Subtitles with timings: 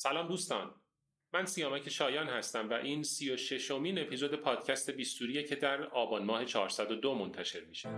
[0.00, 0.70] سلام دوستان.
[1.34, 6.24] من سیامک شایان هستم و این سی و ششمین اپیزود پادکست بیستوریه که در آبان
[6.24, 7.88] ماه 402 منتشر میشه.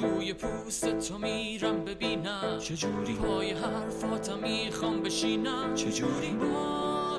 [0.00, 2.58] توی پوست تو میرم ببینم.
[2.58, 5.74] چجوری؟ پای حرفاتم می‌خوام بشینم.
[5.74, 7.18] چجوری؟ با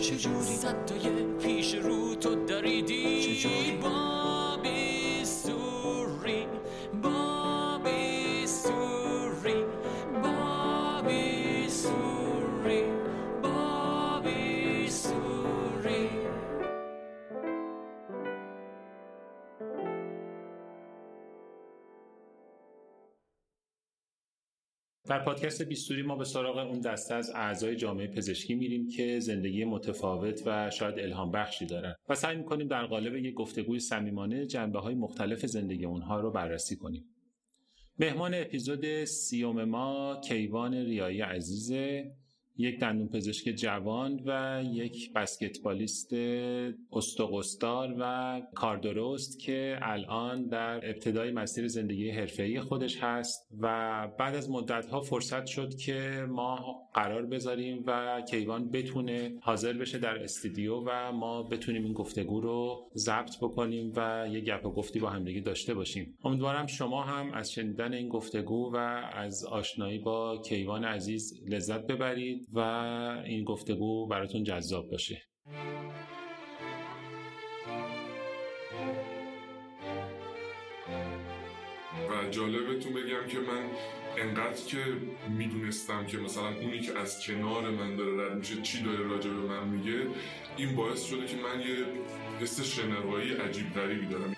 [0.00, 4.17] چجوری؟ صدای پیش رو تو دریدی؟ چجوری؟ با
[25.18, 29.64] در پادکست بیستوری ما به سراغ اون دسته از اعضای جامعه پزشکی میریم که زندگی
[29.64, 34.80] متفاوت و شاید الهام بخشی دارن و سعی می‌کنیم در قالب یک گفتگوی صمیمانه جنبه
[34.80, 37.04] های مختلف زندگی اونها رو بررسی کنیم.
[37.98, 42.12] مهمان اپیزود سیوم ما کیوان ریایی عزیزه
[42.60, 46.12] یک دندون پزشک جوان و یک بسکتبالیست
[46.92, 53.68] استقستار و کاردرست که الان در ابتدای مسیر زندگی حرفه‌ای خودش هست و
[54.18, 60.22] بعد از مدتها فرصت شد که ما قرار بذاریم و کیوان بتونه حاضر بشه در
[60.22, 65.10] استودیو و ما بتونیم این گفتگو رو ضبط بکنیم و یه گپ و گفتی با
[65.10, 66.18] همدیگه داشته باشیم.
[66.24, 68.76] امیدوارم شما هم از شنیدن این گفتگو و
[69.12, 72.58] از آشنایی با کیوان عزیز لذت ببرید و
[73.24, 75.22] این گفتگو براتون جذاب باشه.
[82.10, 83.70] و جالبتون بگم که من
[84.20, 84.78] انقدر که
[85.38, 89.36] می‌دونستم که مثلا اونی که از کنار من داره رد میشه چی داره راجع به
[89.36, 90.06] من میگه
[90.56, 91.86] این باعث شده که من یه
[92.40, 94.34] حس شنوایی عجیب غریبی دارم.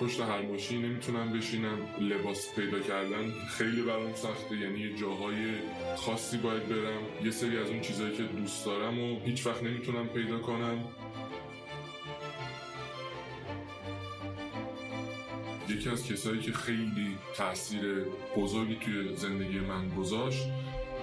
[0.00, 5.36] پشت هر ماشین نمی‌تونم بشینم لباس پیدا کردن خیلی برام سخته یعنی یه جاهای
[5.96, 7.02] خاصی باید برم.
[7.24, 10.84] یه سری از اون چیزهایی که دوست دارم و هیچ وقت نمی‌تونم پیدا کنم.
[15.68, 18.04] یکی از کسایی که خیلی تاثیر
[18.36, 20.48] بزرگی توی زندگی من گذاشت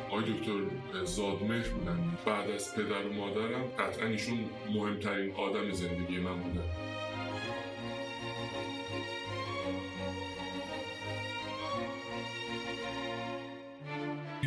[0.07, 2.17] آقای دکتر زادمهر بودن.
[2.25, 4.39] بعد از پدر و مادرم قطعا ایشون
[4.73, 6.66] مهمترین آدم زندگی من بودن.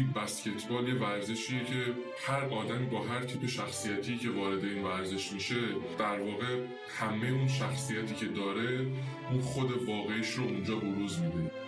[0.03, 1.94] بسکتبال یه ورزشیه که
[2.27, 5.56] هر آدمی با هر تیپ شخصیتی که وارد این ورزش میشه
[5.99, 6.60] در واقع
[6.99, 8.87] همه اون شخصیتی که داره
[9.31, 11.63] اون خود واقعیش رو اونجا بروز میده.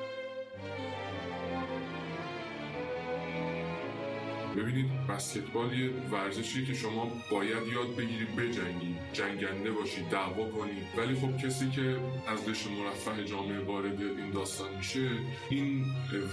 [4.56, 10.84] ببینید بسکتبال یه ورزشی که شما باید یاد بگیرید بجنگید جنگنده باشید دعوا کنید.
[10.96, 11.96] ولی خب کسی که
[12.26, 15.10] از قشر مرفه جامعه وارد این داستان میشه
[15.50, 15.84] این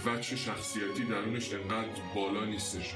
[0.06, 2.94] وجه شخصیتی درونش انقدر بالا نیستش.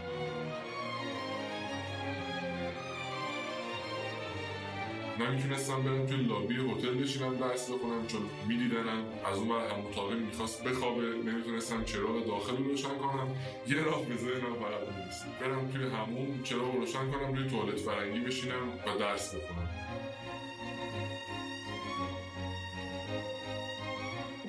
[5.20, 10.64] من می‌تونستم برم توی لابی هتل بشینم درس بخونم چون میدیدنم از اون هم‌اتاقیم می‌خواست
[10.64, 13.36] بخوابه نمی‌تونستم چراغ داخل رو روشن کنم.
[13.68, 15.40] یه راه به ذهنم فقط می‌رسید.
[15.42, 19.70] برم توی حموم چراغ رو روشن کنم روی توالت فرنگی بشینم و درس بخونم.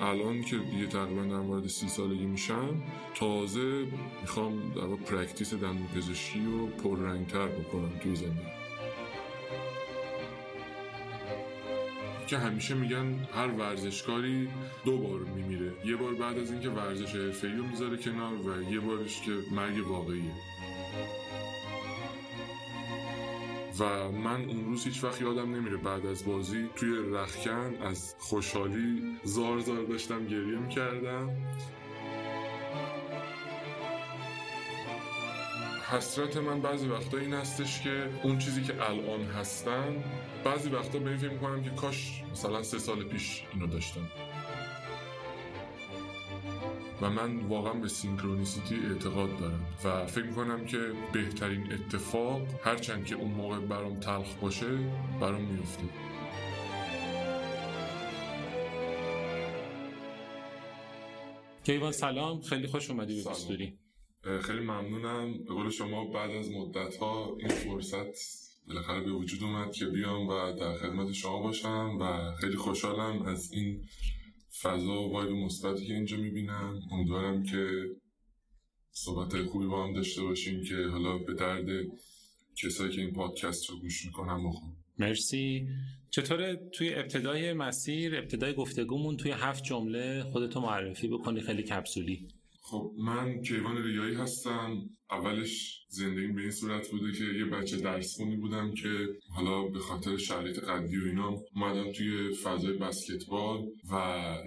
[0.01, 2.83] الان که دیگه تقریبا در مورد سی سالگی میشم
[3.15, 3.87] تازه
[4.21, 8.58] می‌خوام در practice دندون پزشکی رو پررنگتر بکنم توی زندگی.
[12.29, 14.49] که همیشه میگن هر ورزشکاری
[14.85, 15.73] دو بار میمیره.
[15.85, 19.87] یه بار بعد از اینکه ورزش حرفه‌ای رو می‌ذاره کنار و یه بارش که مرگ
[19.87, 20.31] واقعیه.
[23.79, 29.17] و من اون روز هیچ وقت یادم نمیره بعد از بازی توی رخکن از خوشحالی
[29.23, 31.29] زار زار داشتم گریه می‌کردم.
[35.91, 40.03] حسرت من بعضی وقتا این هستش که اون چیزی که الان هستم
[40.43, 44.07] بعضی وقتا به این فکر می‌کنم که کاش مثلا سه سال پیش اینو داشتم.
[47.01, 49.65] و من واقعا به سینکرونیسیتی اعتقاد دارم.
[49.85, 50.77] و فکر می‌کنم که
[51.13, 54.77] بهترین اتفاق هرچند که اون موقع برام تلخ باشه
[55.21, 55.83] برام میفته
[61.63, 62.41] کیوان سلام.
[62.41, 63.77] خیلی خوش اومدی به بیستوری
[64.41, 65.43] خیلی ممنونم.
[65.43, 70.27] به قول شما بعد از مدت ها این فرصت بالاخره به وجود اومد که بیام
[70.27, 73.85] و در خدمت شما باشم و خیلی خوشحالم از این
[74.61, 76.79] فضا و وایب مثبتی که اینجا می‌بینم.
[76.91, 77.67] امیدوارم که
[78.91, 81.65] صحبت خوبی با هم داشته باشیم که حالا به درد
[82.63, 85.67] کسایی که این پادکست رو گوش می‌کنن بخون مرسی.
[86.09, 92.27] چطوره توی ابتدای مسیر ابتدای گفتگومون توی هفت جمله خودتو معرفی بکنی خیلی کپسولی.
[92.69, 94.89] خب من کیوان ریایی هستم.
[95.11, 99.79] اولش زندگی به این صورت بوده که یه بچه درس خونی بودم که حالا به
[99.79, 103.95] خاطر شرایط قدی و اینا اومدم توی فضای بسکتبال و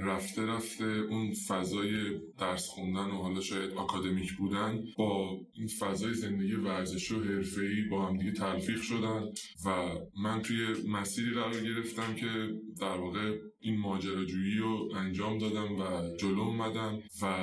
[0.00, 6.54] رفته رفته اون فضای درس خوندن و حالا شاید آکادمیک بودن با این فضای زندگی
[6.54, 9.22] ورزشی و حرفه‌ای با هم دیگه تلفیق شدن
[9.66, 16.16] و من توی مسیری قرار گرفتم که در واقع این ماجراجویی رو انجام دادم و
[16.16, 17.34] جلو اومدم و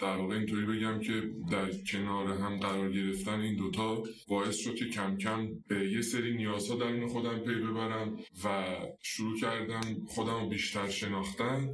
[0.00, 4.88] در واقع اینطوری بگم که در کنار هم قرار گرفتن این دوتا باعث شد که
[4.88, 10.48] کم کم به یه سری نیازها درون خودم پی ببرم و شروع کردم خودم رو
[10.48, 11.68] بیشتر شناختن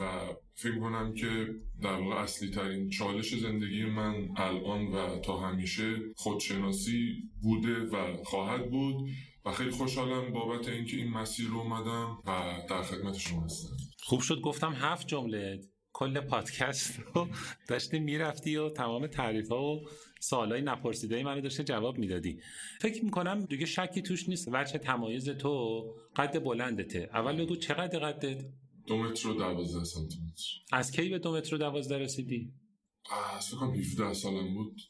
[0.00, 5.96] و فکر کنم که در واقع اصلی ترین چالش زندگی من الان و تا همیشه
[6.16, 9.08] خودشناسی بوده و خواهد بود.
[9.44, 13.76] و خیلی خوشحالم بابت اینکه این مسیر رو اومدم و در خدمت شما هستم.
[14.02, 15.60] خوب شد گفتم هفت جمله.
[15.92, 17.28] کل پادکست رو
[17.68, 19.80] داشتی می‌رفتی و تمام تعریف ها و
[20.20, 22.40] سوالای نپرسیده منو داشته جواب می‌دادی.
[22.80, 24.48] فکر می‌کنم دیگه شکی توش نیست.
[24.52, 25.84] وجه تمایز تو
[26.16, 27.10] قد بلندته.
[27.12, 28.44] اول بگو چقدر قدت؟
[28.86, 30.44] دو متر و دوازده سانتیمتر.
[30.72, 32.52] از کی به دو متر و دوازده رسیدی؟
[33.36, 34.80] از فکرم 17 سالم بود.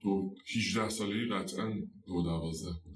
[0.00, 1.70] دو 18 سالگی قطعا
[2.06, 2.91] دو دوازده بودم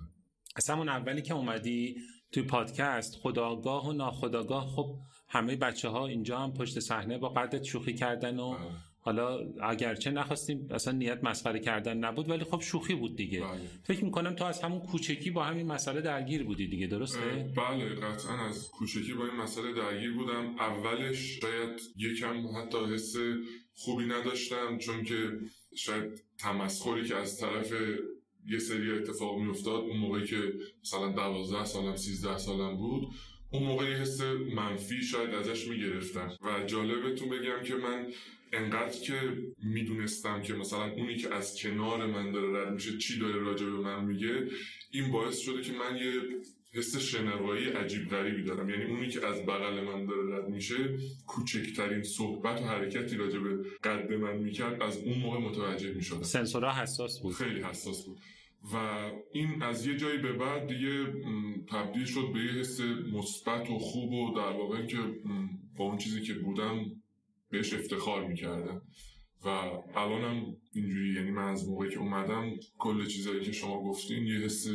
[0.56, 1.96] اصلا اون اولی که اومدی
[2.32, 4.96] توی پادکست خداگاه و ناخداگاه خب
[5.28, 8.56] همه بچه ها اینجا هم پشت صحنه با قدرت شوخی کردن و.
[9.06, 13.60] حالا اگرچه نخواستیم اصلا نیت مسخره کردن نبود ولی خب شوخی بود دیگه بله.
[13.84, 17.20] فکر می‌کنم تو از همون کوچکی با همین مسئله درگیر بودی دیگه درسته
[17.56, 23.14] بله قطعا از کوچکی با این مسئله درگیر بودم اولش شاید یکم حتی حس
[23.74, 25.30] خوبی نداشتم چون که
[25.76, 27.72] شاید تمسخری که از طرف
[28.48, 29.80] یه سری اتفاق میافتاد.
[29.84, 30.52] اون موقعی که
[30.82, 33.08] مثلا دوازده سالم سیزده سالم بود
[33.50, 34.20] اون موقع یه حس
[34.54, 36.36] منفی شاید ازش می‌گرفتم.
[36.42, 38.06] و جالبتون بگم که من
[38.52, 39.14] انقدر که
[39.62, 43.72] می‌دونستم که مثلا اونی که از کنار من داره رد میشه چی داره راجع به
[43.72, 44.48] من میگه
[44.90, 46.12] این باعث شده که من یه
[46.72, 48.70] حس شنوایی عجیب غریبی دارم.
[48.70, 53.56] یعنی اونی که از بغل من داره رد میشه کوچکترین صحبت و حرکتی راجع به
[53.84, 56.22] قد من می‌کرد از اون موقع متوجه می‌شدم.
[56.22, 57.34] سنسورها حساس بود.
[57.34, 58.18] خیلی حساس بود.
[58.72, 58.76] و
[59.32, 61.06] این از یه جایی به بعد دیگه
[61.70, 62.80] تبدیل شد به یه حس
[63.12, 64.98] مثبت و خوب و در واقع که
[65.76, 66.84] با اون چیزی که بودم
[67.50, 68.82] بهش افتخار می‌کردم.
[69.44, 69.48] و
[69.94, 74.66] الانم اینجوری یعنی من از موقعی که اومدم کل چیزایی که شما گفتین یه حس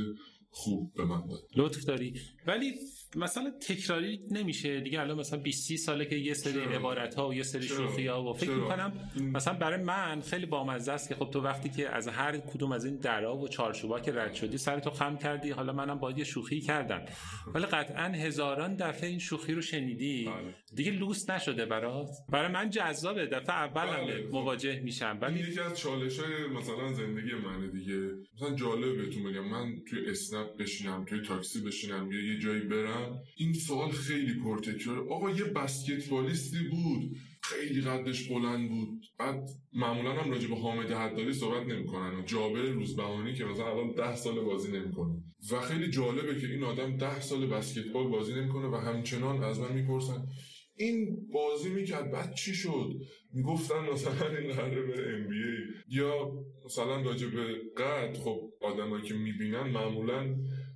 [0.50, 1.44] خوب به من داد.
[1.56, 2.13] لطف داری.
[2.48, 2.74] ولی
[3.16, 7.34] مثلا تکراری نمیشه دیگه الان مثلا 20 30 ساله که یه سری؟ عبارت ها و
[7.34, 11.30] یه سری؟ شوخی ها و فکر؟ می‌کنم مثلا برای من خیلی بامزه است که خب
[11.30, 14.80] تو وقتی که از هر کدوم از این درا و چارچوبا که رد شدی سر
[14.80, 17.06] تو خم کردی حالا منم باید یه شوخی کردم
[17.54, 20.56] ولی قطعا هزاران دفعه این شوخی رو شنیدی بله.
[20.75, 24.28] دیگه لوس نشده برات برای من جذابه دفعه اول بله.
[24.31, 29.48] مواجه میشم ولی یکی از چالش های مثلا زندگی منه دیگه مثلا جالب بهتون بگم
[29.48, 33.00] من توی اسنپ بشینم توی تاکسی بشینم یا یه جایی برم
[33.38, 37.15] این سوال خیلی پرتکرار آقا یه بسکتبالیستی بود.
[37.44, 39.06] خیلی قدش بلند بود.
[39.19, 42.25] بعد معمولا هم راجع به حامد حدادی صحبت نمی‌کنن.
[42.25, 45.24] جابر روزبهانی که مثلا الان ده سال بازی نمی‌کنه.
[45.51, 49.74] و خیلی جالبه که این آدم ده سال بسکتبال بازی نمی‌کنه و همچنان از من
[49.74, 50.27] می‌پرسن
[50.75, 52.93] این بازی می‌کرد؟ بعد چی شد؟
[53.34, 56.31] می‌گفتن مثلا این قراره بره ام بی ای یا
[56.65, 60.36] مثلا راجع به قد خب آدمایی که می‌بینن معمولا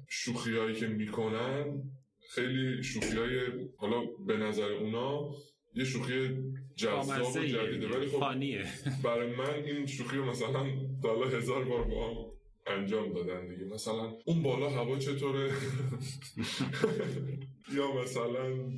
[0.09, 1.83] شوخی هایی که می‌کنن
[2.29, 3.39] خیلی شوخی های
[3.77, 5.31] حالا به نظر اونا
[5.73, 6.29] یه شوخی
[6.75, 7.87] جذاب و جدیده.
[7.87, 8.65] ولی خب فانیه.
[9.03, 10.65] برای من این شوخی رو مثلا
[11.03, 12.15] تا حالا هزار بار با هم
[12.67, 13.65] انجام دادن دیگه.
[13.65, 15.51] مثلا اون بالا هوا چطوره؟
[17.77, 18.69] یا مثلا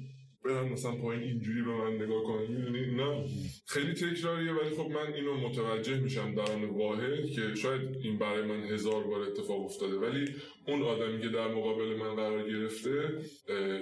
[0.46, 2.48] برن مثلا پایین اینجوری به من نگاه کنن.
[2.48, 3.26] می‌دونی نه
[3.68, 8.42] خیلی تکراریه ولی خب من اینو متوجه میشم در آن واحد که شاید این برای
[8.42, 9.98] من هزار بار اتفاق افتاده.
[9.98, 10.26] ولی
[10.68, 13.22] اون آدمی که در مقابل من قرار گرفته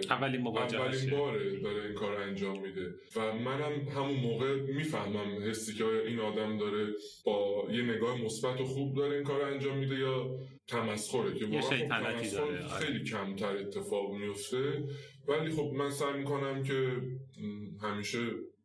[0.10, 2.94] اولین مواجهه اولین باره داره این کار انجام میده.
[3.16, 6.88] و منم همون موقع می‌فهمم حسی که این آدم داره
[7.26, 11.34] با یه نگاه مثبت و خوب داره این کار انجام میده یا تمسخره.
[11.40, 12.68] که واقعا خب تمسخر آره.
[12.68, 14.84] خیلی کمتر اتفاق میفته.
[15.28, 17.02] ولی خب من سعی می‌کنم که
[17.82, 18.20] همیشه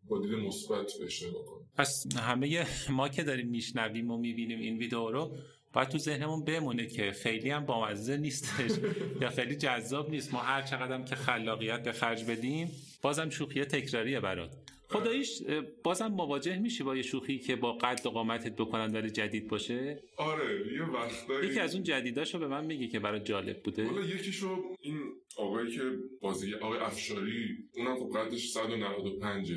[0.08, 4.78] با دید مثبت بهش نگاه کنم پس همه ما که داریم میشنویم و می‌بینیم این
[4.78, 5.36] ویدیو رو
[5.72, 8.70] باید تو ذهنمون بمونه که خیلی هم بامزه نیستش
[9.22, 10.34] یا خیلی جذاب نیست.
[10.34, 12.70] ما هر چقدر هم که خلاقیت به خرج بدیم
[13.02, 14.56] بازم شوخی تکراریه برات.
[14.90, 15.42] خداییش
[15.84, 20.02] بازم مواجه میشی با یه شوخی که با قد و قامتت بکنن ولی جدید باشه؟
[20.16, 23.86] آره یه وقتایی یکی از اون جدیداشو به من میگی که برای جالب بوده.
[23.86, 25.00] حالا یکیشو این
[25.36, 25.82] آقایی که
[26.20, 29.52] بازی آقای افشاری اونم خب قدش 195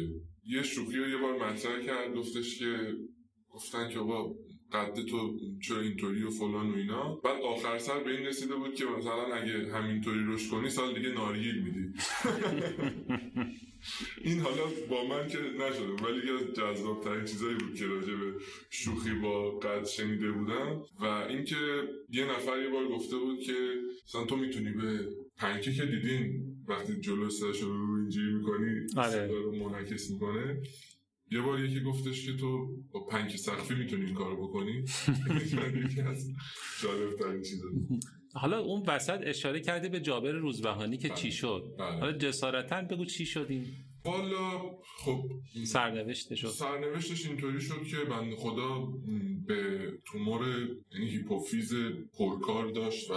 [0.46, 2.94] یه شوخی رو یه بار مطرح کرد گفتش که
[3.50, 4.36] گفتن که با
[4.72, 7.16] قد تو چرا اینطوری و فلان و اینا.
[7.16, 11.10] بعد آخر سر به این رسیده بود که مثلا اگه همینطوری روش کنی سال دیگه
[11.10, 11.94] ناریل میدی.
[14.22, 18.34] این حالا با من که نشده ولی از جذاب ترین چیزایی بود که راجع به
[18.70, 20.82] شوخی با قد شنیده بودم.
[21.00, 21.56] و اینکه
[22.10, 23.54] یه نفر یه بار گفته بود که
[24.08, 29.28] مثلا تو می‌تونی به پنکه که دیدین وقتی جلو سرش رو اینجوری می‌کنی آره.
[29.28, 30.62] رو منعکس می‌کنه.
[31.32, 34.72] یه بار یکی گفتش که تو با پنک سقفی می‌تونی این کارو بکنی.
[35.86, 36.28] یکی از
[36.82, 37.68] جالب ترین چیزا.
[38.34, 41.76] حالا اون وسط اشاره کرده به جابر روزبهانی که چی شد.
[41.80, 42.00] بله.
[42.00, 43.66] حالا جسارتا بگو چی شد این؟
[44.06, 44.60] والا
[44.98, 45.24] خب
[45.66, 48.88] سرنوشته شد سرنوشتش اینطوری شد که بند خدا
[49.48, 50.42] به تومور
[50.92, 51.74] یعنی هیپوفیز
[52.18, 53.14] پرکار داشت و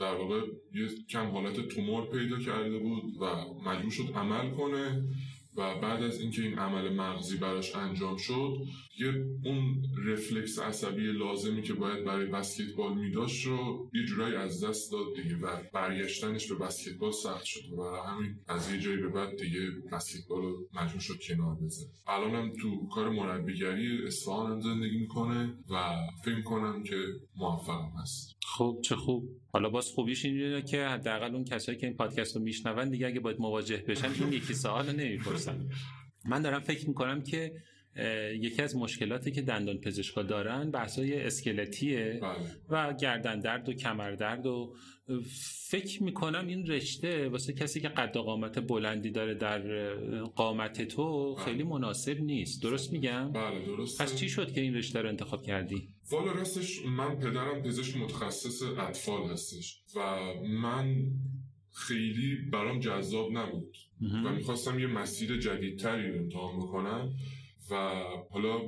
[0.00, 0.40] در واقع
[0.74, 3.24] یه کم حالت تومور پیدا کرده بود و
[3.64, 5.08] مجبور شد عمل کنه.
[5.60, 8.56] و بعد از اینکه این عمل مغزی براش انجام شد
[8.98, 9.08] یه
[9.44, 15.22] اون رفلکس عصبی لازمی که باید برای بسکتبال میداشت رو یه جورایی از دست داد
[15.22, 19.60] دیگه و برگشتنش به بسکتبال سخت شد و همین از یه جایی به بعد دیگه
[19.92, 21.90] بسکتبال رو مجبور شد کنار بذاره.
[22.06, 26.96] الان هم تو کار مربیگری اصفهان هم زندگی می‌کنه و فکر کنم که
[27.36, 28.36] موفق هست.
[28.46, 29.28] خب چه خوب.
[29.52, 33.20] حالا باز خوبیش اینه که حداقل اون کسایی که این پادکست رو میشنون دیگه اگه
[33.20, 35.68] باید مواجه بشن این یکی سوال رو نمی‌پرسن.
[36.28, 37.52] من دارم فکر می‌کنم که
[38.40, 42.36] یکی از مشکلاتی که دندان پزشکا دارن بحثای اسکلتیه بله.
[42.68, 44.74] و گردن درد و کمر درد و
[45.70, 51.34] فکر می‌کنم این رشته واسه کسی که قد و قامت بلندی داره در قامت تو
[51.34, 52.62] خیلی مناسب نیست.
[52.62, 54.02] درست میگم؟ بله درست.
[54.02, 58.62] پس چی شد که این رشته رو انتخاب کردی؟ والا راستش من پدرم پزشک متخصص
[58.62, 60.00] اطفال هستش و
[60.48, 60.96] من
[61.72, 63.76] خیلی برام جذاب نبود
[64.24, 67.12] و می‌خواستم یه مسیر جدیدتری رو امتحان بکنم.
[67.70, 67.74] و
[68.30, 68.60] حالا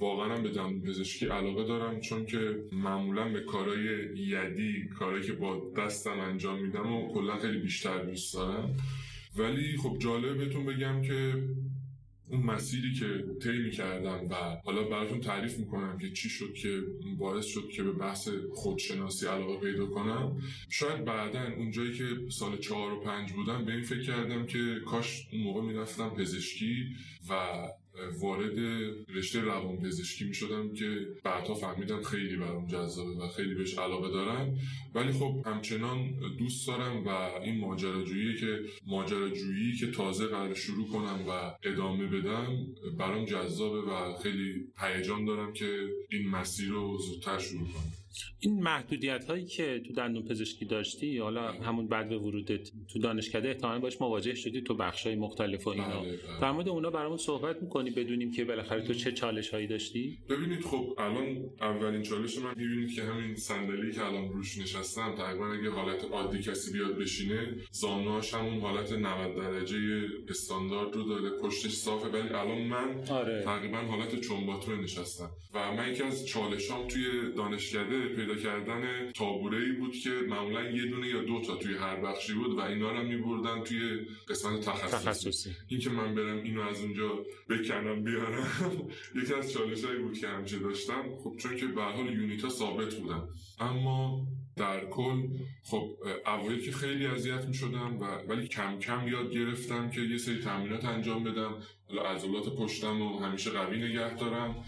[0.00, 3.84] واقعا هم به دندون پزشکی علاقه دارم چون که معمولا به کارهای
[4.16, 8.76] یدی کارهایی که با دستم انجام میدم و کلا خیلی بیشتر دوست دارم.
[9.36, 11.48] ولی خب جالب بهتون بگم که
[12.28, 16.82] اون مسیری که طی می‌کردم و حالا براتون تعریف می‌کنم که چی شد که
[17.18, 20.42] باعث شد که به بحث خودشناسی علاقه پیدا کنم.
[20.68, 25.28] شاید بعدا اونجایی که سال چهار و پنج بودم به این فکر کردم که کاش
[25.32, 26.86] اون موقع می‌رفتم پزشکی
[27.30, 27.34] و
[28.20, 28.58] وارد
[29.08, 34.10] رشته روان پزشکی می شدم که بعدها فهمیدم خیلی برام جذابه و خیلی بهش علاقه
[34.10, 34.58] دارم
[34.94, 37.08] ولی خب همچنان دوست دارم و
[37.42, 42.66] این ماجراجویی که ماجراجویی که تازه قرار شروع کنم و ادامه بدم
[42.98, 47.99] برام جذابه و خیلی هیجان دارم که این مسیر رو زودتر شروع کنم.
[48.40, 53.48] این محدودیت هایی که تو دندون پزشکی داشتی حالا همون بعد به ورودت تو دانشکده
[53.48, 56.00] احتمالاً باش مواجه شدی تو بخش های مختلف و اینا.
[56.00, 56.40] بله، بله.
[56.40, 60.60] در مورد اونا برامون صحبت می‌کنی بدونیم که بالاخره تو چه چالش هایی داشتی؟ ببینید
[60.60, 65.70] خب الان اولین چالش من می‌بینید که همین صندلی که الان روش نشستم تقریبا اگه
[65.70, 72.08] حالت عادی کسی بیاد بشینه زانوهاش همون حالت 90 درجه استاندارد رو داره پشتش صافه.
[72.08, 73.42] ولی الان من آره.
[73.44, 75.30] تقریبا حالت چنباتوه نشستم.
[75.54, 80.86] و من یکی از چالشام توی دانشکده پیدا کردن تابوره ای بود که معمولا یه
[80.86, 84.96] دونه یا دو تا توی هر بخشی بود و اینا رو میبردن توی قسمت تخصصی.
[84.96, 85.50] تخصصی.
[85.68, 88.48] این که من برم اینو از اونجا بکنم بیارم
[89.22, 91.02] یکی از چالش هایی بود که همیشه داشتم.
[91.24, 93.22] خب چون که به حال یونیتا ثابت بودن.
[93.60, 94.26] اما
[94.56, 95.28] در کل
[95.64, 100.18] خب اوایل که خیلی اذیت می شدم و ولی کم کم یاد گرفتم که یه
[100.18, 101.62] سری تمرینات انجام بدم.
[101.88, 104.64] حالا عضلات پشتم رو همیشه قوی نگه دارم.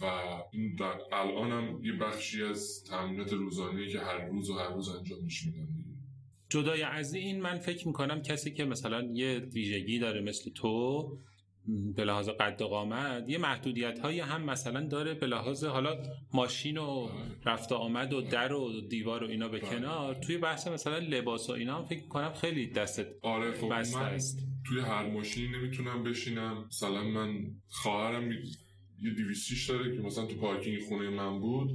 [0.00, 0.04] و
[0.52, 5.46] این در الانم یه بخشی از تمرینات روزانه که هر روز و هر روز انجامش
[5.46, 5.96] میدم دیگه.
[6.48, 11.02] جدای از این من فکر می‌کنم کسی که مثلا یه ویژگی داره مثل تو
[11.96, 16.78] به لحاظ قد و قامت یه محدودیت هایی هم مثلا داره به لحاظ حالا ماشین
[16.78, 17.08] و
[17.44, 19.70] رفت و آمد و در و دیوار و اینا به بله.
[19.70, 23.98] کنار توی بحث مثلا لباس و اینا هم فکر می‌کنم خیلی دستت آره خب بسته
[23.98, 28.65] است توی هر ماشینی نمی‌تونم بشینم مثلا من خواهرم می-
[29.02, 31.70] یه دیویستیش داره که مثلا تو پارکینگ خونه من بود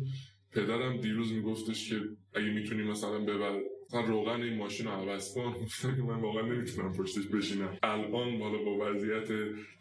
[0.51, 2.01] پدرم دیروز میگفتش که
[2.34, 5.56] اگه می‌تونی مثلا ببر مثلا روغن این ماشین رو عوض کن.
[6.04, 7.78] من واقعا نمی‌تونم پشتش بشینم.
[7.84, 9.30] الان بالا با وضعیت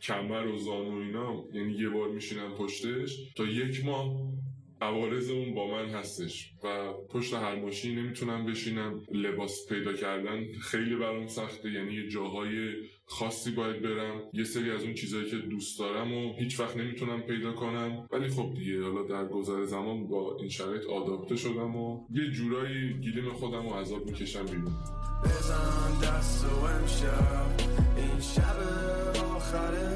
[0.02, 4.32] کمر و زانو اینا یعنی یه بار میشینم پشتش تا یک ماه
[4.80, 9.00] عوارض اون با من هستش و پشت هر ماشین نمی‌تونم بشینم.
[9.12, 12.74] لباس پیدا کردن خیلی برام سخته یعنی جاهای
[13.10, 14.20] خاصی باید برم.
[14.32, 18.06] یه سری از اون چیزهایی که دوست دارم و هیچ وقت نمی‌تونم پیدا کنم.
[18.12, 22.94] ولی خب دیگه حالا در گذر زمان با این شرایط آداپته شدم و یه جورایی
[23.00, 24.72] گیلیم خودم و عذاب می‌کشم بیرون.
[25.24, 26.64] بزن دست و
[27.96, 28.58] این شب
[29.36, 29.88] آخره.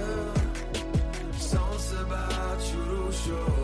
[1.38, 3.63] سانس بعد شروع شد.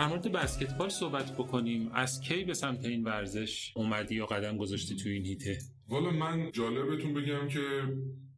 [0.00, 1.90] در مورد بسکتبال صحبت بکنیم.
[1.94, 6.50] از کی به سمت این ورزش اومدی یا قدم گذاشتی تو این هیته؟ والا من
[6.52, 7.60] جالبتون بگم که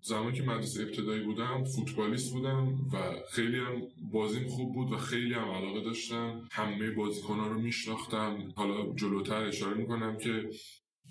[0.00, 2.98] زمانی که مدرسه ابتدایی بودم فوتبالیست بودم و
[3.30, 6.48] خیلی هم بازیم خوب بود و خیلی هم علاقه داشتم.
[6.52, 8.52] همه بازیکنها رو میشناختم.
[8.56, 10.48] حالا جلوتر اشاره می‌کنم که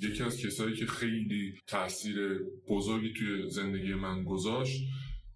[0.02, 2.40] یکی از کسایی که خیلی تاثیر
[2.70, 4.82] بزرگی توی زندگی من گذاشت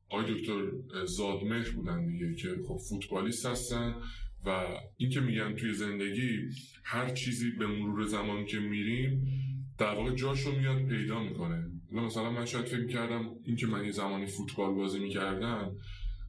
[0.09, 0.61] آقای دکتر
[1.05, 3.95] زادمهر بودن دیگه که خب فوتبالیست هستن.
[4.45, 4.49] و
[4.97, 6.49] این که میگن توی زندگی
[6.83, 9.27] هر چیزی به مرور زمان که میریم
[9.77, 11.71] در واقع جاشو میاد پیدا می‌کنه.
[11.91, 15.71] مثلا من شاید فکر کردم این که من یه زمانی فوتبال بازی می‌کردم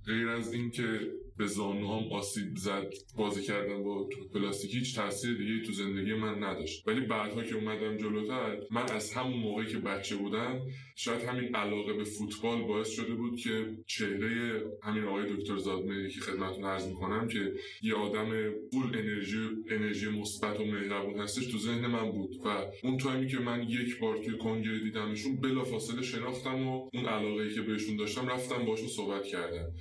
[0.07, 1.01] غیر از اینکه
[1.39, 2.93] به زانوهام آسیب زد.
[3.17, 6.89] بازی کردن با تو پلاستیکی هیچ تاثیر دیگه تو زندگی من نداشت.
[6.89, 10.61] ولی بعدها که اومدم جلوتر من از همون موقعی که بچه بودم
[10.97, 16.21] شاید همین علاقه به فوتبال باعث شده بود که چهره همین آقای دکتر زادمه که
[16.21, 17.53] خدمتتون عرض می‌کنم که
[17.83, 18.31] یه آدم
[18.73, 22.37] فول انرژی انرژی مثبت و مهربون هستش تو ذهن من بود.
[22.45, 22.49] و
[22.83, 27.63] اون تایمی که من یک بار توی کنگره دیدمشون بلافاصله شناختم و اون علاقه که
[27.63, 29.73] بهشون داشتم رفتم باشون صحبت کردم.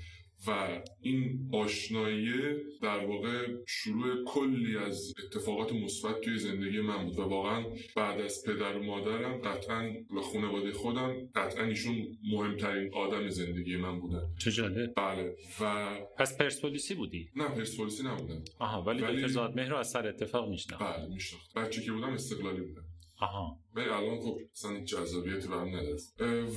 [0.47, 2.31] و این آشنایی
[2.81, 7.65] در واقع شروع کلی از اتفاقات مثبت توی زندگی من بود و واقعا
[7.95, 13.99] بعد از پدر و مادرم قطعا و خانواده خودم قطعا ایشون مهمترین آدم زندگی من
[13.99, 14.21] بودن.
[14.39, 14.93] چه جالب.
[14.95, 15.35] بله.
[15.61, 18.43] و پس پرسپولیسی بودی؟ نه پرسپولیسی نبودم.
[18.59, 19.15] آها ولی, ولی...
[19.15, 22.85] دکتر زادمهر رو از سر اتفاق میشناخت بله میشناخت بچه که بودم استقلالی بودم.
[23.19, 23.57] آها.
[23.75, 25.97] الان خب اصلا جذابیتی برام نداره.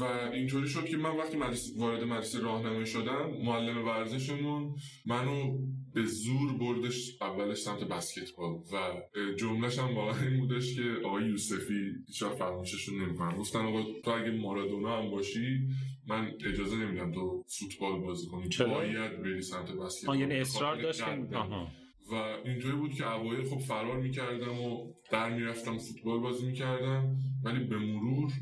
[0.00, 4.74] و اینطوری شد که من وقتی مدرسه وارد مدرسه راهنمایی شدم معلم ورزشمون
[5.06, 5.58] منو
[5.94, 8.52] به زور بردش اولش سمت بسکتبال.
[8.72, 9.02] و
[9.38, 13.38] جملهش هم واقعا این بودش که آقای یوسفی هیچ فراموششون نمی‌کنم.
[13.38, 15.68] گفتن آقا تو اگه مارادونا هم باشی
[16.06, 18.48] من اجازه نمیدم تو فوتبال بازی کنی.
[18.58, 20.20] باید بری سمت بسکتبال.
[20.20, 21.02] یعنی اصرار داشت
[22.10, 27.64] و اینطوری بود که اوایل خب فرار می‌کردم و در می‌رفتم فوتبال بازی می‌کردم ولی
[27.64, 28.32] به مرور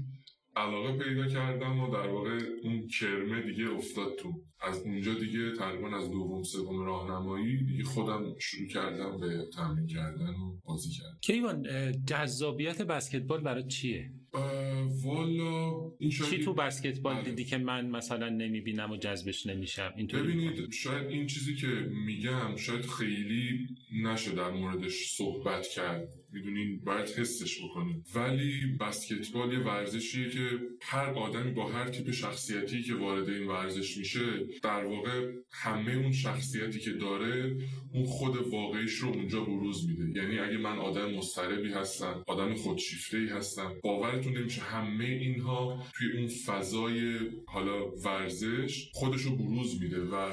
[0.56, 4.32] علاقه پیدا کردم و در واقع اون کرمه دیگه افتاد تو.
[4.60, 10.34] از اونجا دیگه تقریبا از دوم سوم راهنمایی دیگه خودم شروع کردم به تمرین کردن
[10.34, 11.66] و بازی کردن کیوان
[12.06, 14.10] جذابیت بسکتبال برای چیه؟
[15.04, 17.24] والا این چی تو بسکتبال بله.
[17.24, 21.66] دیدی که من مثلا نمی‌بینم و جذبش نمیشم؟ ببینید شاید این چیزی که
[22.06, 23.66] میگم شاید خیلی
[24.02, 26.08] نشه در موردش صحبت کرد.
[26.32, 30.50] می‌دونین باید حسش بکنیم ولی بسکتبال یه ورزشیه که
[30.82, 36.12] هر آدمی با هر تیپ شخصیتی که وارد این ورزش میشه در واقع همه اون
[36.12, 37.56] شخصیتی که داره
[37.92, 40.20] اون خود واقعیش رو اونجا بروز میده.
[40.20, 46.18] یعنی اگه من آدم مضطربی هستم آدم خودشیفته ای هستم باورتون نمیشه همه اینها توی
[46.18, 50.00] اون فضای حالا ورزش خودش رو بروز میده.
[50.00, 50.30] و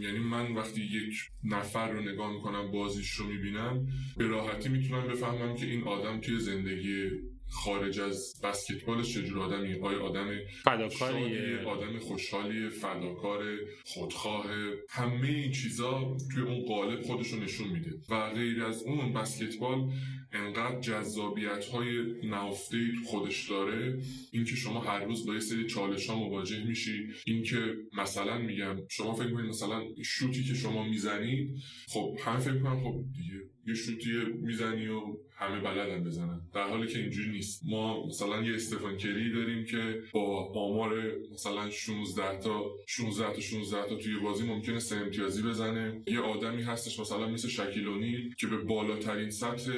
[0.00, 5.31] یعنی من وقتی یک نفر رو نگاه می‌کنم بازیش رو می‌بینم به راحتی می‌تونم بفهمم
[5.56, 7.10] که این آدم توی زندگی
[7.52, 9.80] خارج از بسکتبالش چجور آدمی.
[9.80, 11.58] آیا آدم فداکاریه.
[11.66, 13.44] آدم خوشحالی فداکار
[13.84, 14.46] خودخواه.
[14.88, 17.90] همه این چیزا توی اون قالب خودشو نشون میده.
[18.08, 19.90] و غیر از اون بسکتبال
[20.32, 21.88] انقدر جذابیت های
[22.22, 23.98] نهفته خودش داره
[24.32, 27.06] اینکه شما هر روز با یه سری چالش ها مواجه میشی.
[27.26, 31.56] اینکه مثلا میگم شما فکر کنید مثلا شوتی که شما می‌زنید
[31.88, 34.10] خب همه فکر کنم خب دیگه یه شوتی
[34.42, 35.00] می‌زنی و
[35.42, 36.40] همه بلدن بزنن.
[36.54, 37.62] در حالی که اینجوری نیست.
[37.66, 43.88] ما مثلا یه استفان کری داریم که با آمار مثلا 16 تا 16 تا 16
[43.88, 46.02] تا توی بازی ممکنه سه امتیازی بزنه.
[46.06, 49.72] یه آدمی هستش مثلا مثل شکیلونی که به بالاترین سطح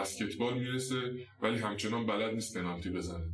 [0.00, 0.96] بسکتبال می‌رسه
[1.42, 3.32] ولی همچنان بلد نیست پنالتی بزنه.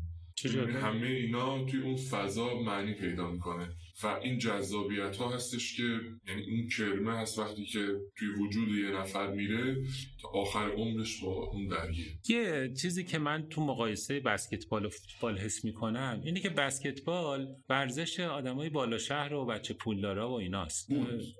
[0.82, 3.68] همه اینا توی اون فضا معنی پیدا می‌کنه.
[4.02, 8.90] و این جذابیت ها هستش که یعنی این کرمه هست وقتی که توی وجود یه
[8.90, 9.76] نفر میره
[10.22, 15.38] تا آخر عمرش با اون درگیر یه چیزی که من تو مقایسه بسکتبال و فوتبال
[15.38, 20.88] حس می‌کنم اینه که بسکتبال ورزش آدمای بالا شهر و بچه پولدارا و ایناست.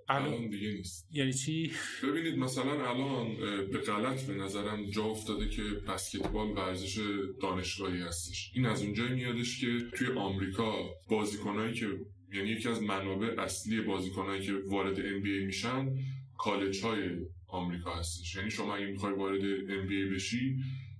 [0.08, 1.08] الان دیگه نیست.
[1.10, 3.36] یعنی چی؟ ببینید مثلا الان
[3.70, 7.00] به غلط به نظرم جا افتاده که بسکتبال ورزش
[7.42, 8.52] دانشگاهی هستش.
[8.54, 11.86] این از اونجایی میادش که توی آمریکا بازیکنایی که
[12.34, 15.94] یعنی یکی از منابع اصلی بازیکنایی که وارد NBA میشن
[16.38, 17.00] کالج های
[17.46, 18.36] آمریکا هستش.
[18.36, 20.56] یعنی شما اگه می‌خوای وارد NBA بشی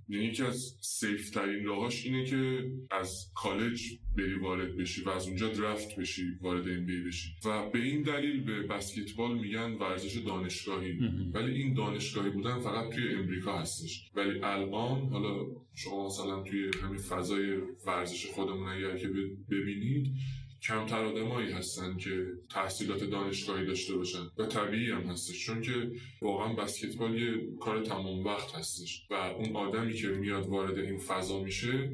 [0.08, 5.28] یعنی یکی از سیف ترین راهاش اینه که از کالج بری وارد بشی و از
[5.28, 7.28] اونجا درفت بشی وارد ام بشی.
[7.44, 10.98] و به این دلیل به بسکتبال میگن ورزش دانشگاهی.
[11.34, 14.10] ولی این دانشگاهی بودن فقط توی امریکا هستش.
[14.14, 19.08] ولی الان حالا شما مثلا توی همین فضای ورزش خودمون اگر که
[19.50, 20.14] ببینید
[20.68, 24.26] کمتر آدمایی هستن که تحصیلات دانشگاهی داشته باشن.
[24.38, 25.90] و طبیعی هم هستش چون که
[26.22, 29.06] واقعا بسکتبال یه کار تمام وقت هستش.
[29.10, 31.90] و اون آدمی که میاد وارد این فضا میشه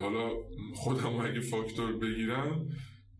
[0.00, 0.30] حالا
[0.74, 2.68] خودم اگه فاکتور بگیرم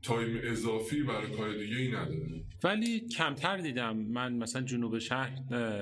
[0.03, 2.45] تایم اضافی برای کار دیگه ای نداره.
[2.65, 5.31] ولی کمتر دیدم من مثلا جنوب شهر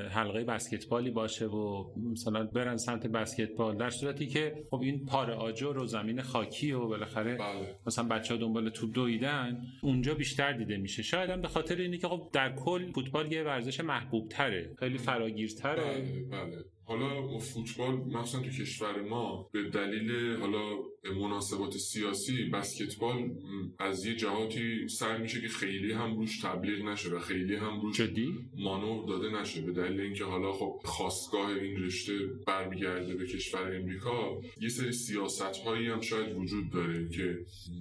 [0.09, 3.77] حلقه بسکتبالی باشه و مثلا برن سمت بسکتبال.
[3.77, 7.75] در صورتی که خب این پاره آجر و زمین خاکی و بالاخره بله.
[7.87, 11.03] مثلا بچه ها دنبال توپ دویدن اونجا بیشتر دیده میشه.
[11.03, 14.99] شاید هم به خاطر اینه که خب در کل فوتبال یه ورزش محبوب تره خیلی
[14.99, 15.83] فراگیرتره.
[15.85, 16.65] بله بله.
[16.91, 20.79] حالا فوتبال مثلا تو کشور ما به دلیل حالا
[21.21, 23.31] مناسبات سیاسی بسکتبال
[23.79, 27.97] از یه جهاتی سر میشه که خیلی هم روش تبلیغ نشه و خیلی هم روش
[27.97, 29.61] جدی؟ مانور داده نشه.
[29.61, 32.13] به دلیل اینکه حالا خب خواستگاه این رشته
[32.47, 37.39] برمیگرده به کشور امریکا یه سری سیاست هایی هم شاید وجود داره که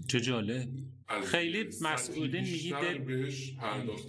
[0.07, 0.67] چه جالب.
[1.25, 2.97] خیلی مسئولین میگی دل...
[2.97, 3.53] بهش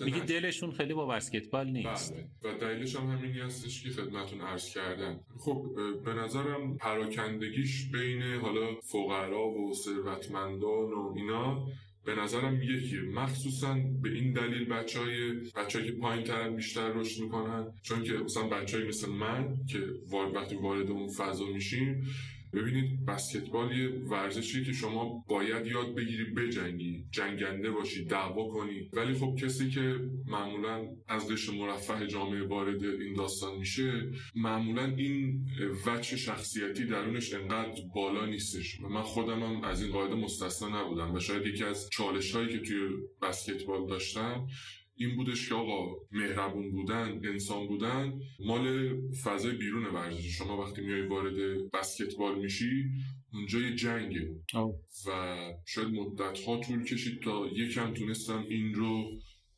[0.05, 2.15] میگی دلشون خیلی با بسکتبال نیست.
[2.43, 2.55] بله.
[2.55, 5.21] و دلیلش هم همینی هستش که خدمتون عرض کردم.
[5.39, 5.67] خب
[6.05, 11.67] به نظرم پراکندگیش بین حالا فقرا و ثروتمندان و اینا
[12.05, 17.23] به نظرم یکیه مخصوصا به این دلیل بچه های بچه که پایین ترن بیشتر رشد
[17.23, 19.79] می‌کنن چون که مثلا بچه مثل من که
[20.35, 22.07] وقتی وارد اون فضا میشیم
[22.53, 28.91] ببینید بسکتبال یه ورزشی که شما باید یاد بگیری بجنگی جنگنده باشی دعوا کنی.
[28.93, 35.47] ولی خب کسی که معمولا از قشر مرفه جامعه وارد این داستان میشه معمولا این
[35.87, 38.81] وجه شخصیتی درونش انقدر بالا نیستش.
[38.81, 42.49] و من خودم هم از این قاعده مستثنا نبودم و شاید یکی از چالش هایی
[42.49, 42.79] که توی
[43.23, 44.47] بسکتبال داشتم
[45.01, 50.39] این بودش که آقا مهربون بودن انسان بودن مال فضای بیرون ورزش.
[50.39, 52.85] شما وقتی میای وارد بسکتبال میشی
[53.33, 54.31] اونجا یه جنگه.
[55.07, 59.11] و شاید مدت ها طول کشید تا یکم تونستم این رو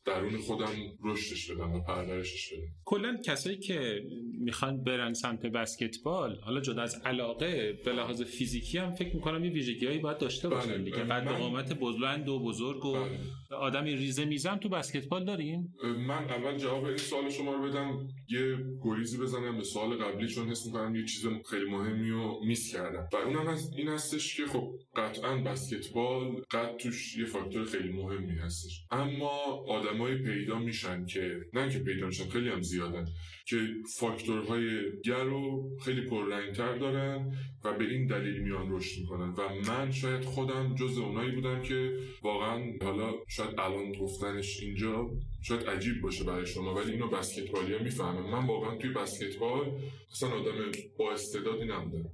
[0.05, 2.67] درون خودم رشدش بدم و پرورشش بدم.
[2.85, 4.03] کلا کسایی که
[4.39, 9.51] می‌خوان برن سمت بسکتبال حالا جدا از علاقه به لحاظ فیزیکی هم فکر می‌کنم یه
[9.51, 10.97] ویژگیهایی باید داشته باشن بله، دیگه.
[10.97, 11.05] بله.
[11.05, 13.19] قد قامت بلند و بزرگ و بله.
[13.57, 15.75] آدمی ریزه میزم تو بسکتبال داریم؟
[16.07, 20.49] من اول جواب این سوال شما رو بدم یه گریزی بزنم به سوال قبلی چون
[20.49, 23.09] حس می‌کنم یه چیز خیلی مهمی رو میس کردم.
[23.13, 28.35] و اونم از این هستش که خب قطعا بسکتبال قد توش یه فاکتور خیلی مهمی
[28.35, 28.85] هستش.
[28.91, 33.05] اما آدمای پیدا میشن که نه که پیدا میشن خیلی هم زیادن.
[33.45, 33.57] که
[33.99, 37.31] فاکتورهای دیگر رو خیلی پررنگتر دارن
[37.63, 39.29] و به این دلیل میان رشد می‌کنن.
[39.29, 45.09] و من شاید خودم جز اونایی بودم که واقعا حالا شاید الان گفتنش اینجا
[45.41, 49.79] شاید عجیب باشه برای شما ولی اینو بسکتبالی ها می‌فهمم من واقعا توی بسکتبال
[50.11, 52.09] اصلا آدم با استعدادی نبودم.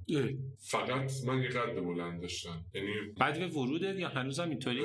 [0.58, 2.64] فقط من یه قد بلند داشتم.
[2.74, 4.82] یعنی بعد به ورودت یا هنوزم اینطوری؟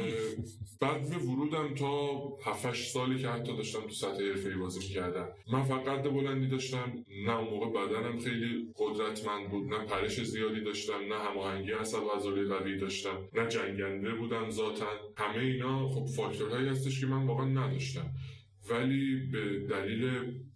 [0.82, 5.28] بعد به ورودم تا 7 سالی که حتی داشتم تو سطح حرفه‌ای بازی می‌کردم.
[5.52, 10.62] من فقط قد بلندی داشتم نه اون موقع بدنم خیلی قدرتمند بود نه پرش زیادی
[10.62, 14.88] داشتم نه هماهنگی عصب و عضله قوی داشتم نه جنگنده بودم ذاتا.
[15.18, 18.14] همه اینا خب فاکتورهایی هستش که من واقعا نداشتم.
[18.70, 20.02] ولی به دلیل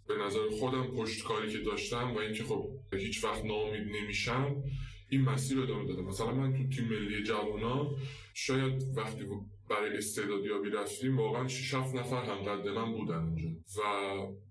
[0.07, 4.63] به نظر خودم پشتکاری که داشتم و اینکه خب هیچ وقت ناامید نمیشم
[5.09, 6.05] این مسیر رو ادامه دادم.
[6.05, 7.91] مثلا من تو تیم ملی جوانا
[8.33, 9.25] شاید وقتی
[9.69, 13.49] برای استعدادیابی رفتیم واقعا 6 7 نفر هم قد من بودن اونجا.
[13.77, 13.81] و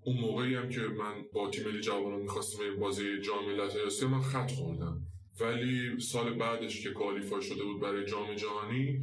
[0.05, 4.21] اون موقعی هم که من با تیم ملی جوانا می‌خواستم بریم بازی جام آسیا من
[4.21, 5.01] خط خوردم.
[5.41, 9.01] ولی سال بعدش که کوالیفای شده بود برای جام جهانی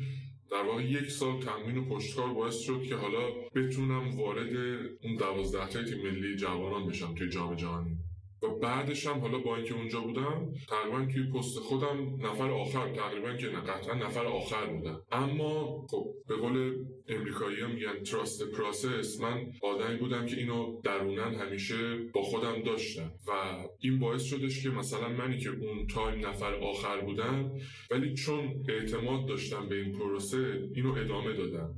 [0.52, 4.56] در واقع یک سال تمرین و پشتکار باعث شد که حالا بتونم وارد
[5.04, 7.98] اون دوازده تیم ملی جوانان بشم توی جام جهانی.
[8.46, 13.34] و بعدش هم حالا با اینکه اونجا بودم تقریبا توی پست خودم نفر آخر تقریبا
[13.34, 15.02] که نه قطعا نفر آخر بودم.
[15.12, 21.36] اما خب به قول امریکایی هم میگن تراست پراسس من آدمی بودم که اینو درونن
[21.36, 23.12] همیشه با خودم داشتم.
[23.28, 23.32] و
[23.80, 27.52] این باعث شدش که مثلا منی که اون تایم نفر آخر بودم
[27.92, 31.76] ولی چون اعتماد داشتم به این پروسه اینو ادامه دادم.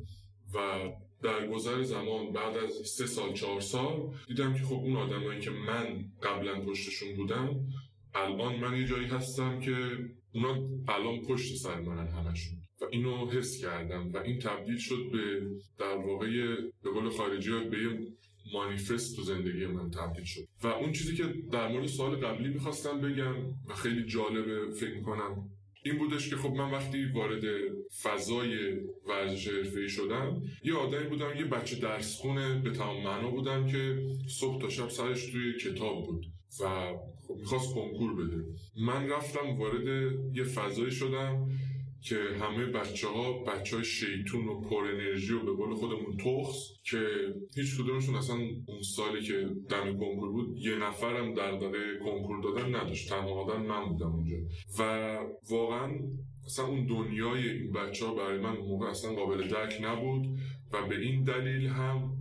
[0.54, 0.90] و
[1.24, 5.50] در گذر زمان بعد از سه سال چهار سال دیدم که خب اون آدمایی که
[5.50, 7.60] من قبلا پشتشون بودم
[8.16, 9.76] الان من یه جایی هستم که
[10.34, 12.58] اونا الان پشت سر منن همشون.
[12.82, 15.42] و اینو حس کردم و این تبدیل شد به
[15.80, 18.00] در واقع به قول خارجی ها به یه
[18.54, 20.48] مانیفست تو زندگی من تبدیل شد.
[20.64, 23.36] و اون چیزی که در مورد سال قبلی می‌خواستم بگم
[23.68, 25.50] و خیلی جالبه فکر کنم
[25.88, 27.44] این بودش که خب من وقتی وارد
[28.02, 28.74] فضای
[29.08, 29.50] ورزش
[29.96, 34.70] شدم یه آدمی بودم یه بچه درس خونه به تمام معنا بودم که صبح تا
[34.70, 36.26] شب سرش توی کتاب بود
[36.62, 36.94] و
[37.28, 38.46] خب می‌خواست کنکور بده.
[38.78, 39.88] من رفتم وارد
[40.34, 41.50] یه فضایی شدم
[42.02, 46.58] که همه بچه ها بچه های شیطون و پر انرژی و به قول خودمون تخص
[46.84, 47.08] که
[47.56, 48.36] هیچ کدومشون اصلا
[48.68, 53.10] اون سالی که دم کنکور بود یه نفرم در داره کنکور دادن نداشت.
[53.10, 54.38] تنها آدم من بودم اونجا.
[54.80, 56.00] و واقعا
[56.46, 60.26] اصلا اون دنیای این بچه ها برای من موقع اصلا قابل درک نبود
[60.74, 62.17] و به این دلیل هم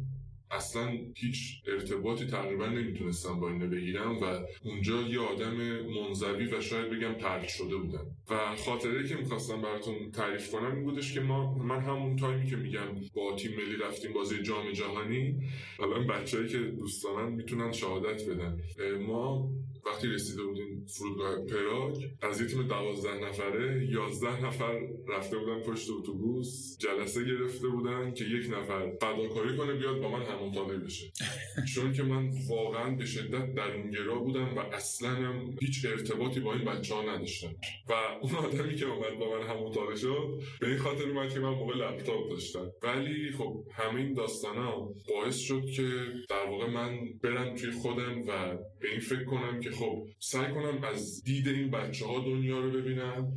[0.57, 4.25] اصلا هیچ ارتباطی تقریبا نمی‌تونستم با اینو بگیرم و
[4.65, 10.11] اونجا یه آدم منزوی و شاید بگم ترک شده بودم و خاطره که می‌خواستم براتون
[10.11, 14.13] تعریف کنم این بودش که ما من همون تایمی که میگم با تیم ملی رفتیم
[14.13, 15.37] بازی جام جهانی
[15.81, 18.61] الان بچههایی که دوستانن می‌تونن شهادت بدن.
[19.07, 19.51] ما
[19.87, 25.91] وقتی رسیده بودیم فرودگاه پراگ از یه تیم دوازده نفره یازده نفر رفته بودن پشت
[25.91, 30.53] اتوبوس جلسه گرفته بودن که یک نفر فداکاری کنه بیاد با من همون
[30.85, 31.13] بشه.
[31.75, 36.65] چون که من واقعا به شدت درونگرا بودم و اصلا هم هیچ ارتباطی با این
[36.65, 37.55] بچه ها نداشتم.
[37.89, 41.51] و اون آدمی که اومد با من همون شد به این خاطر اومد که من
[41.51, 42.73] موقع لپتاپ داشتم.
[42.83, 45.89] ولی خب همین داستان ها باعث شد که
[46.29, 50.85] در واقع من برم توی خودم و به این فکر کنم که خب سعی کنم
[50.85, 53.33] از دید این بچه ها دنیا رو ببینم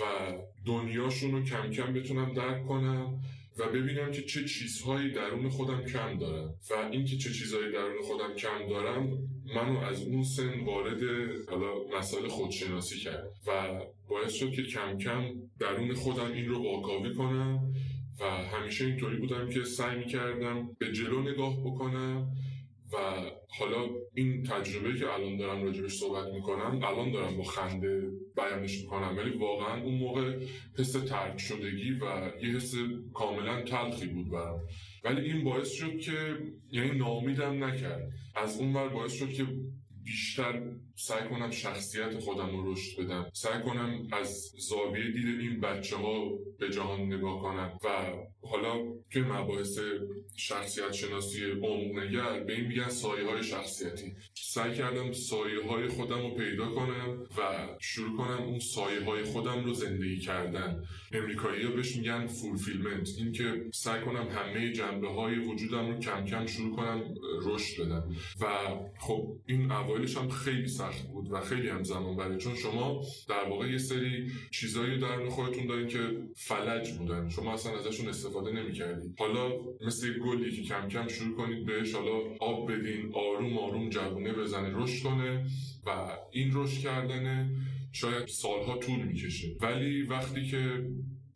[0.00, 0.32] و
[0.66, 3.20] دنیاشون رو کم کم بتونم درک کنم
[3.58, 6.54] و ببینم که چه چیزهایی درون خودم کم دارم.
[6.70, 9.18] و اینکه چه چیزهایی درون خودم کم دارم
[9.54, 11.00] منو از اون سن وارد
[11.50, 13.32] حالا مسائل خودشناسی کرد.
[13.46, 15.24] و باعث شد که کم کم
[15.58, 17.74] درون خودم این رو واکاوی کنم
[18.20, 22.36] و همیشه اینطوری بودم که سعی می‌کردم به جلو نگاه بکنم
[22.92, 22.96] و
[23.58, 29.16] حالا این تجربه که الان دارم راجبش صحبت می‌کنم الان دارم با خنده بیانش می‌کنم.
[29.16, 30.46] ولی واقعا اون موقع
[30.78, 32.74] حس ترک شدگی و یه حس
[33.14, 34.60] کاملا تلخی بود برم
[35.04, 36.38] ولی این باعث شد که
[36.72, 38.10] یعنی نامیدم نکرد.
[38.36, 39.46] از اون ور باعث شد که
[40.04, 40.62] بیشتر
[40.96, 43.26] سعی کنم شخصیت خودم رو رشد بدم.
[43.32, 47.88] سعی کنم از زاویه دید این بچه ها به جهان نگاه کنم و
[48.48, 49.78] حالا توی مباحث
[50.36, 51.40] شخصیت شناسی
[51.94, 54.14] نگر به این میگن سایه های شخصیتی.
[54.34, 59.64] سعی کردم سایه های خودم رو پیدا کنم و شروع کنم اون سایه های خودم
[59.64, 60.82] رو زندگی کردن.
[61.12, 66.24] امریکایی ها بهش میگن فولفیلمنت این که سعی کنم همه جنبه های وجودم رو کم
[66.24, 68.08] کم شروع کنم رشد بدم.
[68.40, 68.46] و
[68.98, 73.48] خب این اوایلش هم خیلی سخت بود و خیلی هم زمان بره چون شما در
[73.48, 75.98] واقع یه سری چیزایی در خودتون دارین که
[76.36, 77.28] فلج بودن.
[77.28, 79.50] شما اصلا ازشون استفاده نمی‌کردید حالا
[79.86, 84.82] مثل گلی که کم کم شروع کنید بهش حالا آب بدین آروم آروم جوونه بزنه.
[84.82, 85.46] رشد کنه
[85.86, 85.90] و
[86.30, 87.50] این رشد کردنه
[87.92, 89.56] شاید سالها طول می‌کشه.
[89.60, 90.86] ولی وقتی که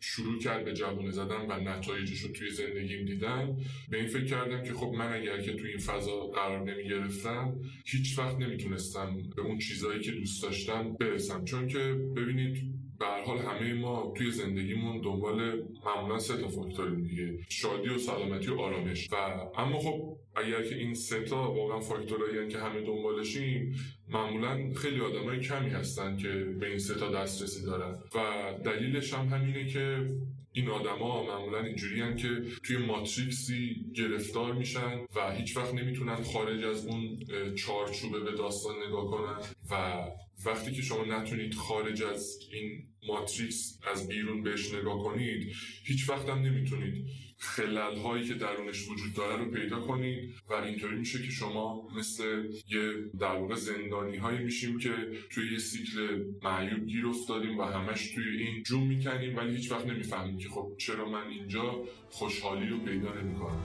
[0.01, 3.57] شروع کرد به جوانه زدن و نتایجش رو توی زندگیم دیدم
[3.91, 7.61] به این فکر کردم که خب من اگر که توی این فضا قرار نمی گرفتم
[7.85, 11.45] هیچ وقت نمی‌تونستم به اون چیزهایی که دوست داشتم برسم.
[11.45, 11.79] چون که
[12.17, 17.99] ببینید به حال همه ما توی زندگیمون دنبال معمولا سه تا فاکتوریم دیگه شادی و
[17.99, 19.09] سلامتی و آرامش.
[19.13, 19.17] و
[19.57, 23.75] اما خب اگر که این سه تا واقعا فاکتورایی که همه دنبالشیم
[24.09, 26.29] معمولا خیلی آدمای کمی هستن که
[26.61, 27.99] به این سه تا دسترسی دارن.
[28.15, 30.11] و دلیلش هم همینه که
[30.53, 32.29] این آدما معمولا اینجوری که
[32.65, 37.19] توی ماتریکسی گرفتار میشن و هیچ وقت نمی‌تونن خارج از اون
[37.55, 39.37] چارچوبه به داستان نگاه کنن
[39.71, 40.05] و
[40.45, 45.53] وقتی که شما نتونید خارج از این ماتریکس از بیرون بهش نگاه کنید
[45.85, 47.07] هیچ وقت هم نمی‌تونید
[47.39, 52.45] خلل هایی که درونش وجود داره رو پیدا کنید و اینطوری میشه که شما مثل
[52.69, 54.91] یه در واقع زندانی هایی میشیم که
[55.31, 59.87] توی یه سیکل معیوب گیر افتادیم و همش توی این جون می‌کنیم ولی هیچ وقت
[59.87, 63.63] نمی‌فهمیم که خب چرا من اینجا خوشحالی رو پیدا نمی‌کنم.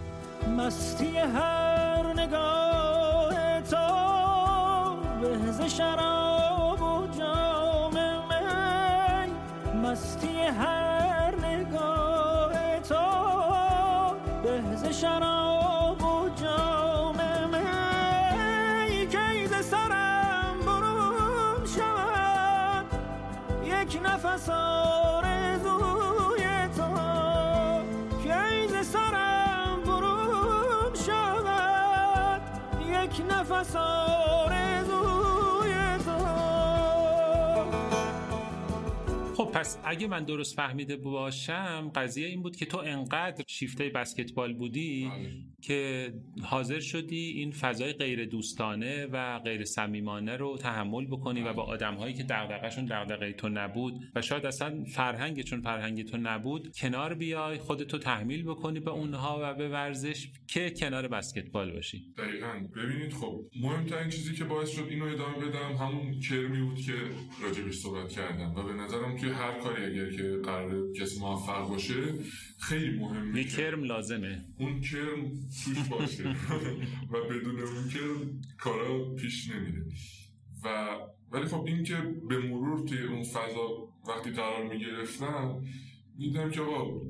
[0.58, 3.78] مستی هر نگاه تو
[5.22, 6.31] به شراب
[9.92, 12.96] مستی هر نگاه تو
[14.44, 15.31] به شراب
[39.54, 45.10] پس اگه من درست فهمیده باشم قضیه این بود که تو انقدر شیفته بسکتبال بودی
[45.10, 45.32] بله.
[45.62, 51.64] که حاضر شدی این فضای غیر دوستانه و غیر صمیمانه رو تحمل بکنی و با
[51.64, 57.14] آدمهایی که دغدغه‌شون دغدغه تو نبود و شاید اصلا فرهنگ چون فرهنگ تو نبود کنار
[57.14, 62.14] بیای خودتو تحمیل بکنی به اونها و به ورزش که کنار بسکتبال باشی.
[62.18, 62.68] دقیقا.
[62.76, 66.94] ببینید خب مهمترین چیزی که باعث شد اینو ادامه بدم همون کرمی بود که
[67.44, 71.94] راجبش صحبت کردم و به نظرم که هر کاری اگر که قرار کسی موفق باشه
[72.60, 74.46] خیلی مهمه یه کرم لازمه.
[74.60, 75.32] اون کرم
[75.64, 76.30] توش باشه
[77.12, 79.86] و بدون اون کرم کارا پیش نمیره.
[80.64, 80.98] و
[81.32, 81.96] ولی خب این که
[82.30, 85.64] به مرور توی اون فضا وقتی قرار می‌گرفتم
[86.18, 87.02] دیدم که آقا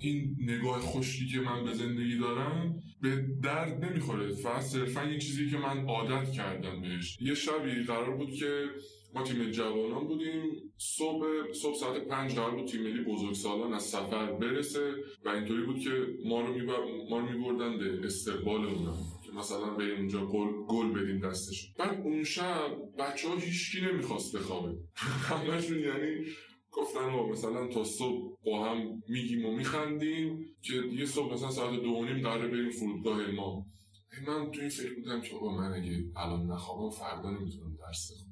[0.00, 5.50] این نگاه خوشی که من به زندگی دارم به درد نمی‌خوره فقط صرفا یه چیزی
[5.50, 7.18] که من عادت کردم بهش.
[7.20, 8.66] یه شبی قرار بود که
[9.14, 10.72] ما تیم جوانان بودیم.
[10.78, 14.94] صبح صبح ساعت پنج قرار بود تیم ملی بزرگسالان از سفر برسه
[15.24, 16.78] و اینطوری بود که ما رو میبر...
[17.10, 22.00] ما رو میبردن به استقبال اونا که مثلا به اونجا گل گل بدیم دستش بعد
[22.00, 24.76] اون شب بچه ها هیچکی نمی‌خواست بخوابه.
[25.30, 26.24] همشون یعنی
[26.72, 31.80] گفتن آقا مثلا تا صبح با هم میگیم و میخندیم که یه صبح مثلا ساعت
[31.80, 33.66] دو نیم قراره بریم فرودگاه ما
[34.26, 38.29] من تو این فکر بودم که آقا من اگه الان نخوابم فردا نمی‌تونم درس بخونم.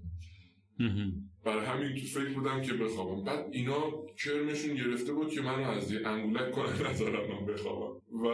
[1.44, 3.24] برای همین تو فکر بودم که بخوابم.
[3.24, 8.00] بعد اینا کرمشون گرفته بود که منو از یه انگولک کنن نذارم من بخوابم.
[8.12, 8.28] و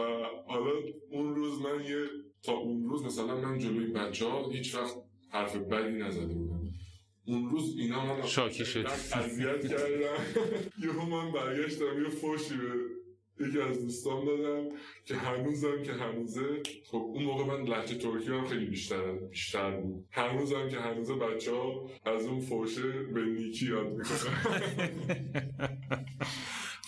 [0.47, 0.71] حالا
[1.11, 2.05] اون روز من یه
[2.43, 4.95] تا اون روز مثلا من جلوی بچه ها هیچ وقت
[5.29, 6.61] حرف بدی نزده بودم.
[7.27, 8.87] اون روز اینا من شاکی شد.
[9.13, 10.23] اذیت کردم.
[10.83, 12.94] یهو من برگشتم یه فوشی به
[13.39, 14.69] یکی از دوستان دادم
[15.05, 20.05] که هنوزم که هنوزه خب اون موقع من لحجه ترکی هم خیلی بیشتر بیشتر بود.
[20.11, 24.55] هنوزم که هنوزه بچه ها از اون فوشه به نیکی یاد می‌کنن.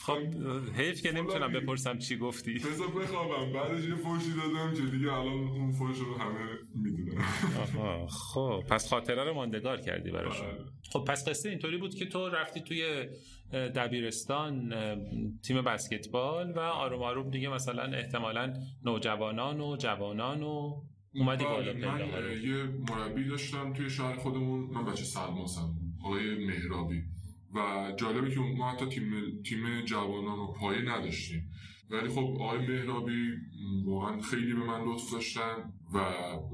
[0.08, 0.18] خب
[0.78, 2.54] حیف که نمی‌تونم بپرسم چی گفتی.
[2.54, 3.54] بذار بخوابم.
[3.54, 7.26] بعدش یه فوشی دادم که دیگه الان اون فوش رو همه می‌دونن.
[8.08, 10.48] خب پس خاطره رو ماندگار کردی براشون.
[10.48, 10.66] بله.
[10.92, 13.08] خب پس قصه اینطوری بود که تو رفتی توی
[13.52, 14.74] دبیرستان
[15.44, 20.82] تیم بسکتبال و آروم آروم دیگه مثلا احتمالا نوجوانان و جوانان و
[21.14, 27.04] اومدی بالا من اه، یه مربی داشتم توی شهر خودمون من بچه سلماسم آقای مهرابی.
[27.54, 29.04] و جالبه که ما حتی تیم
[29.44, 31.50] تیم جوانان و پایه نداشتیم.
[31.90, 33.32] ولی خب آقای مهرابی
[33.86, 36.00] واقعا خیلی به من لطف داشتن و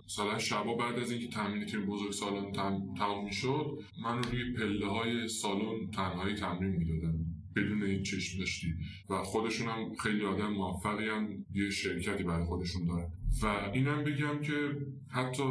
[0.06, 4.54] مثلا شبا بعد از اینکه تمرین تیم بزرگ سالن تم- تمام می‌شد من رو روی
[4.54, 8.74] پله های سالن تنهایی تمرین می‌دادن بدون هیچ چشم داشتی
[9.10, 13.08] و خودشون هم خیلی آدم موفقی هم یه شرکتی برای خودشون دارن.
[13.44, 14.78] و اینم بگم که
[15.10, 15.44] حتی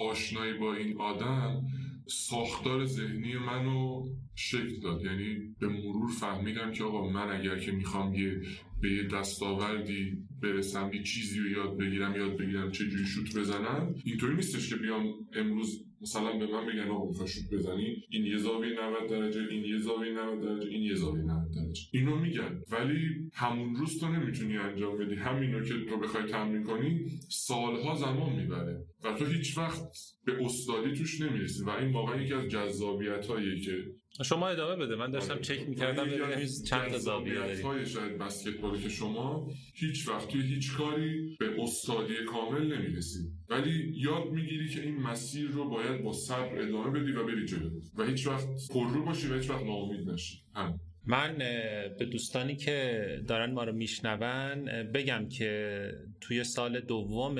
[0.00, 1.62] آشنایی با این آدم
[2.06, 5.04] ساختار ذهنی منو شکل داد.
[5.04, 8.42] یعنی به مرور فهمیدم که آقا من اگر که می‌خوام یه
[8.80, 13.94] به یه دستاوردی برسم یه چیزی رو یاد بگیرم یاد بگیرم چه جوری شوت بزنم
[14.04, 18.36] اینطوری نیستش که بیام امروز مثلا به من بگن آقا می‌خوای شوت بزنی این یه
[18.36, 21.82] زاویه 90 درجه این یه زاویه 90 درجه این یه زاویه 90 درجه.
[21.92, 22.62] اینو میگن.
[22.70, 22.98] ولی
[23.32, 25.14] همون روز تو نمی‌تونی انجام بدی.
[25.14, 28.84] همینو که تو بخوای تمرین کنی سالها زمان می‌بره.
[29.04, 29.82] و تو هیچ وقت
[30.24, 31.64] به استادی توش نمی‌رسی.
[31.64, 33.26] و این واقعا یکی از جذابیت
[33.64, 33.76] که
[34.22, 34.96] شما ادامه بده.
[34.96, 35.42] من داشتم آره.
[35.42, 40.42] چک می‌کردم یکی ببینم چند تا زاویه داری شاید بسکتبالی که شما هیچ وقت توی
[40.42, 46.12] هیچ کاری به استادی کامل نمی‌رسی ولی یاد می‌گیری که این مسیر رو باید با
[46.12, 47.70] صبر ادامه بدی و بری جلو.
[47.96, 50.42] و هیچ وقت پررو باشی و هیچ وقت ناامید نشی.
[50.54, 50.80] هم.
[51.06, 51.38] من
[51.98, 55.90] به دوستانی که دارن ما رو میشنون بگم که
[56.20, 57.38] توی سال دوم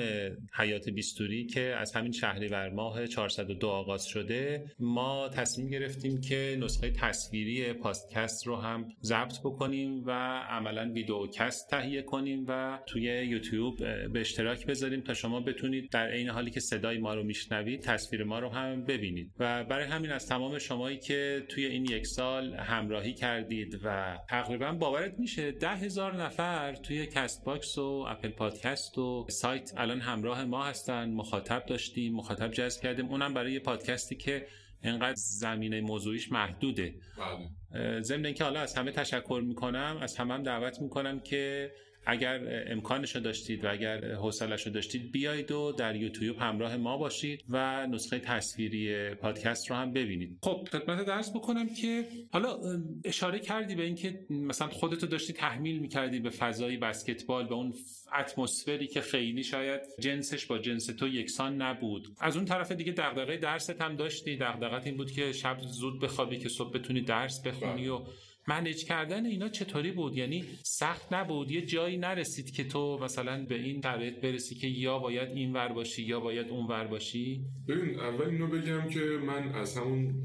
[0.53, 6.91] حیات بیستوری که از همین شهریور ماه 402 آغاز شده ما تصمیم گرفتیم که نسخه
[6.91, 10.11] تصویری پادکست رو هم ضبط بکنیم و
[10.49, 13.77] عملا videocast تهیه کنیم و توی یوتیوب
[14.13, 18.23] به اشتراک بذاریم تا شما بتونید در عین حالی که صدای ما رو میشنوید تصویر
[18.23, 19.31] ما رو هم ببینید.
[19.39, 24.17] و برای همین از تمام شمایی که توی این یک سال همراهی کردید کردید و
[24.29, 30.45] تقریبا باورت میشه ده هزار نفر توی Castbox و Apple Podcast و سایت الان همراه
[30.45, 31.09] ما هستن.
[31.09, 33.05] مخاطب داشتیم مخاطب جذب کردیم.
[33.05, 34.47] اونم برای یه پادکستی که
[34.83, 36.95] انقدر زمینه موضوعیش محدوده.
[37.17, 38.01] بله.
[38.01, 41.71] ضمن اینکه حالا از همه تشکر می‌کنم از همه هم دعوت می‌کنم که
[42.05, 46.97] اگر امکانش رو داشتید و اگر حوصلش رو داشتید بیایید و در یوتیوب همراه ما
[46.97, 50.37] باشید و نسخه تصویری پادکست رو هم ببینید.
[50.43, 52.59] خب خدمت درس بکنم که حالا
[53.03, 57.73] اشاره کردی به اینکه مثلا خودتو داشتی تحمیل می‌کردی به فضای بسکتبال به اون
[58.19, 62.07] اتمسفری که خیلی شاید جنسش با جنس تو یکسان نبود.
[62.19, 64.35] از اون طرف دیگه دغدغه درست هم داشتی.
[64.35, 68.01] دغدغت این بود که شب زود بخوابی که صبح بتونی درس بخونی و
[68.47, 73.55] منیج کردن اینا چطوری بود؟ یعنی سخت نبود؟ یه جایی نرسید که تو مثلا به
[73.55, 77.99] این شرایط برسی که یا باید این ور باشی یا باید اون ور باشی؟ ببین
[77.99, 80.15] اول اینو بگم که من از همون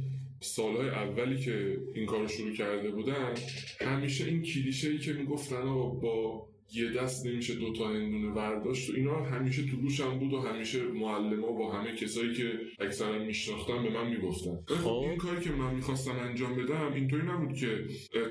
[0.41, 3.35] سالهای اولی که این کار رو شروع کرده بودم
[3.81, 5.65] همیشه این کلیشه ای که می‌گفتن
[6.01, 10.83] با یه دست نمیشه دوتا هندونه برداشت و اینا همیشه تو گوشم بود و همیشه
[10.83, 14.89] معلم با همه کسایی که اکثرا میشناختن به من می‌گفتن خب.
[14.89, 17.85] این کاری که من می‌خواستم انجام بدم اینطوری نبود که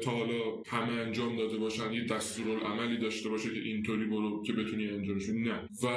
[0.03, 4.87] تا حالا همه انجام داده باشن یه دستورالعملی داشته باشه که اینطوری برو که بتونی
[4.87, 5.87] انجامش نه و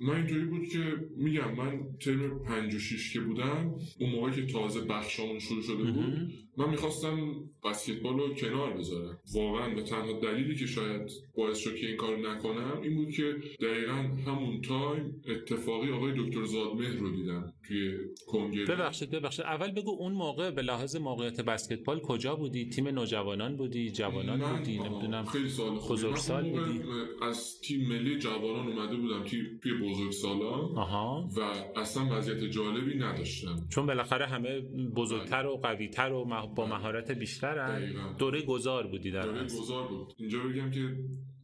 [0.00, 4.46] من اینطوری بود که میگم من ترم پنج و شیش که بودم اون موقع که
[4.46, 6.32] تازه بخشامون شروع شده بود.
[6.56, 7.34] من می‌خواستم
[7.64, 9.18] بسکتبال رو کنار بذارم.
[9.34, 13.34] واقعا و تنها دلیلی که شاید باعث شد که این کار نکنم این بود که
[13.60, 13.92] دقیقا
[14.26, 17.92] همون تایم اتفاقی آقای دکتر زادمهر رو دیدم توی
[18.26, 18.64] کنگره.
[18.66, 19.44] ببخشید ببخشید.
[19.44, 24.56] اول بگو اون موقع به لحاظ موقعیت بسکتبال کجا بودی؟ تیم نوجوانان بودی؟ جوانان من-
[24.58, 25.24] بودی؟ نمی‌دونم.
[25.24, 25.70] خیلی سال.
[25.70, 26.80] بزرگسال بودی؟
[27.22, 31.28] از تیم ملی جوانان اومده بودم تیم توی بزرگسالان آها.
[31.36, 31.40] و
[31.80, 33.66] اصلا وضعیت جالبی نداشتم.
[33.68, 34.60] چون بالاخره همه
[34.96, 36.78] بزرگتر و قویتر و با بله.
[36.78, 37.82] مهارت بیشترن.
[37.82, 38.14] دقیقاً.
[38.18, 39.58] دوره گذار بودی در اصل.
[39.58, 40.12] گذار بود.
[40.16, 40.96] اینجا بگم که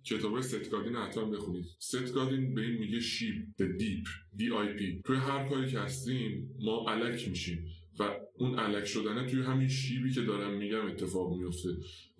[0.05, 1.65] کتاب ست گادین حتما بخونید.
[1.79, 4.07] ست گادین به این میگه شیب به dip
[4.37, 7.67] D I P توی هر کاری که هستیم ما الک میشیم.
[7.99, 11.69] و اون الک شدنه توی همین شیبی که دارم میگم اتفاق میفته.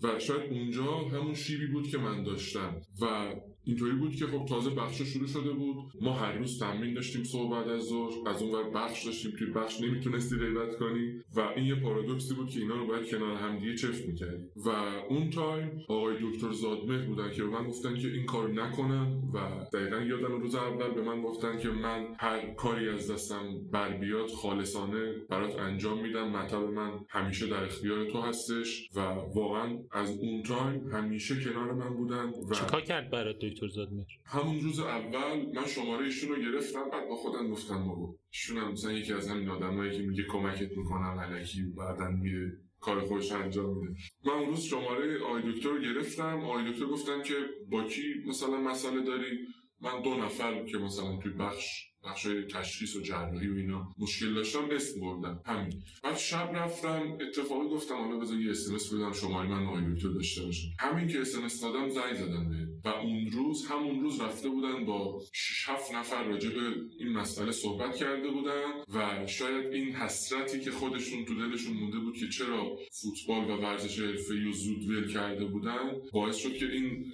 [0.03, 2.81] و شاید اونجا همون شیبی بود که من داشتم.
[3.01, 3.35] و
[3.67, 5.77] اینطوری بود که خب تازه بخش شروع شده بود.
[6.01, 8.29] ما هر روز تمرین داشتیم صبح بعد از ظهر.
[8.29, 11.13] از اون بخش داشتیم توی بخش نمی‌تونستی غیبت کنی.
[11.37, 14.69] و این یه پارادوکسی بود که اینا رو باید کنار همدیگه چفت می‌کردی و
[15.09, 19.67] اون تایم آقای دکتر زادمهر بودن که به من گفتن که این کار نکنم و
[19.73, 24.29] دقیقا یادم روز اول به من گفتن که من هر کاری از دستم بر بیاد
[24.31, 26.29] خالصانه برات انجام میدم.
[26.29, 29.01] مطب من همیشه در اختیار تو هستش و
[29.35, 34.61] واقعا از اون تایم همیشه کنار من بودن و چیکار کرد برات دکتر زادمهر همون
[34.61, 38.93] روز اول من شماره ایشون رو گرفتم بعد با خودم گفتم بابا ایشون هم مثلا
[38.93, 43.95] یکی از همین آدمایی که میگه کمکت می‌کنم الکی بعدا میره کار خودش انجام میده.
[44.25, 47.35] من اون روز شماره آقای دکتر رو گرفتم آقای دکتر گفتم که
[47.71, 49.39] با کی مثلا مسئله داری؟
[49.81, 54.69] من دو نفر که مثلا توی بخش بخش تشخیص و جراحی و اینا مشکل داشتم
[54.71, 55.41] اسم بردم.
[55.47, 55.83] همین.
[56.03, 60.43] بعد شب رفتم اتفاقی گفتم حالا بذار یه اسمس بدم شماره من آقای دکتر داشته
[60.43, 64.85] باشه همین که اسمس دادم زنگ زدم به و اون روز همون روز رفته بودن
[64.85, 68.63] با 6 7 نفر راجع به این مسئله صحبت کرده بودن
[68.95, 74.01] و شاید این حسرتی که خودشون تو دلشون مونده بود که چرا فوتبال و ورزش
[74.01, 77.13] حرفه‌ای و زود ول کرده بودن باعث شد که این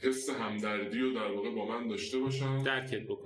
[0.00, 2.62] حس همدردی رو در واقع با من داشته باشن.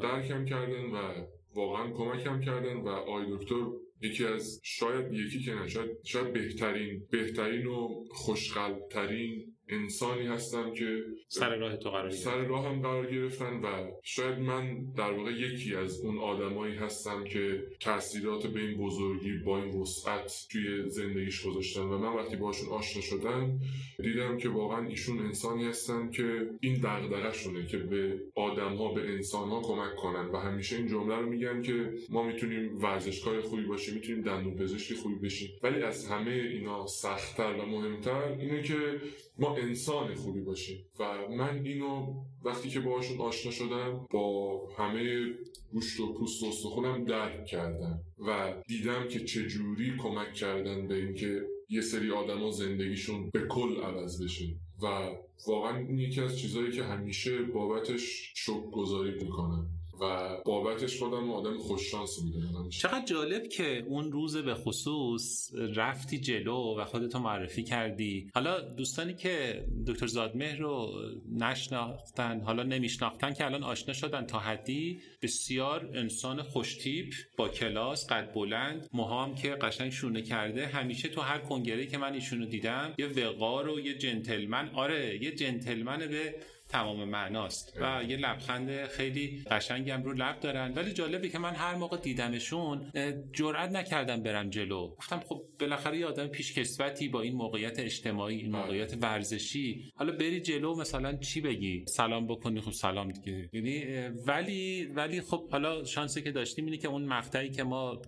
[0.00, 1.05] درکم کردن و
[1.54, 3.66] واقعا کمکم کردن و آقای دکتر
[4.00, 11.04] یکی از شاید یکی که نه شاید, شاید بهترین بهترین و خوشقلبترین انسانی هستم که
[11.28, 15.74] سر راه تو قرار سر راه هم قرار گرفتن و شاید من در واقع یکی
[15.74, 21.80] از اون آدمایی هستم که تاثیرات به این بزرگی با این وسعت توی زندگیش گذاشتن
[21.80, 23.60] و من وقتی باشون آشنا شدم
[24.02, 29.00] دیدم که واقعا ایشون انسانی هستن که این دغدغه شونه که به آدم ها به
[29.00, 33.62] انسان ها کمک کنن و همیشه این جمله رو میگن که ما می‌تونیم ورزشکار خوبی
[33.62, 35.50] باشیم می‌تونیم دندون پزشکی خوبی بشیم.
[35.62, 39.00] ولی از همه اینا سختتر و مهمتر اینه که
[39.38, 40.84] ما انسان خوبی باشیم.
[40.98, 42.14] و من اینو
[42.44, 45.26] وقتی که باهاشون آشنا شدم با همه
[45.72, 48.00] گوشت و پوست و استخونم درک کردم.
[48.18, 54.24] و دیدم که چجوری کمک کردن به اینکه یه سری آدما زندگیشون به کل عوض
[54.24, 54.44] بشه.
[54.82, 55.10] و
[55.46, 59.66] واقعا این یکی از چیزهایی که همیشه بابتش شک گذاری می‌کنم.
[60.00, 66.18] و بابتش خودم آدم خوش شانس می‌دونم چقدر جالب که اون روز به خصوص رفتی
[66.18, 68.30] جلو و خودتو معرفی کردی.
[68.34, 70.92] حالا دوستانی که دکتر زادمهر رو
[71.32, 78.32] نشناختن حالا نمیشناختن که الان آشنا شدن تا حدی بسیار انسان خوشتیپ با کلاس قد
[78.34, 80.66] بلند موهام که قشنگ شونه کرده.
[80.66, 84.70] همیشه تو هر کنگره که من ایشونو دیدم یه وقار و یه جنتلمن.
[84.74, 86.34] آره یه جنتلمن به
[86.68, 87.78] تمام معناست.
[87.80, 90.72] و یه لبخند خیلی قشنگی هم رو لب دارن.
[90.74, 92.92] ولی جالبه که من هر موقع دیدمشون
[93.32, 94.94] جرئت نکردم برم جلو.
[94.98, 99.92] گفتم خب بالاخره یه آدم پیشکسوتی با این موقعیت اجتماعی این موقعیت ورزشی.
[99.94, 103.48] حالا بری جلو مثلا چی بگی؟ سلام بکنی خب سلام دیگه.
[103.52, 103.84] یعنی
[104.26, 108.02] ولی ولی خب حالا شانسی که داشتیم اینه که اون مقطعی که ما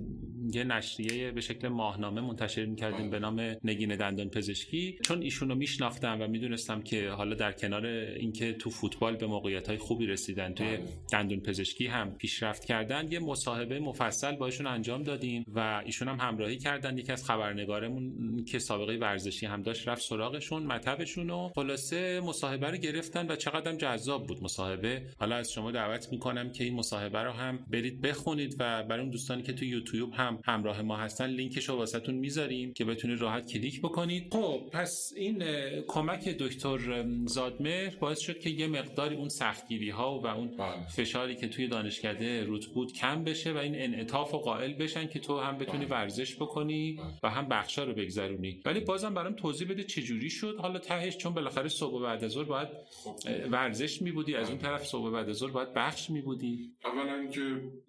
[0.55, 6.19] یه نشریه به شکل ماهنامه منتشر می‌کردیم به نام نگین دندان پزشکی چون ایشونو میشناختم
[6.21, 10.79] و می‌دونستم که حالا در کنار اینکه تو فوتبال به موقعیت های خوبی رسیدن توی.
[11.13, 16.21] دندون پزشکی هم پیشرفت کردن یه مصاحبه مفصل با ایشون انجام دادیم و ایشون هم
[16.21, 22.21] همراهی کردن یکی از خبرنگارمون که سابقه ورزشی هم داشت رفت سراغشون مطبشون و خلاصه
[22.21, 26.75] مصاحبه رو گرفتن و چقدر جذاب بود مصاحبه حالا از شما دعوت می‌کنم که این
[26.75, 30.97] مصاحبه رو هم برید بخونید و برای اون دوستانی که تو یوتیوب هم همراه ما
[30.97, 35.43] هستن لینکش رو واسهتون می‌ذاریم که بتونید راحت کلیک بکنید خب پس این
[35.86, 40.86] کمک دکتر زادمهر باعث شد که یه مقداری اون سختگیری ها و اون بله.
[40.89, 45.18] فشاری که توی دانشکده روت بود کم بشه و این انعطاف و قائل بشن که
[45.18, 45.99] تو هم بتونی بله.
[45.99, 47.07] ورزش بکنی بله.
[47.22, 51.16] و هم بخشا رو بگذرونی ولی بازم برام توضیح بده چه جوری شد حالا تهش
[51.16, 52.68] چون بالاخره صبح بعد از ظهر باید
[53.05, 53.16] خب.
[53.51, 57.26] ورزش می بودی از اون طرف صبح بعد از ظهر باید بخش می بودی اولا
[57.26, 57.41] که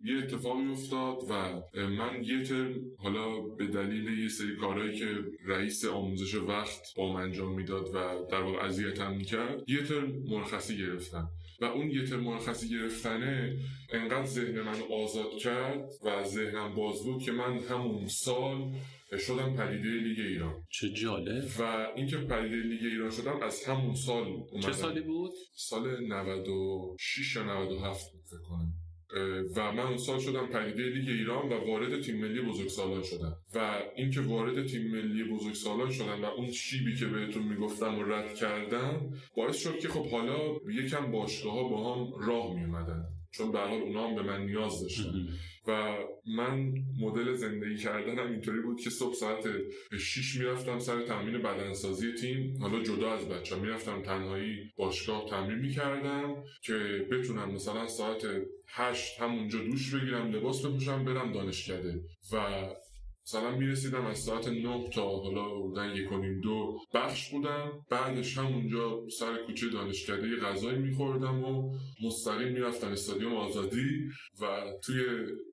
[0.03, 1.33] یه اتفاقی افتاد و
[1.89, 5.05] من یه ترم حالا به دلیل یه سری کارهایی که
[5.45, 10.77] رئیس آموزش وقت با من انجام می‌داد و در واقع اذیتم می‌کرد یه ترم مرخصی
[10.77, 11.29] گرفتم.
[11.61, 13.57] و اون یه ترم مرخصی گرفتنه
[13.93, 18.71] انقدر ذهن من آزاد کرد و ذهنم باز بود که من همون سال
[19.17, 20.63] شدم پدیده لیگ ایران.
[20.69, 21.43] چه جالب.
[21.59, 24.59] و اینکه پدیده لیگ ایران شدم از همون سال اومدم.
[24.59, 28.73] چه سالی بود؟ سال 96 یا 97 بود فکر کنم.
[29.55, 33.35] و من اون سال شدم پدیده لیگ ایران و وارد تیم ملی بزرگسالان شدم.
[33.55, 38.35] و اینکه وارد تیم ملی بزرگسالان شدم و اون شیبی که بهتون می‌گفتم و رد
[38.35, 40.37] کردم باعث شد که خب حالا
[40.83, 44.81] یکم باشگاه ها با هم راه میومدن چون به حال اونا هم به من نیاز
[44.81, 45.27] داشتن.
[45.69, 45.97] و
[46.37, 49.43] من مدل زندگی کردنم اینطوری بود که صبح ساعت
[49.99, 52.57] 6 می‌رفتم سر تمرین بدنسازی تیم.
[52.61, 58.21] حالا جدا از بچه می‌رفتم تنهایی باشگاه تمرین می‌کردم که بتونم مثلا ساعت
[58.67, 62.01] 8 همونجا دوش بگیرم لباس بپوشم برم دانشکده.
[62.33, 62.67] و
[63.29, 66.09] مثلا می‌رسیدم از ساعت 9 تا حالا بودن یک
[66.43, 67.71] دو بخش بودم.
[67.89, 74.09] بعدش همونجا سر کوچه دانشکده غذایی میخوردم و مستقیم می‌رفتم استادیوم آزادی
[74.41, 74.45] و
[74.83, 75.03] توی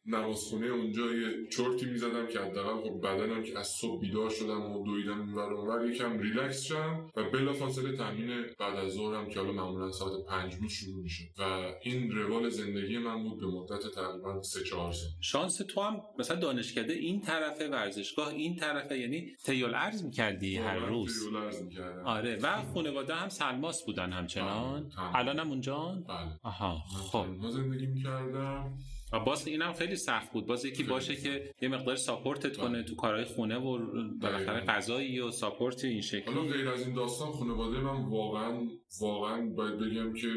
[0.07, 4.85] نمازخونه اونجا یه چرتی می‌زدم که حداقل خب بدنم که از صبح بیدار شدم و
[4.87, 9.91] دویدم اینور اونور یکم ریلکس شدم و بلافاصله تامین بعد از ظهرم که حالا معمولا
[9.91, 14.65] ساعت پنج بود شروع میشه و این روال زندگی من بود به مدت تقریبا سه
[14.65, 15.11] چهار سال.
[15.21, 20.79] شانس تو هم مثلا دانشکده این طرفه ورزشگاه این طرفه یعنی تیول ارز می‌کردی هر
[20.79, 22.05] آره، روز؟ ارز می‌کردم.
[22.05, 24.93] آره و خانواده هم سلماس بودن همچنان.
[25.15, 26.41] الان هم اونجا؟ بله.
[26.43, 26.79] آها
[27.13, 27.27] خب.
[27.51, 28.79] زندگی می‌کردم.
[29.13, 30.47] و باز اینم خیلی سخت بود.
[30.47, 33.79] باز یکی باشه که یه مقدار support ت کنه تو کارهای خونه و
[34.21, 36.35] بالاخره غذایی و support این شکلی.
[36.35, 38.61] حالا غیر از این داستان خانواده من واقعا
[39.01, 40.29] واقعا باید بگم که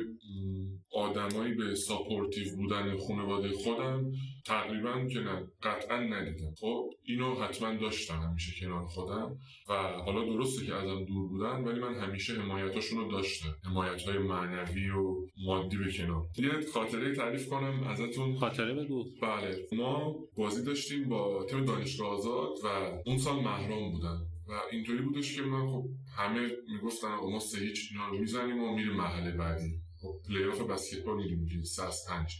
[0.93, 4.11] آدمایی به supportive بودن خانواده خودم
[4.45, 6.53] تقریبا که نه قطعا ندیدم.
[6.59, 9.37] خب اینو حتما داشتم همیشه کنار خودم
[9.69, 13.55] و حالا درسته که ازم دور بودن ولی من همیشه حمایتاشون رو داشتم.
[13.65, 16.23] حمایت های معنوی و مادی به کنار.
[16.37, 18.37] یه خاطره تعریف کنم ازتون.
[18.37, 19.05] خاطره بگو.
[19.21, 19.67] بله.
[19.71, 22.67] ما بازی داشتیم با تیم دانشگاه آزاد و
[23.05, 24.17] اون سال مهرام بودن.
[24.47, 25.85] و اینطوری بودش که من خب
[26.17, 29.88] همه می‌گفتن ما سه هیچ اینا رو می‌زنیم و میریم مرحله بعدی.
[30.01, 32.31] خب پلی آف بسکتبال می‌دونیم که سه پنج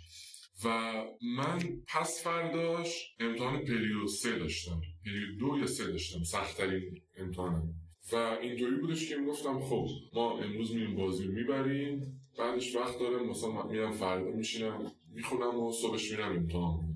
[0.66, 0.94] و
[1.38, 4.82] من پس فرداش امتحان perio سه داشتم.
[5.06, 7.74] perio دو یا سه داشتم سختترین امتحانم.
[8.12, 13.30] و اینطوری بودش که می‌گفتم خب ما امروز میریم بازی رو می‌بریم بعدش وقت دارم
[13.30, 16.96] مثلا میرم فردا میشینم می‌خونم و صبحش میرم امتحان.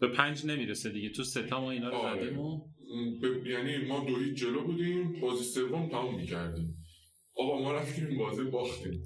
[0.00, 2.24] به پنج نمی‌رسه دیگه تو ستا ما اینا رو آره.
[2.24, 2.58] زدیم و...
[3.22, 3.46] ب...
[3.46, 6.79] یعنی ما دو جلو بودیم بازی سوم تموم می‌کردیم.
[7.36, 9.02] آقا ما رفتیم بازی باختیم.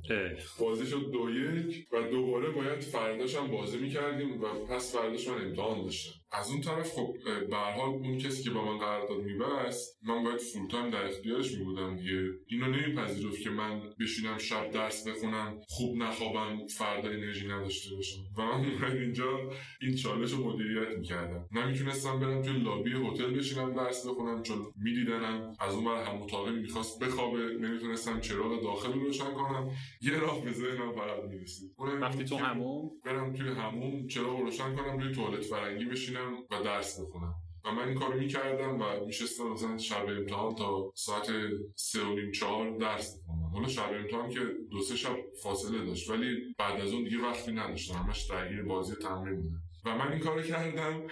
[0.61, 5.45] بازی شد دو یک و دوباره باید فرداش هم بازی می‌کردیم و پس فرداش من
[5.47, 7.15] امتحان داشتم از اون طرف خب
[7.51, 11.53] به حال اون کسی که با من قرارداد میبست من باید فول تایم در اختیارش
[11.53, 12.31] میبودم دیگه.
[12.47, 18.21] اینو نمیپذیرفت که من بشینم شب درس بخونم خوب نخوابم فردا انرژی نداشته باشم.
[18.39, 19.51] و من اومد اینجا
[19.81, 21.49] این چالش رو مدیریت می‌کردم.
[21.53, 26.51] نمی‌تونستم برم توی لابی هتل بشینم درس بخونم چون میدیدنم از اون ور هم اتاقه
[26.51, 27.39] می‌خواست بخوابه.
[27.61, 29.71] نمی‌تونستم چراغ داخل رو روشن کنم.
[30.01, 31.75] یه راه به ذهنم فقط می‌رسید.
[31.79, 36.14] وقتی تو که همون برم توی همون چراغ رو روشن کنم روی توالت فرنگی بشینم.
[36.21, 37.35] و درس بخونم
[37.65, 41.27] و من این کارو می‌کردم و میشستم مثلا شب امتحان تا ساعت
[41.75, 44.41] سه و نیم چهار درس بخونم حالا شب امتحان که
[44.71, 47.95] دو سه شب فاصله داشت ولی بعد از اون دیگه وقتی نداشتم.
[47.95, 49.63] همش درگیر بازی تمرین بودم.
[49.85, 51.03] و من این کارو کردم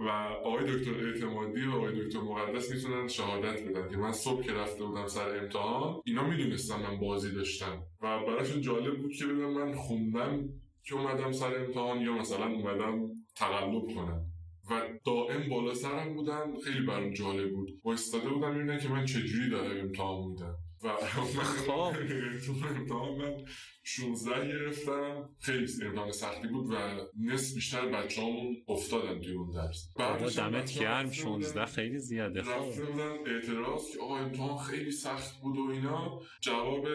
[0.00, 0.08] و
[0.44, 4.84] آقای دکتر اعتمادی و آقای دکتر مقدس می‌تونن شهادت بدن که من صبح که رفته
[4.84, 7.82] بودم سر امتحان اینا می‌دونستم من بازی داشتم.
[8.02, 10.48] و براشون جالب بود که ببینم من خوندم
[10.84, 14.31] که اومدم سر امتحان یا مثلا اومدم تقلب کنم.
[14.70, 16.60] و دائم بالا سرم بودن.
[16.64, 17.70] خیلی برام جالب بود.
[17.84, 20.56] وایستاده بودم ببینم که من چجوری دارم امتحان میدم.
[20.84, 20.88] و
[21.66, 21.92] خب.
[22.46, 23.44] تو امتحان من
[23.84, 25.28] 16 گرفتم.
[25.40, 26.74] خیلی امتحان سختی بود و
[27.20, 29.88] نصف بیشتر بچه همون افتادن توی اون درس.
[29.98, 31.06] هم دمت گرم.
[31.06, 32.64] رفته بودن- 16 خیلی زیاده خب.
[32.84, 36.20] بودن اعتراض که آقا امتحان خیلی سخت بود و اینا.
[36.40, 36.86] جواب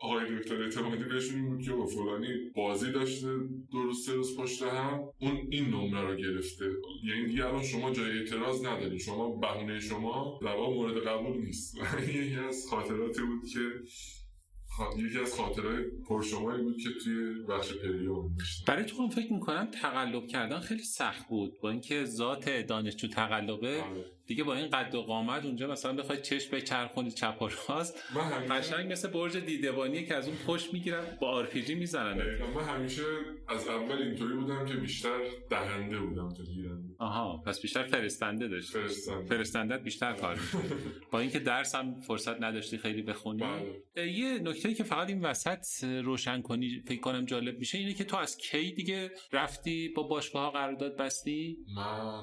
[0.00, 3.26] آقای دکتر اعتمادی بهشون بود که با فلانی بازی داشته
[3.72, 5.00] دو روز سه روز پشت هم.
[5.20, 6.64] اون این نمره رو گرفته.
[7.04, 11.76] یعنی دیگه الان شما جای اعتراض ندارید شما بهونه شما جواب مورد قبول نیست.
[12.08, 13.60] یکی از خاطراتی بود که
[14.96, 19.70] یکی از خاطرهای پرشماری بود که توی بخش perio داشتم برای تو هم فکر می‌کنم
[19.70, 24.15] تقلب کردن خیلی سخت بود با اینکه ذات دانشجو تقلبه آره.
[24.26, 28.02] دیگه با این قد و قامت اونجا مثلا بخوای چشم بچرخونی چپ و راست.
[28.50, 32.18] قشنگ مثل برج دیدبانیه که از اون پشت می‌گیرن با آرپی‌جی می‌زنن.
[32.18, 32.46] دقیقاً.
[32.46, 33.02] من همیشه
[33.48, 35.18] از اول اینطوری بودم که بیشتر
[35.50, 36.94] دهنده بودم تا گیرنده.
[36.98, 39.28] آها پس بیشتر فرستنده داشت فرستنده.
[39.28, 40.40] فرستندت بیشتر کار.
[41.10, 43.42] با اینکه درس هم فرصت نداشتی خیلی بخونی.
[43.94, 44.12] بله.
[44.12, 48.16] یه نکته که فقط این وسط روشن کنی فکر کنم جالب میشه اینه که تو
[48.16, 52.22] از کی دیگه رفتی؟ با باشگاه ها قرارداد بستی؟ من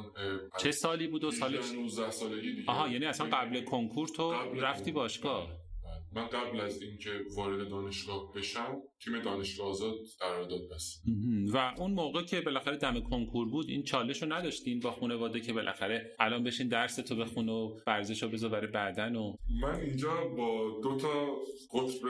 [0.59, 1.65] چه سالی بود و سالش؟
[1.99, 4.91] 19 سالگی دیگه آها یعنی اصلا قبل کنکور تو قبل رفتی.
[4.91, 6.23] باشگاه بله.
[6.23, 10.61] من قبل از اینکه وارد دانشگاه بشم تیم دانشگاه آزاد قرارداد
[11.05, 11.45] مهم.
[11.53, 15.53] و اون موقع که بالاخره دم کنکور بود این چالش رو نداشتین با خانواده که
[15.53, 20.27] بالاخره الان بشین درس تو بخون و ورزش رو بذار برای بعدن و من اینجا
[20.37, 21.35] با دو تا
[21.71, 22.07] قطب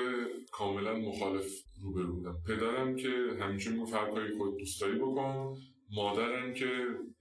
[0.52, 1.46] کاملا مخالف
[1.82, 3.10] روبرو بودم پدرم که
[3.40, 5.56] همیشه می‌گفت هر کاری خود دوست داری بکن
[5.96, 6.68] مادرم که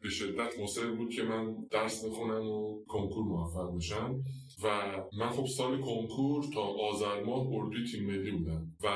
[0.02, 4.20] به شدت مصر بود که من درس بخونم و کنکور موفق بشم.
[4.64, 4.68] و
[5.18, 8.66] من خب سال کنکور تا آذر ماه اردوی تیم ملی بودم.
[8.84, 8.88] و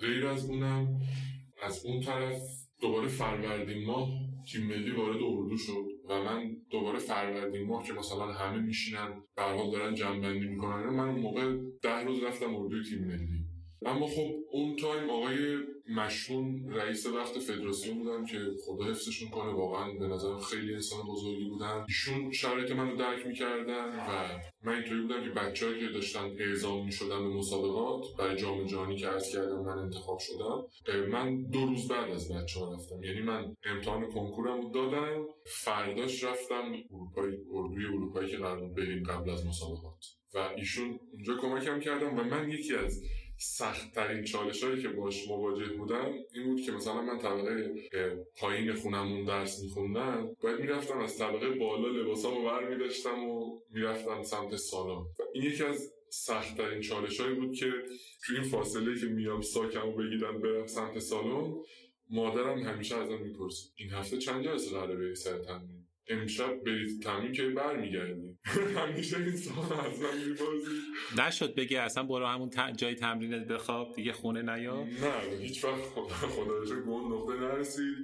[0.00, 1.00] غیر از اونم
[1.62, 2.42] از اون طرف
[2.80, 4.08] دوباره فروردین ماه
[4.52, 5.84] تیم ملی وارد اردو شد.
[6.08, 11.08] و من دوباره فروردین ماه که مثلا همه میشینن به حال دارن جنبندی می‌کنن من
[11.08, 13.48] اون موقع ده روز رفتم اردوی تیم ملی.
[13.86, 15.56] اما خب اون تایم آقای
[15.96, 19.52] مشون رئیس وقت فدراسیون بودن که خدا حفظشون کنه.
[19.52, 21.84] واقعا به نظرم خیلی انسان بزرگی بودن.
[21.88, 27.18] ایشون شرایط منو درک می‌کردن و من اینطوری بودم که بچه‌هایی که داشتن اعزام می‌شدن
[27.18, 30.66] به مسابقات برای جام جهانی که عرض کردم من انتخاب شدم
[31.08, 33.02] من دو روز بعد از بچه ها رفتم.
[33.02, 39.46] یعنی من امتحان کنکورم دادم فرداش رفتم اروپایی اردوی اروپایی که قرار بریم قبل از
[39.46, 40.04] مسابقات.
[40.34, 43.02] و ایشون اونجا کمکم کردم و من یکی از
[43.40, 47.74] سخت ترین چالش هایی که باش مواجه بودم این بود که مثلا من طبقه
[48.36, 54.56] پایین خونمون درس میخوندم باید می‌رفتم از طبقه بالا لباسامو بر میداشتم و می‌رفتم سمت
[54.56, 54.90] سالن.
[54.90, 57.72] و این یکی از سخت ترین چالش هایی بود که
[58.24, 61.54] توی این فاصله که میام ساکمو بگیرم برم سمت سالن
[62.10, 65.77] مادرم همیشه ازم می‌پرسید این هفته چند جلسه قراره بری سر تمرین؟
[66.08, 68.38] امشب برید تمرین که برمیگردی
[68.80, 74.42] همیشه این سوال ازم می‌پرسید نشد بگه اصلا برو همون جای تمرینت بخواب دیگه خونه
[74.42, 74.84] نیا.
[74.84, 77.96] نه هیچ وقت خدا به اون نقطه نرسید.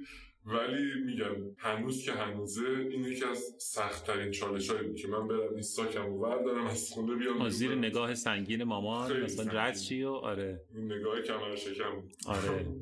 [0.45, 5.53] ولی میگم هنوز که هنوزه این یکی از سخت ترین چالش هایی که من برم
[5.53, 7.75] این ساکم و بردارم از خونه بیام زیر.
[7.75, 9.51] نگاه سنگین مامان مثلا.
[9.51, 10.61] رد چی و آره.
[10.75, 12.65] این نگاه کمر شکم آره.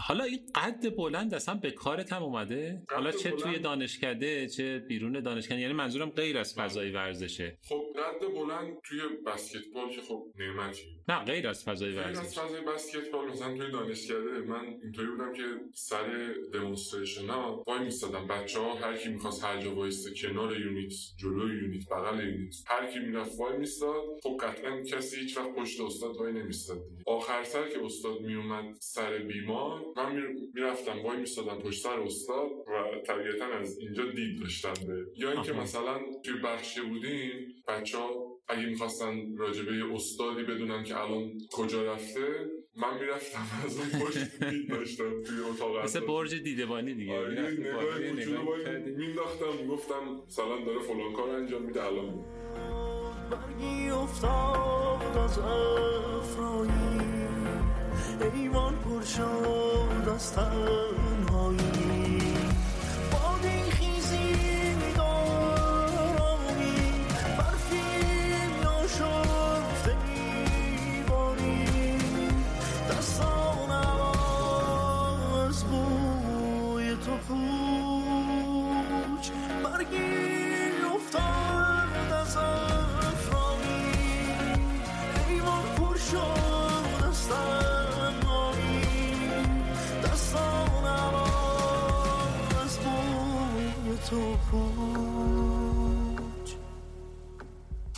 [0.00, 5.20] حالا این قد بلند اصلا به کارت هم اومده؟ حالا چه توی دانشکده چه بیرون
[5.20, 7.58] دانشکده؟ یعنی منظورم غیر از فضای ورزشه.
[7.62, 12.38] خب قد بلند توی بسکتبال که خب نعمتی نه غیر از فضای غیر از ورزش.
[12.38, 15.42] فضای بسکتبال مثلا توی دانشکده من اینطوری بودم که
[15.74, 18.26] سر دمونستریشن ها وای میستادم.
[18.26, 22.90] بچه ها هر کی می‌خواست هر جا وایسته کنار یونیت جلوی یونیت بغل یونیت هر
[22.90, 24.04] کی می‌رفت وای میستاد.
[24.22, 26.82] خب قطعا کسی هیچ وقت پشت استاد وای نمیستاد.
[27.06, 30.22] آخر سر که استاد میومد سر بیمار من
[30.54, 35.52] می‌رفتم وای میستادم پشت سر استاد و طبیعتا از اینجا دید داشتم به یا اینکه.
[35.52, 37.32] مثلا توی بخشی بودیم
[37.68, 43.78] بچه ها اگه می‌خواستن راجبه یه استادی بدونن که الان کجا رفته من می‌رفتم از
[43.78, 46.00] اون پشت دید داشتم توی اتاق مثل.
[46.00, 48.78] برج دیدبانی دیگه آره، نگاه.
[48.78, 52.24] مینداختم گفتم مثلا داره فلان کار انجام میده الان
[53.30, 57.09] برگی افتاد از افرایی
[58.22, 60.32] ایوان پر شد از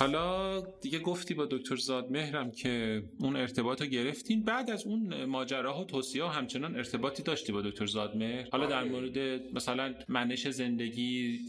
[0.03, 4.44] حالا دیگه گفتی با دکتر زادمهرم که اون ارتباط رو گرفتین.
[4.44, 8.48] بعد از اون ماجراها و توصیه همچنان ارتباطی داشتی با دکتر زادمهر.
[8.53, 9.18] حالا در مورد
[9.55, 11.40] مثلا منش زندگی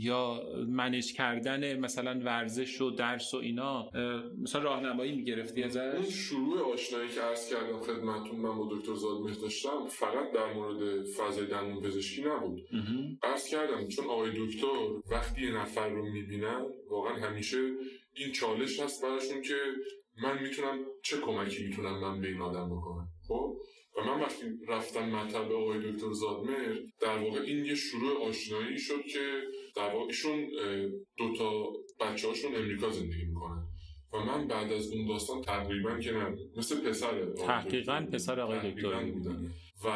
[0.00, 3.90] یا منش کردن مثلا ورزش و درس و اینا
[4.42, 9.34] مثلا راهنمایی می‌گرفتی اون ازش شروع آشنایی که عرض کردم خدمتتون من با دکتر زادمهر
[9.34, 12.68] داشتم فقط در مورد فضای دندون پزشکی نبود.
[13.22, 14.66] عرض کردم چون آقای دکتر
[15.10, 17.56] وقتی یه نفر رو می‌بینن واقعا همیشه
[18.16, 19.56] این چالش هست براشون که
[20.22, 23.08] من می‌تونم چه کمکی می‌تونم من به این آدم بکنم.
[23.28, 23.56] خب؟
[23.96, 29.02] و من وقتی رفتم مطب آقای دکتر زادمر در واقع این یه شروع آشنایی شد
[29.02, 29.42] که
[29.76, 30.50] در واقع ایشون
[31.16, 33.64] دوتا بچه هاشون امریکا زندگی می‌کنن.
[34.12, 39.04] و من بعد از اون داستان تقریبا که نه مثل پسر تحقیقاً پسر آقای دکتر
[39.04, 39.50] بودن
[39.84, 39.88] و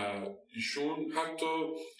[0.54, 1.46] ایشون حتی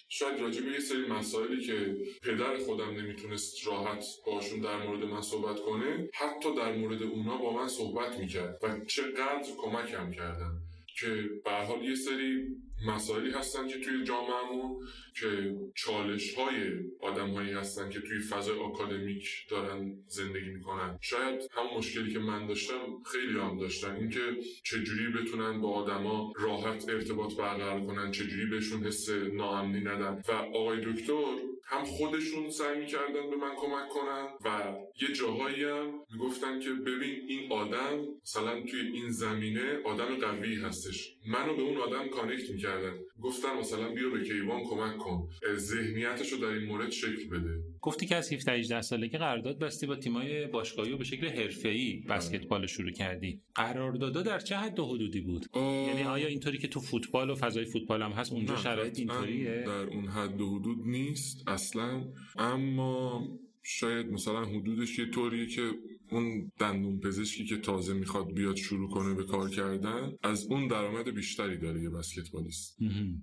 [0.09, 5.21] شاید راجع به یه سری مسائلی که پدر خودم نمی‌تونست راحت باشون در مورد من
[5.21, 10.59] صحبت کنه حتی در مورد اونا با من صحبت می‌کرد و چقدر کمکم کردن
[10.99, 12.47] که به حال یه سری
[12.85, 20.03] مسائلی هستن که توی جامعهمون که چالش های آدم هستن که توی فضای آکادمیک دارن
[20.07, 20.97] زندگی می‌کنن.
[21.01, 23.95] شاید همون مشکلی که من داشتم خیلی هم داشتن.
[23.95, 24.19] اینکه
[24.63, 30.21] چجوری بتونن با آدما راحت ارتباط برقرار کنن چجوری بهشون حس ناامنی ندن.
[30.27, 35.99] و آقای دکتر هم خودشون سعی می‌کردن به من کمک کنن و یه جاهایی هم
[36.11, 41.15] می‌گفتن که ببین این آدم مثلا توی این زمینه آدم قوی هستش.
[41.27, 42.99] منو به اون آدم کانکت می‌کردن.
[43.21, 45.29] گفتن مثلا بیا به کیوان کمک کن.
[45.55, 47.63] ذهنیتش رو در این مورد شکل بده.
[47.81, 52.03] گفتی که از 17 18 سالگی قرارداد بستی با تیمای باشگاهی و به شکل حرفه‌ای
[52.09, 53.41] بسکتبال شروع کردی.
[53.55, 57.35] قراردادا در چه حد و حدودی بود؟ آه، یعنی آیا اینطوری که تو فوتبال و
[57.35, 62.03] فضای فوتبال هم هست اونجا شرایط اینطوریه؟ در اون حد و حدود نیست اصلا.
[62.37, 63.27] اما
[63.63, 65.71] شاید مثلا حدودش یه طوریه که
[66.11, 71.09] اون دندون پزشکی که تازه می‌خواد بیاد شروع کنه به کار کردن از اون درآمد
[71.09, 72.77] بیشتری داره یه بسکتبالیست.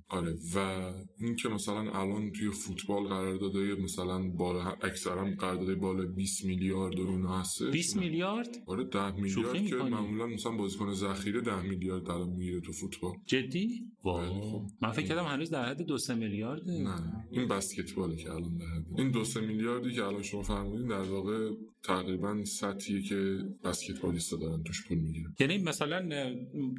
[0.09, 0.59] آره و
[1.19, 7.11] این که مثلا الان توی فوتبال قراردادهای مثلا بالا اکثرا قراردادهای بالا 20 میلیارد و
[7.11, 12.11] اینا هستش 20 میلیارد آره 10 شوخی میلیارد که؟ معمولا مثلا بازیکن ذخیره 10 میلیارد
[12.11, 14.67] الان می‌گیره تو فوتبال جدی خب.
[14.83, 18.67] من فکر کردم هنوز در حد دو سه میلیارده نه این بسکتباله که الان در
[18.67, 18.87] حد.
[18.99, 21.51] این دو سه میلیاردی که الان شما فرمودین در واقع
[21.83, 25.35] تقریبا سطحیه که بسکتبالیستا دارن توش پول می‌گیرن.
[25.41, 26.35] یعنی مثلا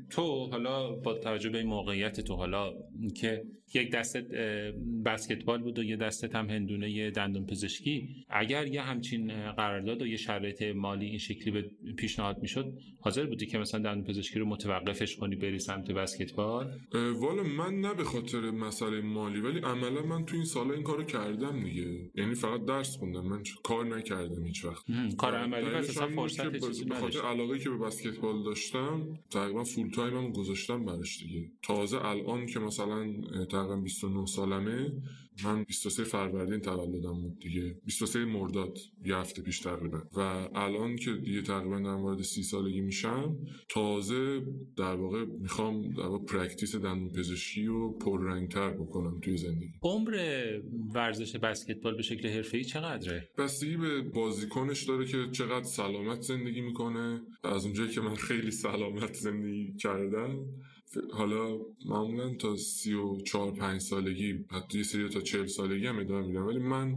[0.10, 2.74] تو حالا با توجه به موقعیت تو حالا
[3.16, 3.44] که
[3.74, 4.72] یک دستت اه،
[5.06, 8.10] بسکتبال بود و یه دستت هم هندونه دندون پزشکی.
[8.30, 13.46] اگر یه همچین قرارداد و یه شرایط مالی این شکلی به پیشنهاد می‌شد حاضر بودی
[13.46, 18.40] که مثلا دندون پزشکی رو متوقفش کنی بری سمت بسکتبال؟ والا من نه به خاطر
[18.40, 22.12] مسئله مالی ولی عملا من تو این سالا این کارو کردم دیگه.
[22.16, 24.86] یعنی فقط درس خوندم من کار نکردم هیچ وقت.
[25.18, 25.82] کار عملی بود
[26.16, 26.52] فرصت
[26.86, 31.52] به خاطر علاقه که به بسکتبال داشتم تقریبا فول تایمم گذاشتم براش دیگه.
[31.64, 33.14] تازه الان که مثلا
[33.62, 34.92] تقریبا 29 سالمه
[35.44, 37.76] من 23 فروردین تولدم بود دیگه.
[37.86, 40.02] 23 مرداد یه هفته پیش تقریبا.
[40.16, 40.20] و
[40.56, 43.38] الان که دیگه تقریبا دارم وارد سی سالگی میشم
[43.70, 44.42] تازه
[44.78, 49.74] در واقع می‌خوام در واقع practice دندون پزشکی رو پررنگتر بکنم توی زندگی.
[49.84, 50.14] عمر
[50.96, 57.22] ورزش بسکتبال به شکل حرفه‌ای چقدره؟ بستگی به بازیکنش داره که چقدر سلامت زندگی می‌کنه.
[57.44, 60.46] از اونجایی که من خیلی سلامت زندگی کردم
[61.14, 66.00] حالا معمولا تا سی و چهار پنج سالگی حتی یه سری تا چهل سالگی هم
[66.00, 66.46] ادامه میدم.
[66.46, 66.96] ولی من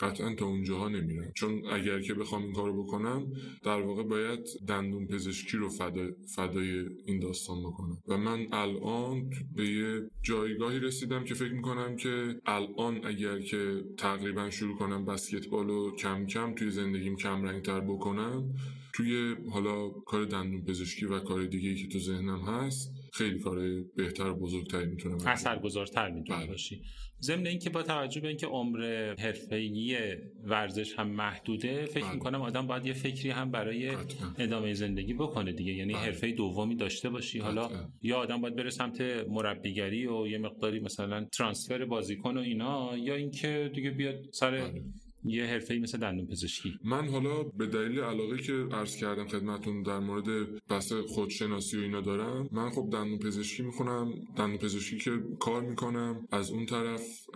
[0.00, 1.32] قطعا تا اونجاها نمیرم.
[1.34, 3.26] چون اگر که بخوام این کارو بکنم
[3.62, 6.08] در واقع باید دندون پزشکی رو فدا...
[6.36, 7.98] فدای این داستان بکنم.
[8.08, 14.50] و من الان به یه جایگاهی رسیدم که فکر می‌کنم که الان اگر که تقریبا
[14.50, 18.54] شروع کنم بسکتبال رو کم کم توی زندگیم کم رنگتر بکنم
[18.94, 24.26] توی حالا کار دندون پزشکی و کار دیگه که تو ذهنم هست خیلی کار بهتر
[24.26, 25.26] و بزرگتری بدم.
[25.26, 26.48] اثرگذارتر می‌تونی بله.
[26.48, 26.82] باشی
[27.22, 28.80] ضمن اینکه با توجه به اینکه عمر
[29.18, 32.14] حرفه‌ای ورزش هم محدوده فکر بله.
[32.14, 34.28] می‌کنم آدم باید یه فکری هم برای قطعاً.
[34.38, 36.02] ادامه زندگی بکنه دیگه یعنی بله.
[36.02, 37.88] حرفه دومی داشته باشی حالا قطعاً.
[38.02, 43.14] یا آدم باید بره سمت مربیگری و یه مقداری مثلا ترانسفر بازیکن و اینا یا
[43.14, 44.82] اینکه دیگه بیاد سر بله.
[45.24, 46.78] یه حرفه‌ای مثل دندون پزشکی.
[46.84, 52.00] من حالا به دلیل علاقه که عرض کردم خدمتون در مورد بحث خودشناسی و اینا
[52.00, 54.12] دارم من خب دندون پزشکی می‌خونم.
[54.36, 55.10] دندون پزشکی که
[55.40, 56.28] کار می‌کنم.
[56.30, 57.26] از اون طرف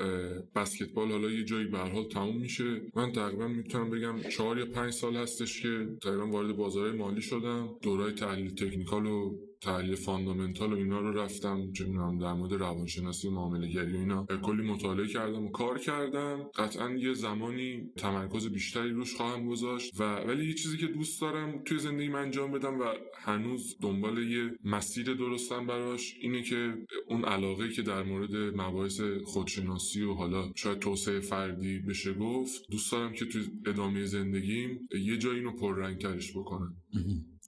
[0.54, 2.82] بسکتبال حالا یه جایی به حال تموم میشه.
[2.94, 7.68] من تقریبا می‌تونم بگم چهار یا پنج سال هستش که تقریبا وارد بازارهای مالی شدم.
[7.82, 13.28] دورای تحلیل تکنیکال و تحلیل فاندامنتال و اینا رو رفتم چه می‌دونم در مورد روانشناسی
[13.28, 14.26] و معامله‌گری و اینا.
[14.42, 16.50] کلی مطالعه کردم و کار کردم.
[16.54, 21.62] قطعا یه زمانی تمرکز بیشتری روش خواهم گذاشت و ولی یه چیزی که دوست دارم
[21.64, 22.84] توی زندگیم انجام بدم و
[23.14, 26.74] هنوز دنبال یه مسیر درستم براش اینه که
[27.08, 32.92] اون علاقه که در مورد مباحث خودشناسی و حالا شاید توسعه فردی بشه گفت دوست
[32.92, 36.76] دارم که توی ادامه زندگیم یه جایی اینو پررنگترش بکنم.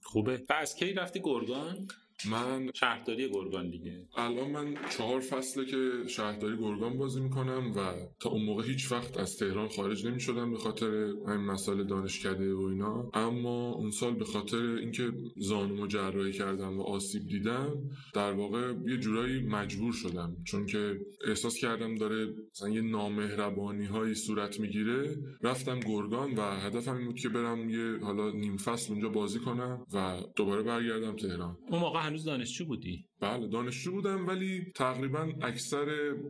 [0.03, 0.45] خوبه.
[0.49, 1.89] و از کی رفتی گرگان؟
[2.31, 4.07] من شهرداری گرگان دیگه.
[4.17, 9.17] الان من چهار فصله که شهرداری گرگان بازی می‌کنم و تا اون موقع هیچ وقت
[9.17, 10.87] از تهران خارج نمی شدم به خاطر
[11.27, 13.11] همین مسائل دانشکده و اینا.
[13.15, 18.97] اما اون سال به خاطر اینکه زانومو جراحی کردم و آسیب دیدم در واقع یه
[18.97, 20.37] جورایی مجبور شدم.
[20.45, 25.17] چون که احساس کردم داره مثلا یه نامهربانی هایی صورت می‌گیره.
[25.43, 29.87] رفتم گرگان و هدفم این بود که برم یه حالا نیم فصل اونجا بازی کنم
[29.95, 31.57] و دوباره برگردم تهران.
[31.71, 35.87] اون موقع هنوز دانشجو بودی؟ بله دانشجو بودم ولی تقریبا اکثر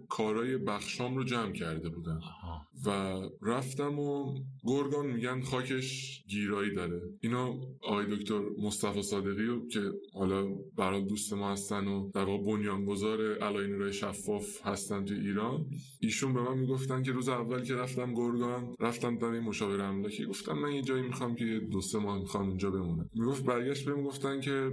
[0.09, 2.21] کارهای بخشام رو جمع کرده بودم.
[2.23, 2.67] آها.
[2.87, 7.01] و رفتم و گرگان میگن خاکش گیرایی داره.
[7.21, 12.45] اینا آقای دکتر مصطفی صادقی رو که حالا برای دوست ما هستن و در واقع
[12.45, 15.67] بنیانگذار علای رای شفاف هستن تو ایران
[16.01, 20.25] ایشون به من می‌گفتن که روز اول که رفتم گرگان رفتم در این مشاور املاکی
[20.25, 23.11] گفتم من یه جایی می‌خوام که دو سه ماه می‌خوام اینجا بمونم.
[23.15, 24.73] می‌گفت برگشت بهم گفتن که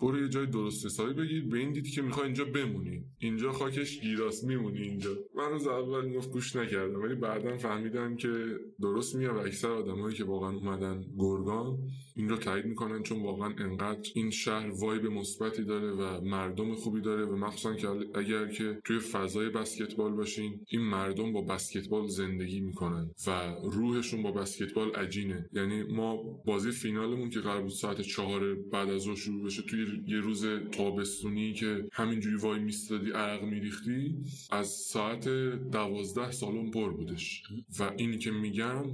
[0.00, 1.44] برو یه جای درست حسابی بگیر.
[1.44, 3.04] به این دیدی که می‌خوای اینجا بمونی.
[3.18, 5.10] اینجا خاکش گیراست میمونی اینجا.
[5.34, 10.16] من روز اول می‌گفت گوش نکردم ولی بعدا فهمیدم که درست میگه و اکثر آدمایی
[10.16, 11.78] که واقعا اومدن گرگان
[12.16, 17.00] این رو تایید می‌کنن چون واقعا انقدر این شهر وایب مثبتی داره و مردم خوبی
[17.00, 22.60] داره و مخصوصا که اگر که توی فضای بسکتبال باشین این مردم با بسکتبال زندگی
[22.60, 25.48] می‌کنن و روحشون با بسکتبال عجینه.
[25.52, 29.87] یعنی ما بازی فینالمون که قرار بود ساعت چهار بعد از ظهر شروع بشه توی
[30.06, 34.16] یه روز تابستونی که همینجوری وای میستادی عرق میریختی
[34.50, 35.28] از ساعت
[35.72, 37.42] دوازده سالن پر بودش.
[37.78, 38.84] و اینی که میگم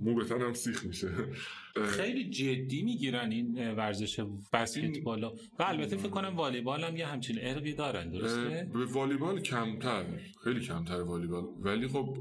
[0.00, 1.08] مو به تنم سیخ میشه.
[1.84, 4.20] خیلی جدی می‌گیرن این ورزش
[4.52, 10.04] بسکتبال و البته فکر کنم والیبال هم یه همچین ارقی دارن درسته؟ به والیبال کمتر
[10.44, 11.44] خیلی کمتر والیبال.
[11.60, 12.16] ولی خب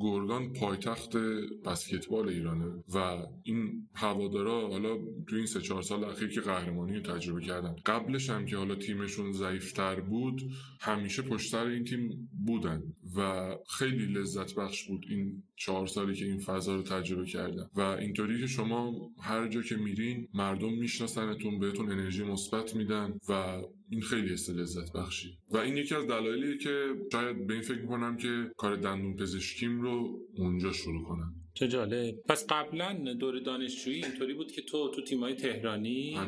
[0.00, 1.16] گرگان پایتخت
[1.64, 4.96] بسکتبال ایرانه و این هوادارا حالا
[5.28, 8.74] تو این سه چهار سال اخیر که قهرمانی رو تجربه کردن قبلش هم که حالا
[8.74, 10.42] تیمشون ضعیفتر بود
[10.80, 12.82] همیشه پشت این تیم بودن
[13.16, 17.66] و خیلی لذت بخش بود این چهار سالی که این فضا رو تجربه کردن.
[17.74, 23.62] و اینطوری که شما هر جا که میرین مردم میشناسنتون بهتون انرژی مثبت میدن و
[23.92, 25.38] این خیلی حس لذت بخشی.
[25.50, 29.80] و این یکی از دلایلیه که شاید به این فکر می‌کنم که کار دندون پزشکیم
[29.80, 35.02] رو اونجا شروع کنم چه جالب پس قبلا دور دانشجویی اینطوری بود که تو تو
[35.02, 36.18] تیمای تهرانی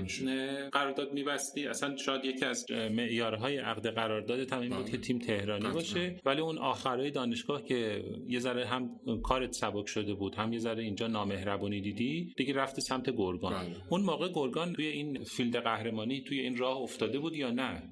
[0.72, 4.90] قرارداد میبستی اصلا شاید یکی از معیارهای عقد قراردادت هم این بود بله.
[4.90, 5.68] که تیم تهرانی.
[5.68, 8.90] باشه ولی اون آخرای دانشگاه که یه ذره هم
[9.22, 13.76] کارت سبک شده بود هم یه ذره اینجا نامهربونی دیدی دیگه رفتی سمت گرگان بله.
[13.88, 17.82] اون موقع گرگان توی این فیلد قهرمانی توی این راه افتاده بود یا نه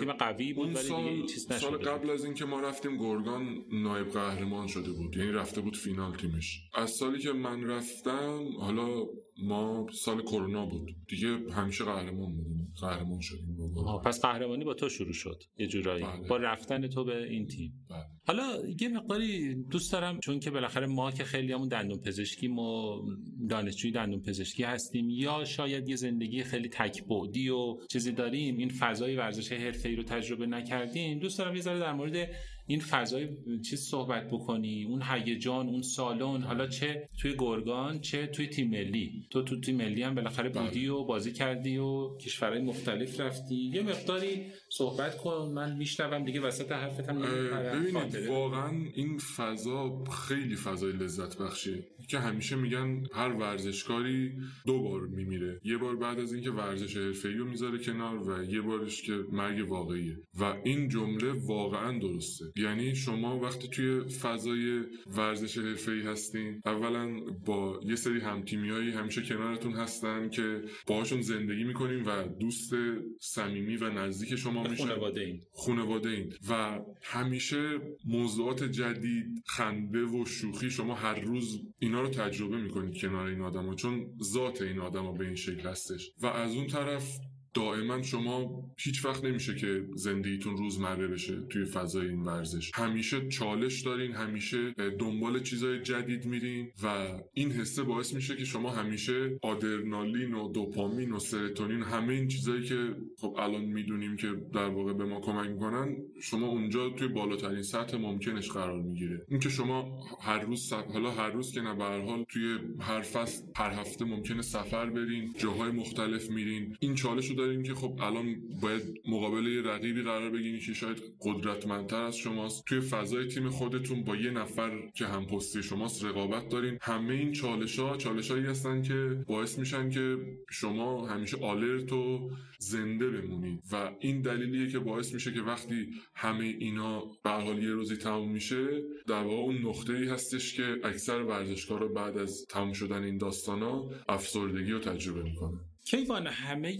[0.00, 1.86] تیم قوی بود ولی دیگه سال, این چیز سال نشده بود.
[1.86, 6.60] قبل از اینکه ما رفتیم گرگان نایب قهرمان شده بود یعنی رفته بود فینال تیمش
[6.74, 9.06] از سالی که من رفتم حالا
[9.42, 13.56] ما سال کرونا بود دیگه همیشه قهرمان بودیم قهرمان شدیم
[14.04, 16.28] پس قهرمانی با تو شروع شد یه جورایی بله.
[16.28, 18.04] با رفتن تو به این تیم بله.
[18.26, 23.00] حالا یه مقداری دوست دارم چون که بالاخره ما که خیلی همون دندون پزشکیم و
[23.48, 29.16] دانشجوی دندون پزشکی هستیم یا شاید یه زندگی خیلی تکبودی و چیزی داریم این فضای
[29.16, 32.30] ورزش حرفه‌ای رو تجربه نکردیم دوست دارم یه ذره در مورد
[32.66, 33.28] این فضای
[33.62, 39.26] چیز صحبت بکنی اون هیجان اون سالن حالا چه توی گرگان چه توی تیم ملی
[39.30, 40.64] تو تو تیم ملی هم بالاخره بله.
[40.64, 44.46] بودی و بازی کردی و کشورهای مختلف رفتی یه مقداری
[44.76, 47.18] صحبت کن من میشنوم دیگه وسط حرفت هم.
[47.18, 48.28] ببینید.
[48.28, 54.32] واقعا این فضا خیلی فضای لذت بخشه که همیشه میگن هر ورزشکاری
[54.66, 58.60] دو بار میمیره یه بار بعد از اینکه ورزش حرفه‌ای رو می‌ذاره کنار و یه
[58.60, 64.82] بارش که مرگ واقعیه و این جمله واقعا درسته یعنی شما وقتی توی فضای
[65.16, 72.02] ورزش حرفه‌ای هستین اولا با یه سری همتیمیایی همیشه کنارتون هستن که باهاشون زندگی می‌کنین
[72.02, 72.72] و دوست
[73.20, 80.24] صمیمی و نزدیک شما میشن خانواده این خانواده این و همیشه موضوعات جدید خنده و
[80.24, 85.14] شوخی شما هر روز اینا رو تجربه می‌کنید کنار این آدم چون ذات این آدم
[85.14, 86.10] به این شکل هستش.
[86.22, 87.18] و از اون طرف
[87.54, 92.70] دائما شما هیچ وقت نمیشه که زندگیتون روزمره بشه توی فضای این ورزش.
[92.74, 98.70] همیشه چالش دارین همیشه دنبال چیزای جدید میرین و این حسه باعث میشه که شما
[98.70, 104.68] همیشه آدرنالین و دوپامین و سرتونین همه این چیزایی که خب الان می‌دونیم که در
[104.68, 109.26] واقع به ما کمک می‌کنن شما اونجا توی بالاترین سطح ممکنش قرار می‌گیره.
[109.28, 113.42] اینکه شما هر روز سف- حالا هر روز که نه به حال توی هر فصل
[113.56, 116.76] هر هفته ممکنه سفر برین جاهای مختلف میرین.
[116.80, 121.02] این چالش رو دارین که خب الان باید مقابل یه رقیبی قرار بگیرین که شاید
[121.20, 122.64] قدرتمندتر از شماست.
[122.66, 126.78] توی فضای تیم خودتون با یه نفر که هم پستی شماست رقابت دارین.
[126.82, 130.16] همه این چالش ها چالش هایی هستن که باعث میشن که
[130.50, 136.44] شما همیشه آلرت و زنده بمونید و این دلیلیه که باعث میشه که وقتی همه
[136.44, 141.22] اینا به حال یه روزی تموم میشه در واقع اون نقطه ای هستش که اکثر
[141.22, 145.60] ورزشکارا بعد از تموم شدن این داستانا افسردگی رو تجربه می‌کنن.
[145.84, 146.78] کیوان همه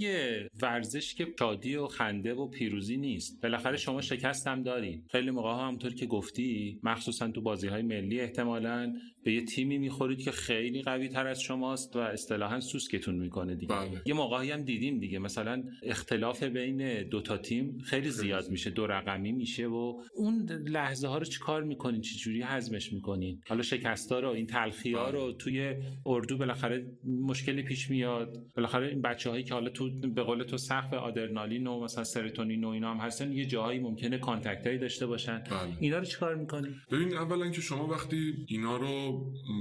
[0.62, 3.42] ورزش که شادی و خنده و پیروزی نیست.
[3.42, 7.82] بالاخره شما شکست هم دارید خیلی موقع ها همونطور که گفتی مخصوصا تو بازی های
[7.82, 8.94] ملی احتمالا
[9.25, 13.75] به یه تیمی می‌خورید که خیلی قوی تر از شماست و اصطلاحا سوسکتون می‌کنه دیگه.
[13.75, 14.03] بله.
[14.07, 15.18] یه موقعی هم دیدیم دیگه.
[15.18, 18.70] مثلا اختلاف بین دو تا تیم خیلی زیاد میشه.
[18.70, 24.20] دو رقمی میشه و اون لحظه ها رو چیکار می‌کنین؟ چجوری هضمش می‌کنین؟ حالا شکستا
[24.20, 25.75] رو این تلخی ها رو توی
[26.07, 28.47] اردو بالاخره مشکلی پیش میاد.
[28.57, 32.64] بالاخره این بچه هایی که حالا تو به قول تو سقف آدرنالین و مثلا سرتونین
[32.64, 35.39] و اینا هم هستن یه جاهایی ممکنه contact هایی داشته باشن.
[35.39, 35.77] بله.
[35.81, 39.14] اینا رو چیکار می‌کنین؟ ببین اولا که شما وقتی اینا رو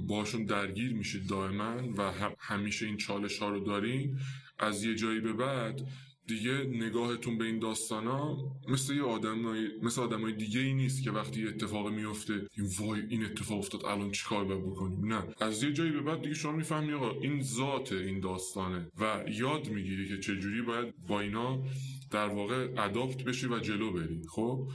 [0.07, 4.17] باشون درگیر میشید دائما و هم- همیشه این چالش ها رو دارین.
[4.59, 5.81] از یه جایی به بعد
[6.27, 8.37] دیگه نگاهتون به این داستانا
[8.69, 13.01] مثل یه آدمای مثل آدمای دیگه ای نیست که وقتی یه اتفاق میفته این وای
[13.09, 15.23] این اتفاق افتاد الان چیکار باید بکنیم؟ نه.
[15.41, 19.69] از یه جایی به بعد دیگه شما می‌فهمی آقا این ذات این داستانه و یاد
[19.69, 21.63] می‌گیری که چجوری باید با اینا
[22.11, 24.21] در واقع اداپت بشی و جلو بری.
[24.35, 24.67] خب؟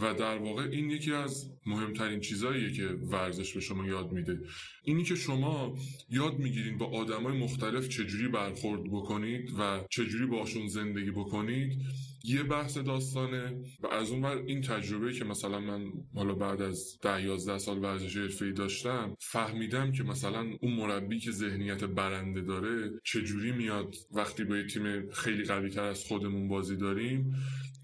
[0.00, 4.38] و در واقع این یکی از مهمترین چیزاییه که ورزش به شما یاد میده.
[4.84, 5.74] اینی که شما
[6.10, 11.82] یاد می‌گیرین با آدمای مختلف چجوری برخورد بکنید و چجوری باشون زندگی بکنید
[12.24, 13.62] یه بحث داستانه.
[13.82, 15.84] و از اون ور این تجربه که مثلا من
[16.14, 21.30] حالا بعد از ده یازده سال ورزش حرفه‌ای داشتم فهمیدم که مثلا اون مربی که
[21.30, 26.76] ذهنیت برنده داره چجوری میاد وقتی با یه تیم خیلی قوی تر از خودمون بازی
[26.76, 27.32] داریم.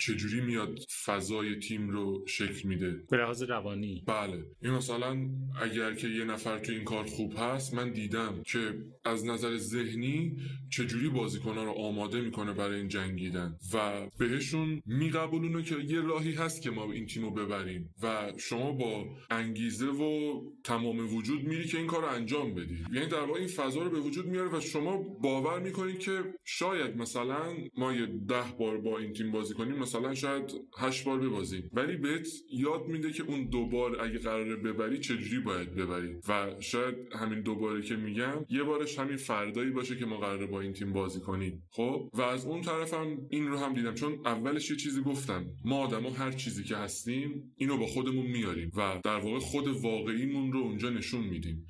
[0.07, 4.05] چجوری میاد فضای تیم رو شکل میده؟ به لحاظ روانی.
[4.07, 4.45] بله.
[4.63, 5.31] این مثلا
[5.63, 8.75] اگر که یه نفر تو این کار خوب هست من دیدم که
[9.05, 10.37] از نظر ذهنی
[10.71, 16.63] چجوری بازیکنها رو آماده می‌کنه برای این جنگیدن و بهشون میقبولونه که یه راهی هست
[16.63, 21.79] که ما این تیم رو ببریم و شما با انگیزه و تمام وجود میری که
[21.79, 22.79] این کار رو انجام بدی.
[22.93, 26.97] یعنی در واقع این فضا رو به وجود میاره و شما باور می‌کنید که شاید
[26.97, 31.71] مثلا ما یه ده بار با این تیم بازی کنیم مثلا شاید هشت بار ببازیم
[31.73, 36.17] ولی بهت یاد میده که اون دوبار اگه قراره ببری چجوری باید ببری.
[36.29, 40.61] و شاید همین دوباره که میگم یه بارش همین فردایی باشه که ما قراره با
[40.61, 41.63] این تیم بازی کنیم.
[41.71, 43.95] خب؟ و از اون طرفم این رو هم دیدم.
[43.95, 45.47] چون اولش یه چیزی گفتم.
[45.65, 50.53] ما آدما هر چیزی که هستیم اینو با خودمون میاریم و در واقع خود واقعیمون
[50.53, 51.67] رو اونجا نشون میدیم.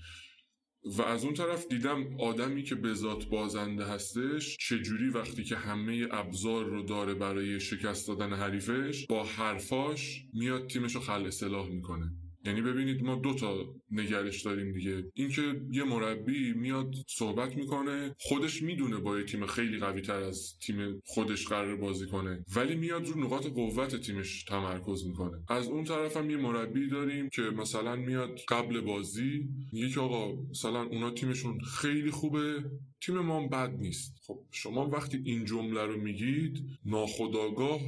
[0.84, 6.08] و از اون طرف دیدم آدمی که به ذات بازنده هستش چجوری وقتی که همه
[6.10, 12.21] ابزار رو داره برای شکست دادن حریفش با حرفاش میاد تیمش رو خل اصلاح می‌کنه.
[12.44, 15.04] یعنی ببینید ما دو تا نگرش داریم دیگه.
[15.14, 20.58] اینکه یه مربی میاد صحبت می‌کنه خودش می‌دونه با یه تیم خیلی قوی تر از
[20.58, 25.38] تیم خودش قرار بازی کنه ولی میاد رو نقاط قوت تیمش تمرکز می‌کنه.
[25.48, 30.82] از اون طرف هم یه مربی داریم که مثلا میاد قبل بازی میگه آقا مثلا
[30.82, 32.64] اونا تیمشون خیلی خوبه
[33.00, 34.14] تیم ما بد نیست.
[34.26, 37.80] خب شما وقتی این جمله رو میگید ناخداگاه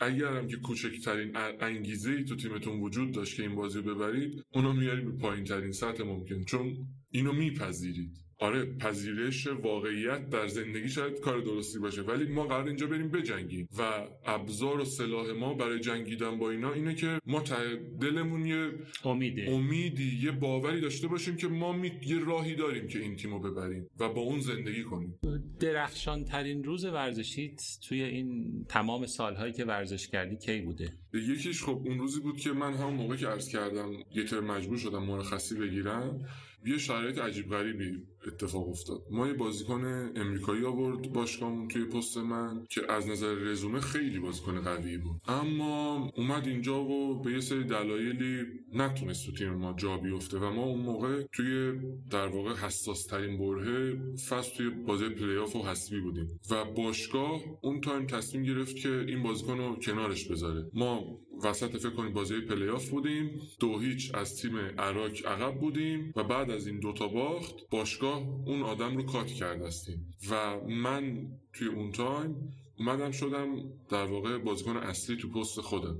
[0.00, 4.42] اگر هم که کوچکترین انگیزه ای تو تیمتون وجود داشت که این بازی رو ببرید
[4.52, 6.76] اونو میارید به پایین ترین سطح ممکن چون
[7.10, 8.27] اینو میپذیرید.
[8.40, 13.68] آره پذیرش واقعیت در زندگی شاید کار درستی باشه ولی ما قرار اینجا بریم بجنگیم
[13.78, 13.82] و
[14.26, 17.54] ابزار و سلاح ما برای جنگیدن با اینا اینه که ما ته
[18.00, 18.70] دلمون یه
[19.04, 19.50] امیده.
[19.50, 21.92] امیدی یه باوری داشته باشیم که ما می...
[22.06, 25.18] یه راهی داریم که این تیمو ببریم و با اون زندگی کنیم.
[25.60, 31.82] درخشان ترین روز ورزشیت توی این تمام سالهایی که ورزش کردی کی بوده؟ یکیش خب
[31.86, 36.20] اون روزی بود که من همون موقع که عرض کردم یه مجبور شدم مرخصی بگیرم
[36.66, 39.02] یه شرایط عجیب غریبی اتفاق افتاد.
[39.10, 44.60] ما یه بازیکن امریکایی آورد باشگاهمون توی پست من که از نظر رزومه خیلی بازیکن
[44.60, 45.20] قوی بود.
[45.28, 50.50] اما اومد اینجا و به یه سری دلایلی نتونست تو تیم ما جا بیفته و
[50.50, 51.72] ما اون موقع توی
[52.10, 53.98] در واقع حساس ترین برهه
[54.28, 56.40] فصل توی بازی پلی آف و حساسی بودیم.
[56.50, 60.70] و باشگاه اون تایم تصمیم گرفت که این بازیکن رو کنارش بذاره.
[60.74, 63.40] ما وسط فکر کنید بازی پلی آف بودیم.
[63.60, 68.62] دو هیچ از تیم عراق عقب بودیم و بعد از این دوتا باخت باشگاه اون
[68.62, 73.56] آدم رو cut کرد از تیم و من توی اون تایم اومدم شدم
[73.90, 75.96] در واقع بازیکن اصلی تو پست خودم.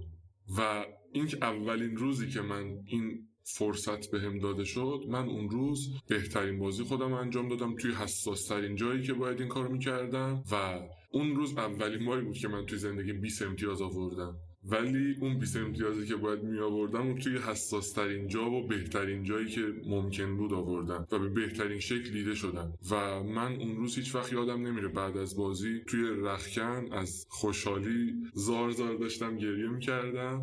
[0.59, 5.89] و این اولین روزی که من این فرصت بهم هم داده شد من اون روز
[6.09, 10.45] بهترین بازی خودم انجام دادم توی حساس ترین جایی که باید این کارو می‌کردم.
[10.53, 10.81] و
[11.11, 14.37] اون روز اولین باری بود که من توی زندگی 20 امتیاز آوردم.
[14.65, 19.25] ولی اون 20 امتیازی که باید می آوردم اون توی حساس ترین جا و بهترین
[19.25, 22.73] جایی که ممکن بود آوردم و به بهترین شکل دیده شدم.
[22.91, 28.15] و من اون روز هیچ وقت یادم نمیره بعد از بازی توی رخکن از خوشحالی
[28.35, 30.43] زار زار داشتم گریه می‌کردم.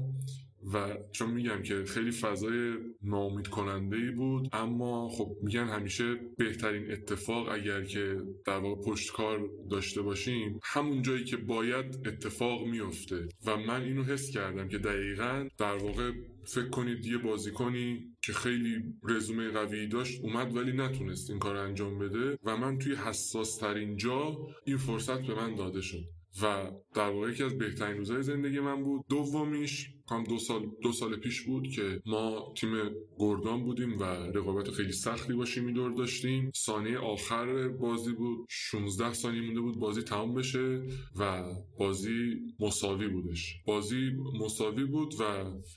[0.74, 6.92] و چون میگم که خیلی فضای ناامید کننده ای بود اما خب میگن همیشه بهترین
[6.92, 13.58] اتفاق اگر که در واقع پشتکار داشته باشیم همون جایی که باید اتفاق میفته و
[13.58, 16.12] من اینو حس کردم که دقیقا در واقع
[16.46, 22.00] فکر کنید یه بازیکنی که خیلی رزومه قوی داشت اومد ولی نتونست این کار انجام
[22.00, 26.04] بده و من توی حساس ترین جا این فرصت به من داده شد.
[26.42, 29.06] و در واقع یکی از بهترین روزهای زندگی من بود.
[29.10, 32.70] دومیش هم دو سال دو سال پیش بود که ما تیم
[33.18, 36.52] گردان بودیم و رقابت خیلی سختی باشیم دور داشتیم.
[36.56, 38.46] ثانیه آخر بازی بود.
[38.50, 40.82] 16 ثانیه مونده بود بازی تمام بشه
[41.20, 41.44] و
[41.78, 43.56] بازی مساوی بودش.
[43.66, 45.24] بازی مساوی بود و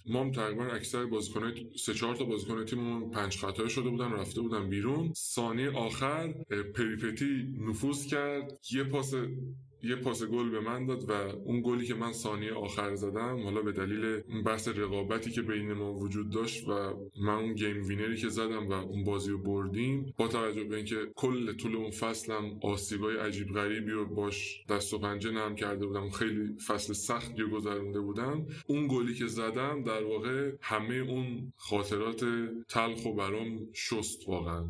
[0.07, 4.41] ما هم تقریبا اکثر بازیکنای سه چهار تا بازیکن تیممون پنج خطا شده بودن رفته
[4.41, 5.13] بودن بیرون.
[5.13, 6.33] ثانیه آخر
[6.75, 8.61] پریپتی نفوذ کرد.
[8.73, 9.15] یه پاس
[9.83, 11.13] یه پاس گل به من داد و
[11.45, 15.73] اون گلی که من ثانیه آخر زدم حالا به دلیل اون بحث رقابتی که بین
[15.73, 19.39] ما وجود داشت و من اون game winner ی که زدم و اون بازی رو
[19.39, 24.95] بردیم با توجه به اینکه کل طول اون فصلم آسیبای عجیب غریبی رو باش دست
[24.95, 29.83] و پنجه نرم کرده بودم خیلی فصل سختی رو گذرونده بودم اون گلی که زدم
[29.83, 32.25] در واقع همه اون خاطرات
[32.69, 34.65] تلخ و برام شست واقعا.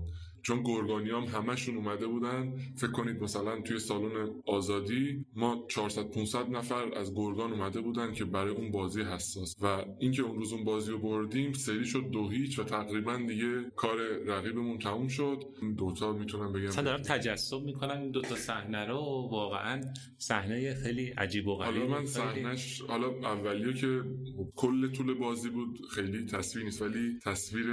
[0.48, 6.94] چون گرگانیام همشون اومده بودن فکر کنید مثلا توی سالن آزادی ما 400 500 نفر
[6.94, 10.90] از گرگان اومده بودن که برای اون بازی حساس و اینکه اون روز اون بازی
[10.90, 15.44] رو بردیم سری شد دو هیچ و تقریبا دیگه کار رقیبمون تموم شد.
[15.78, 16.66] دوتا می‌تونم بگم.
[16.66, 19.28] مثلا دارم تجسم می‌کنم این دوتا صحنه رو.
[19.30, 19.80] واقعا
[20.18, 24.02] صحنه خیلی عجیب و غریب حالا من صحنهش حالا اولیو که
[24.56, 27.66] کل طول بازی بود خیلی تصویر نیست ولی تصویر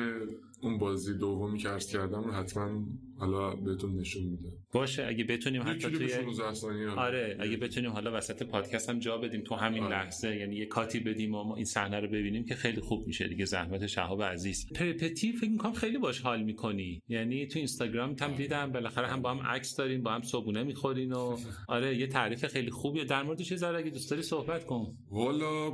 [0.66, 2.86] اون بازی دومی که عرض کردم حتما
[3.20, 4.49] حالا بهتون نشون میده.
[4.72, 9.18] باشه اگه بتونیم حتی توی 16 ثانیه آره اگه بتونیم حالا وسط پادکست هم جا
[9.18, 9.95] بدیم تو همین آره.
[9.95, 13.28] لحظه یعنی یه کاتی بدیم و ما این صحنه رو ببینیم که خیلی خوب میشه
[13.28, 13.45] دیگه.
[13.45, 14.74] زحمت شهاب عزیز.
[14.76, 17.01] پرپتی فکر می‌کنم خیلی باش حال می‌کنی.
[17.07, 21.13] یعنی تو اینستاگرام هم دیدم بالاخره هم با هم عکس دارین با هم صبونه می‌خورین
[21.13, 21.38] و
[21.68, 23.05] آره یه تعریف خیلی خوبیه.
[23.05, 24.97] در مورد چه ذره؟ اگه دوست داری صحبت کن.
[25.11, 25.70] والا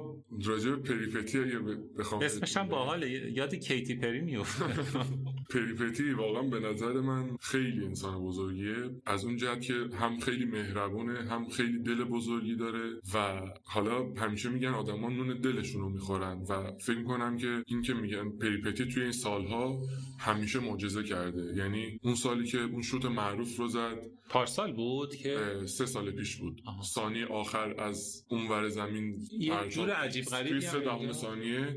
[0.45, 1.59] راجع پریپتی اگه
[1.99, 3.31] بخوام اسمش هم باحاله.
[3.33, 4.65] یاد کیتی پری میفته
[5.53, 8.75] پریپتی واقعا به نظر من خیلی انسان بزرگیه
[9.05, 14.49] از اون جهت که هم خیلی مهربونه هم خیلی دل بزرگی داره و حالا همیشه
[14.49, 19.03] میگن آدما نون دلشون رو می‌خورن و فکر کنم که این که میگن پریپتی توی
[19.03, 19.79] این سالها
[20.19, 23.97] همیشه معجزه کرده یعنی اون سالی که اون شوت معروف رو زد
[24.29, 26.83] پارسال بود که سه سال پیش بود آها.
[26.83, 31.11] ثانی آخر از اون ور زمین یه جور عجیب غریبی سه دهم.
[31.11, 31.75] ثانیه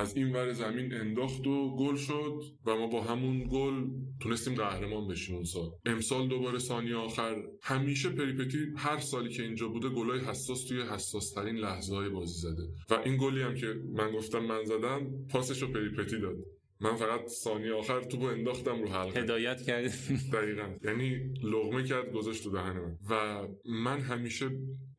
[0.00, 3.86] از این ور زمین انداخت و گل شد و ما با همون گل
[4.20, 7.42] تونستیم قهرمان بشیم اون سال امسال دوباره ثانیه آخر.
[7.62, 12.40] همیشه پریپتی هر سالی که اینجا بوده گلای حساس توی حساس ترین لحظه های بازی
[12.40, 12.62] زده.
[12.90, 16.36] و این گلی هم که من گفتم من زدم پاسش رو پریپتی داد.
[16.80, 19.20] من فقط ثانیه آخر توپو انداختم رو حلقه.
[19.20, 19.92] هدایت کرد
[20.32, 20.76] دقیقا.
[20.84, 22.98] یعنی لغمه کرد گذاشت تو دهن من.
[23.10, 24.50] و من همیشه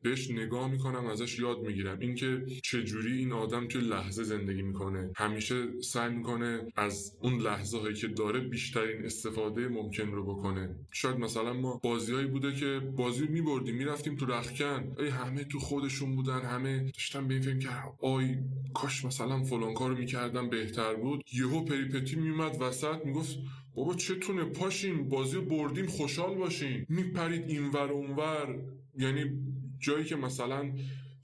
[0.02, 1.98] بهش نگاه می‌کنم ازش یاد می‌گیرم.
[2.00, 5.10] اینکه چجوری این آدم توی لحظه زندگی می‌کنه.
[5.16, 10.76] همیشه سعی می‌کنه از اون لحظه هایی که داره بیشترین استفاده ممکن رو بکنه.
[10.90, 16.14] شاید مثلا ما بازیهایی بوده که بازی میبردیم می‌رفتیم تو رخکن ای همه تو خودشون
[16.14, 17.68] بودن همه داشتن به این فکر
[18.02, 18.36] آی
[18.74, 21.24] کاش مثلا فلان کارو می‌کردم بهتر بود.
[21.32, 23.38] یهو پریپتی میومد وسط می‌گفت
[23.74, 28.58] بابا چتونه؟ پاشین بازی بردیم خوشحال باشین میپرید اینور اونور.
[28.98, 29.24] یعنی
[29.82, 30.72] جایی که مثلا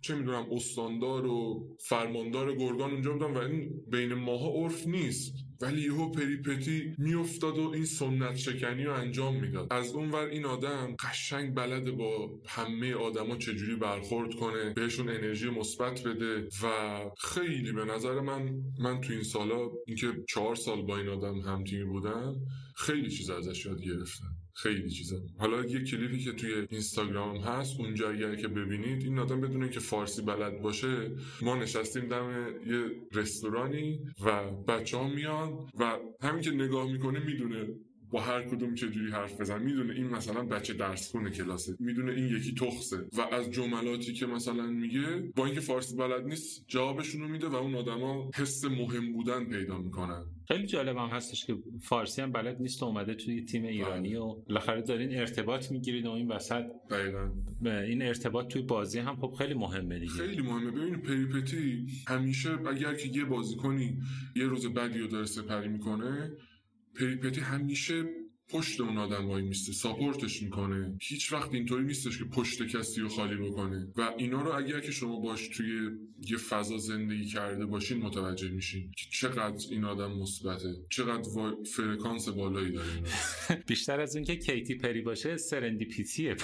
[0.01, 5.35] چه می‌دونم استاندار و فرماندار گرگان اونجا بودن و این بین ماها عرف نیست.
[5.61, 9.73] ولی یهو پریپتی میافتاد و این سنت شکنی رو انجام می‌داد.
[9.73, 16.03] از اونور این آدم قشنگ بلده با همه آدما چجوری برخورد کنه بهشون انرژی مثبت
[16.03, 21.09] بده و خیلی به نظر من من تو این سالا اینکه چهار سال با این
[21.09, 22.37] آدم هم تیمی بودم
[22.77, 24.38] خیلی چیز ازش یاد گرفتم.
[24.63, 25.17] خیلی چیزا.
[25.39, 29.81] حالا یه کلیپی که توی اینستاگرام هست اونجا اگر که ببینید این آدم بدونه که
[29.81, 31.11] فارسی بلد باشه.
[31.43, 37.69] ما نشستیم دم یه رستورانی و بچه ها میان و همین که نگاه می‌کنه می‌دونه
[38.11, 42.13] با هر کدوم چه جوری حرف بزن می‌دونه این مثلا بچه درس خونه کلاسه می‌دونه
[42.13, 47.21] این یکی تخصه و از جملاتی که مثلا میگه با اینکه فارسی بلد نیست جوابشون
[47.21, 50.25] رو میده و اون آدما حس مهم بودن پیدا می‌کنن.
[50.49, 54.83] خیلی جالب هم هستش که فارسی هم بلد نیست اومده توی تیم ایرانی و بالاخره
[54.83, 57.31] دارین ارتباط می‌گیرید و این وسط دقیقا.
[57.63, 60.13] این ارتباط توی بازی هم خب خیلی مهمه دیگه.
[60.13, 60.71] خیلی مهمه.
[60.71, 63.99] ببین پریپتی همیشه اگر که یه بازیکنی
[64.37, 66.33] یه روز بدی رو داره سپری می‌کنه
[66.99, 68.05] پریپتی همیشه
[68.51, 73.09] پشت اون آدم وای میسته ساپورتش می‌کنه هیچ وقت اینطوری نیستش که پشت کسی رو
[73.09, 75.91] خالی بکنه و اینا رو اگر که شما باش توی
[76.31, 82.29] یه فضا زندگی کرده باشین متوجه میشین که چقدر این آدم مثبته چقدر وا- فرکانس
[82.29, 82.89] بالایی داره.
[83.67, 86.37] بیشتر از اون که کیتی پری باشه سرندیپیتیه.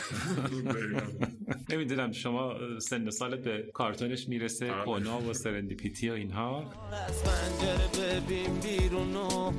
[1.70, 4.84] نمی‌دونم شما سن سالت به کارتونش می‌رسه آره.
[4.84, 6.72] کونا و سرندیپیتی و اینها
[7.08, 9.52] از پنجره ببین بیرونو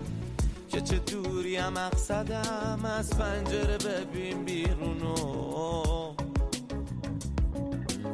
[0.67, 5.15] که چه دوری هم مقصدم از پنجره ببین بیرونو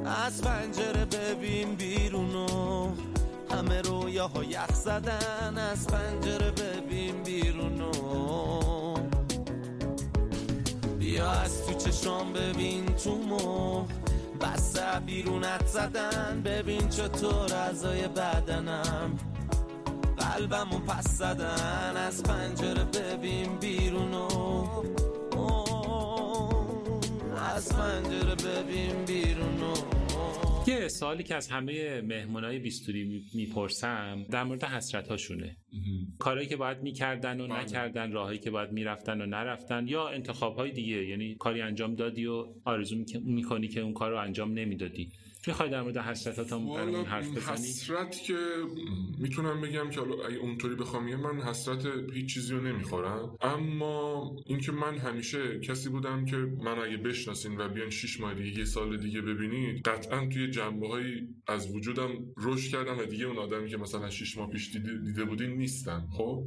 [0.06, 2.91] از پنجره ببین بیرونو
[3.52, 7.91] همه رویاها یخ زدن از پنجره ببین بیرونو
[11.11, 13.86] بیا از تو چشام ببین تو مو.
[14.41, 16.41] بسته بیرونت زدن.
[16.45, 19.18] ببین چطور اعضای بدنم.
[20.22, 24.27] قلبمو پس زدن از پنجره ببین بیرونو
[27.56, 29.73] از پنجره ببین بیرونو
[30.68, 35.57] یه سوالی که از همه مهمونای بیستوری می‌پرسم در مورد حسرت هاشونه
[36.19, 37.61] کارهایی که باید می‌کردن و بله.
[37.61, 42.26] نکردن راهایی که باید می‌رفتن و نرفتن یا انتخاب های دیگه یعنی کاری انجام دادی
[42.26, 45.11] و آرزو می‌کنی که اون کار رو انجام نمی‌دادی.
[45.47, 48.38] می‌خوای در مورد حسرتات هم برامون حرف بزنی؟ حسرت که
[49.19, 53.38] می‌تونم بگم که حالا اگه اونطوری بخوام من حسرت هیچ چیزی رو نمی‌خورم.
[53.41, 58.59] اما اینکه من همیشه کسی بودم که من اگه بشناسین و بیان شیش ماه دیگه
[58.59, 63.38] یه سال دیگه ببینید قطعا توی جنبه هایی از وجودم رشد کردم و دیگه اون
[63.38, 66.43] آدمی که مثلا شیش ماه پیش دیده, دیده بودین نیستم خب؟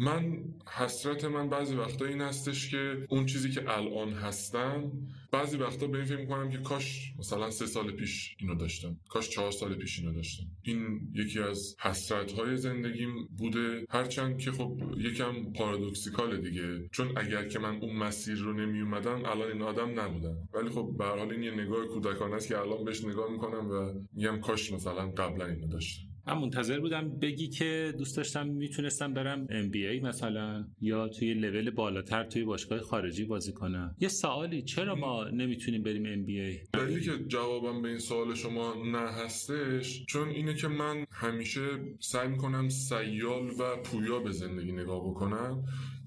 [0.00, 4.92] من حسرت من بعضی وقتا این هستش که اون چیزی که الان هستم
[5.32, 8.96] بعضی وقتا به این فکر می‌کنم که کاش مثلا سه سال پیش اینو داشتم.
[9.08, 10.44] کاش چهار سال پیش اینو داشتم.
[10.62, 13.86] این یکی از حسرت های زندگیم بوده.
[13.90, 16.88] هرچند که خب یکم پارادوکسیکال دیگه.
[16.92, 20.36] چون اگر که من اون مسیر رو نمی اومدم الان این آدم نبودم.
[20.54, 24.00] ولی خب به حال این یه نگاه کودکانه است که الان بهش نگاه می‌کنم و
[24.12, 26.09] میگم کاش مثلا قبلا اینو داشتم.
[26.26, 32.24] من منتظر بودم بگی که دوست داشتم می‌تونستم برم ای مثلا یا توی لول بالاتر
[32.24, 33.96] توی باشگاه خارجی بازی کنم.
[34.00, 38.98] یه سوالی چرا ما نمی‌تونیم بریم ای دلیلی که جوابم به این سوال شما نه
[38.98, 41.60] هستش چون اینه که من همیشه
[42.00, 45.64] سعی می‌کنم سیال و پویا به زندگی نگاه بکنم.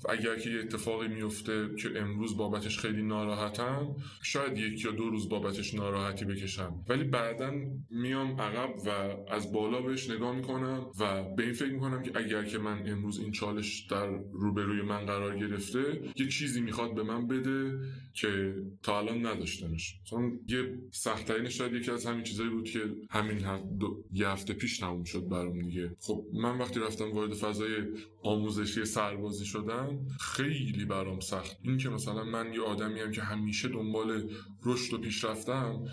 [0.09, 5.29] اگر که یه اتفاقی میفته که امروز بابتش خیلی ناراحتم شاید یک یا دو روز
[5.29, 6.83] بابتش ناراحتی بکشم.
[6.89, 7.51] ولی بعدا
[7.89, 8.89] میام عقب و
[9.33, 13.19] از بالا بهش نگاه می‌کنم و به این فکر می‌کنم که اگر که من امروز
[13.19, 17.79] این چالش در روبروی من قرار گرفته یه چیزی می‌خواد به من بده
[18.13, 23.37] که تا الان نداشتمش چون یه سختترین شاید یکی از همین چیزایی بود که همین
[23.79, 24.03] دو...
[24.13, 25.95] یه هفته پیش تموم شد برام دیگه.
[25.99, 27.75] خب من وقتی رفتم وارد فضای
[28.23, 31.57] آموزشی سربازی شدم خیلی برام سخت.
[31.61, 34.29] این که مثلا من یه آدمی هم که همیشه دنبال
[34.65, 35.85] رشد و پیشرفتم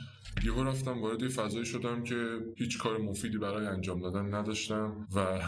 [0.45, 5.41] یهو رفتم وارد فضایی شدم که هیچ کار مفیدی برای انجام دادن نداشتم و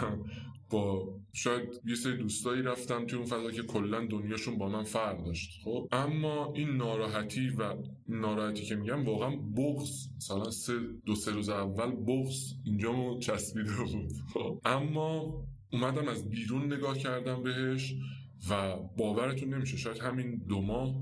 [0.71, 5.25] با شاید یه سری دوستایی رفتم توی اون فضا که کلا دنیاشون با من فرق
[5.25, 5.61] داشت.
[5.65, 7.75] خب اما این ناراحتی و
[8.09, 10.73] ناراحتی که میگم واقعا بغض مثلا سه
[11.07, 14.13] دو سه روز اول بغض اینجا چسبیده بود.
[14.35, 17.95] خب اما اومدم از بیرون نگاه کردم بهش
[18.51, 20.95] و باورتون نمیشه شاید همین دو ماه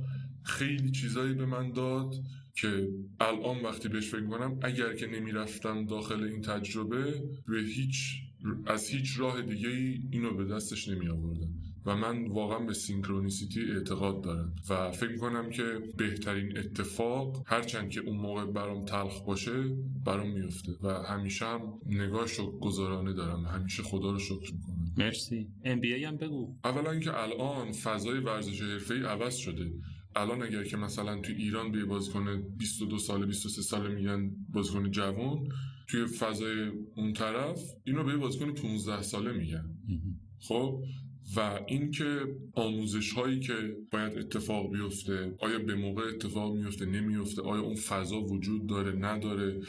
[0.42, 2.14] خیلی چیزایی به من داد
[2.54, 2.88] که
[3.20, 8.22] الان وقتی بهش فکر کنم اگر که نمی‌رفتم داخل این تجربه به هیچ
[8.66, 11.48] از هیچ راه دیگه ای اینو به دستش نمی آوردم
[11.86, 15.62] و من واقعا به سینکرونیسیتی اعتقاد دارم و فکر کنم که
[15.96, 22.26] بهترین اتفاق هرچند که اون موقع برام تلخ باشه برام میفته و همیشه هم نگاه
[22.60, 24.52] گذارانه دارم همیشه خدا رو شکر
[24.96, 25.48] مرسی.
[25.64, 26.54] ام هم بگو.
[26.64, 29.72] اولا اینکه الان فضای ورزش حرفه‌ای عوض شده.
[30.16, 35.48] الان اگر که مثلا تو ایران به بازیکن 22 ساله 23 ساله میگن بازیکن جوان
[35.88, 39.64] توی فضای اون طرف اینو به بازیکن 15 ساله میگن.
[40.38, 40.82] خب؟
[41.36, 42.20] و اینکه
[42.52, 48.20] آموزش هایی که باید اتفاق بیفته آیا به موقع اتفاق میفته نمیفته آیا اون فضا
[48.20, 49.60] وجود داره نداره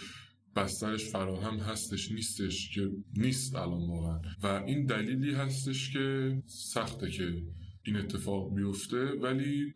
[0.56, 4.20] بسترش فراهم هستش نیستش که نیست الان واقعا.
[4.44, 7.44] و این دلیلی هستش که سخته که
[7.84, 9.74] این اتفاق بیفته ولی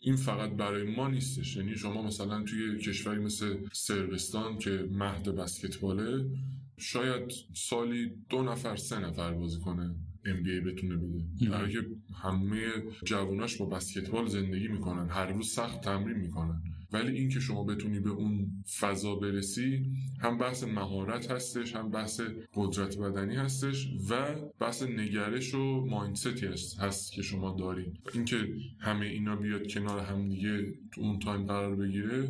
[0.00, 1.56] این فقط برای ما نیستش.
[1.56, 6.30] یعنی شما مثلا توی کشوری مثل سربستان که مهد بسکتباله
[6.78, 9.94] شاید سالی دو نفر سه نفر بازی کنه
[10.24, 11.50] NBA بتونه بده.
[11.50, 11.86] برای که
[12.22, 12.60] همه
[13.04, 15.08] جواناش با بسکتبال زندگی می‌کنن.
[15.08, 16.62] هر روز سخت تمرین می‌کنن.
[16.92, 19.86] ولی اینکه شما بتونی به اون فضا برسی
[20.20, 22.20] هم بحث مهارت هستش هم بحث
[22.54, 27.96] قدرت بدنی هستش و بحث نگرش و mindset ی هست, هست که شما دارین.
[28.14, 28.48] اینکه
[28.78, 32.28] همه اینا بیاد کنار هم دیگه تو اون time قرار بگیره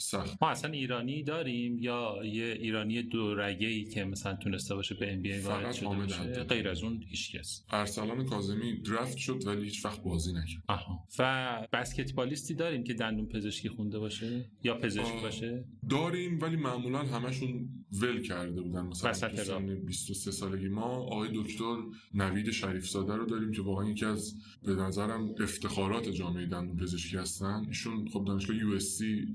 [0.00, 5.12] سخت ما اصلا ایرانی داریم یا یه ایرانی دو ای که مثلا تونسته باشه به
[5.12, 7.64] NBA وارد شده باشه؟ غیر از اون هیچ کس.
[7.70, 10.62] ارسلان کاظمی draft شد ولی هیچ وقت بازی نکرد.
[10.68, 11.04] آها.
[11.18, 17.68] و بسکتبالیستی داریم که دندون پزشکی خونده باشه یا پزشک باشه؟ داریم ولی معمولا همشون
[17.92, 18.86] ول کرده بودن.
[18.86, 21.76] مثلا سن 23 سالگی ما آقای دکتر
[22.14, 27.16] نوید شریف زاده رو داریم که واقعا یکی از به نظرم افتخارات جامعه دندون پزشکی
[27.16, 27.64] هستن.
[27.68, 28.78] ایشون خب دانشگاه یو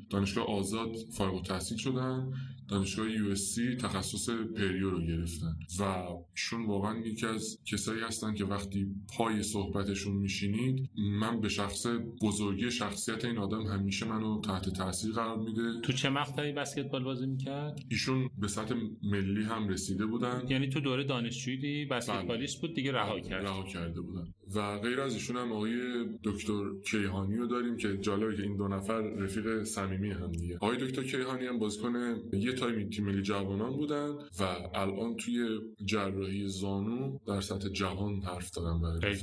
[0.09, 2.31] دانشگاه آزاد فارغ التحصیل شدن
[2.69, 3.35] دانشگاه یو
[3.75, 5.83] تخصص پریو رو گرفتن و
[6.31, 11.85] ایشون واقعا یکی از کسایی هستن که وقتی پای صحبتشون میشینید من به شخص
[12.21, 15.81] بزرگی شخصیت این آدم همیشه منو تحت تاثیر قرار میده.
[15.81, 20.43] تو چه مقطعی بسکتبال بازی می‌کرد؟ ایشون به سطح ملی هم رسیده بودن.
[20.49, 23.45] یعنی تو دوره دانشجویی بسکتبالیست بود دیگه رها کرد.
[23.45, 24.33] رها کرده بودن.
[24.55, 28.67] و غیر از ایشون هم آقای دکتر کیهانی رو داریم که جالبه که این دو
[28.67, 30.55] نفر رفیق صمیمی هم دیگه.
[30.55, 34.09] آقای دکتر کیهانی هم بازیکن یه تایمی تیم ملی جوانان بودن
[34.39, 34.43] و
[34.73, 39.17] الان توی جراحی زانو در سطح جهان حرف دارن برای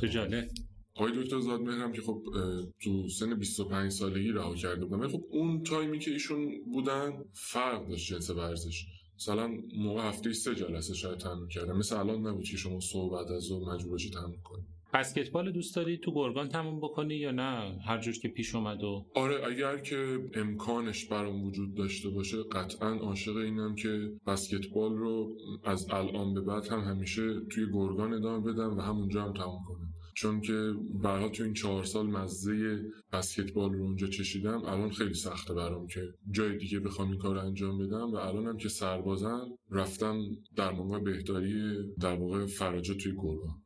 [0.00, 0.48] تو جالب
[0.98, 2.22] آقای دکتر زادمهرم که خب
[2.80, 5.08] تو سن 25 سالگی رها کرده بودن.
[5.08, 8.86] خب اون تایمی که ایشون بودن فرق داشت جنس ورزش.
[9.18, 11.76] مثلا موقع هفته سه جلسه شاید تمرین کردم.
[11.76, 14.62] مثل الان نبود که شما صحبت از و مجبور باشی تمرین کنی.
[14.94, 19.06] بسکتبال دوست داری؟ تو گرگان تموم بکنی یا نه؟ هر جور که پیش اومد و
[19.14, 25.86] آره اگر که امکانش برام وجود داشته باشه قطعا عاشق اینم که بسکتبال رو از
[25.90, 29.87] الان به بعد هم همیشه توی گرگان ادامه بدم و همونجا هم تموم کنم.
[30.20, 32.82] چون که برها تو این چهار سال مزه
[33.12, 36.00] بسکتبال رو اونجا چشیدم الان خیلی سخته برام که
[36.30, 40.20] جای دیگه بخوام این کار انجام بدم و الانم که سربازم رفتم
[40.56, 43.62] در موقع بهداری در واقع فراجا توی گرگان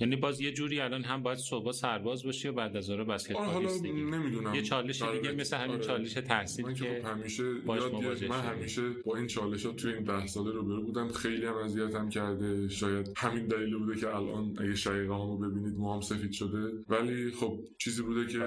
[0.00, 3.82] یعنی باز یه جوری الان هم باید صبح سرباز باشی و بعد از آره بسکتبالیست
[3.82, 3.94] دیگه.
[3.94, 4.54] نمی‌دونم.
[4.54, 5.84] یه چالش دیگه مثل همین آره.
[5.84, 10.04] چالش تحصیل من که خب همیشه یاد من همیشه با این چالش ها توی این
[10.04, 11.08] ده ساله رو برو بودم.
[11.08, 12.68] خیلی هم اذیتم کرده.
[12.68, 16.84] شاید همین دلیل بوده که الان اگه شقیقه هامو ببینید موام سفید شده.
[16.88, 18.38] ولی خب چیزی بوده که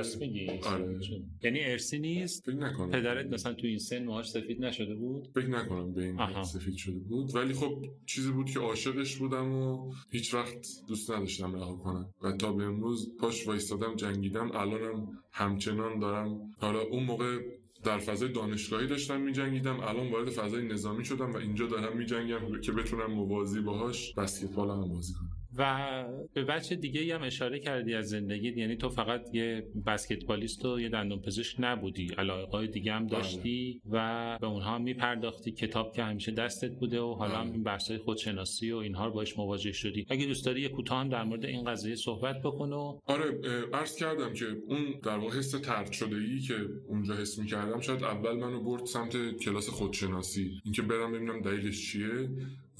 [0.67, 0.99] آره.
[1.43, 2.91] یعنی ارسی نیست؟ فکر نکنم.
[2.91, 6.99] پدرت مثلا تو این سن موهاش سفید نشده بود؟ فکر نکنم به این سفید شده
[6.99, 7.35] بود.
[7.35, 12.09] ولی خب چیزی بود که عاشقش بودم و هیچ وقت دوست نداشتم رها کنم.
[12.21, 14.51] و تا به امروز پاش وایستادم جنگیدم.
[14.51, 16.39] الانم همچنان دارم.
[16.59, 17.39] حالا اون موقع
[17.83, 19.79] در فضای دانشگاهی داشتم میجنگیدم.
[19.79, 24.89] الان وارد فضای نظامی شدم و اینجا دارم میجنگم که بتونم موازی باهاش بسکتبال هم
[24.89, 25.40] بازی کنم.
[25.57, 26.03] و
[26.33, 28.53] به بچه دیگه هم اشاره کردی از زندگی.
[28.59, 32.07] یعنی تو فقط یه بسکتبالیست و یه دندون پزشک نبودی.
[32.17, 33.81] علاقه دیگه هم داشتی.
[33.91, 35.51] و به اونها هم میپرداختی.
[35.51, 37.51] کتاب که همیشه دستت بوده و حالا هم بله.
[37.51, 40.05] این بحثای خودشناسی و اینها رو باش مواجه شدی.
[40.09, 43.39] اگه دوست داری یه کوتاه هم در مورد این قضیه صحبت بکن و آره
[43.73, 46.55] عرض کردم که اون در واقع حس ترد شده ای که
[46.87, 50.51] اونجا حس می‌کردم شاید اول منو برد سمت کلاس خودشناسی.
[50.63, 52.29] اینکه برم ببینم دلیلش چیه.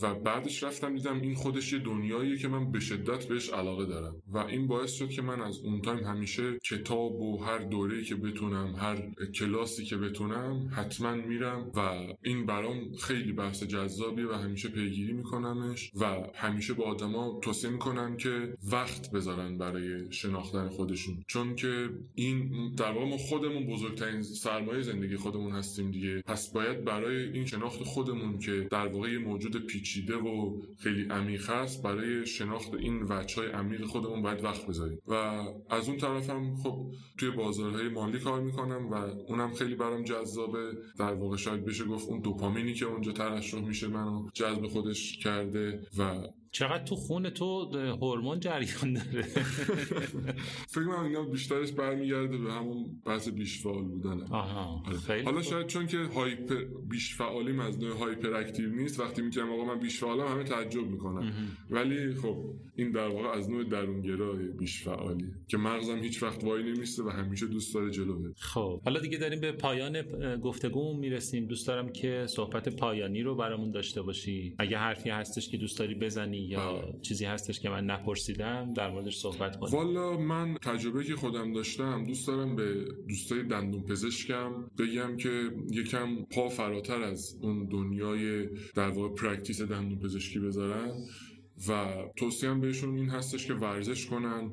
[0.02, 4.16] و بعدش رفتم دیدم این خودش یه دنیاییه که من به شدت بهش علاقه دارم.
[4.34, 8.16] و این باعث شد که من از اون تایم همیشه کتاب و هر دوره که
[8.16, 11.80] بتونم هر کلاسی که بتونم حتما میرم و
[12.24, 16.06] این برام خیلی بحث جذابیه و همیشه پیگیری میکنمش و
[16.36, 21.24] همیشه با آدما توصیه می‌کنم که وقت بذارن برای شناختن خودشون.
[21.28, 26.22] چون که این در واقع خودمون بزرگترین سرمایه زندگی خودمون هستیم دیگه.
[26.22, 31.50] پس باید برای این شناخت خودمون که در واقع موجود پیچ پیچیده و خیلی عمیق
[31.50, 35.00] هست برای شناخت این وجه های عمیق خودمون باید وقت بذاریم.
[35.08, 35.14] و
[35.70, 38.94] از اون طرف هم خب توی بازارهای مالی کار می‌کنم و
[39.28, 40.72] اونم خیلی برام جذابه.
[41.00, 45.88] در واقع شاید بشه گفت اون دوپامینی که اونجا ترشح میشه منو جذب خودش کرده
[45.98, 46.22] و
[46.52, 47.66] چقدر تو خون تو
[48.02, 49.24] هورمون جریان داره؟
[50.74, 55.24] فکر کنم اینا بیشترش برمیگرده به همون بحث بیش فعال بودن آها آره.
[55.24, 59.66] حالا شاید چون که هایپر بیش فعالی از نوع هایپر اکتیو نیست وقتی میگم آقا
[59.66, 61.34] من بیش فعالم همه تعجب می‌کنن.
[61.70, 62.38] ولی خب
[62.76, 67.10] این در واقع از نوع درونگرای بیش فعالی که مغزم هیچ وقت وای نمیسته و
[67.10, 70.02] همیشه دوست داره جلو بره خب حالا دیگه داریم به پایان
[70.38, 71.46] گفتگو می‌رسیم.
[71.46, 74.56] دوست دارم که صحبت پایانی رو برامون داشته باشی.
[74.58, 77.00] اگه حرفی هستش که دوست داری بزنی یا بله.
[77.02, 82.04] چیزی هستش که من نپرسیدم در موردش صحبت کنیم والا من تجربه که خودم داشتم
[82.04, 88.90] دوست دارم به دوستای دندون پزشکم بگم که یکم پا فراتر از اون دنیای در
[88.90, 90.92] واقع practice دندون پزشکی بذارن
[91.68, 94.52] و توصیم بهشون این هستش که ورزش کنن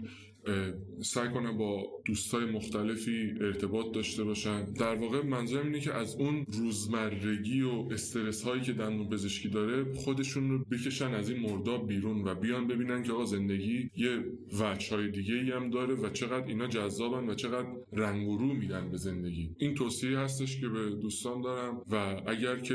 [1.03, 4.65] سعی کنن با دوستای مختلفی ارتباط داشته باشن.
[4.65, 9.95] در واقع منظورم اینه که از اون روزمرگی و استرس هایی که دندون پزشکی داره
[9.95, 14.25] خودشون رو بکشن از این مرداب بیرون و بیان ببینن که آقا زندگی یه
[14.61, 18.55] وجه های دیگه ای هم داره و چقدر اینا جذابن و چقدر رنگ و رو
[18.55, 19.51] میدن به زندگی.
[19.59, 22.75] این توصیه هستش که به دوستان دارم و اگر که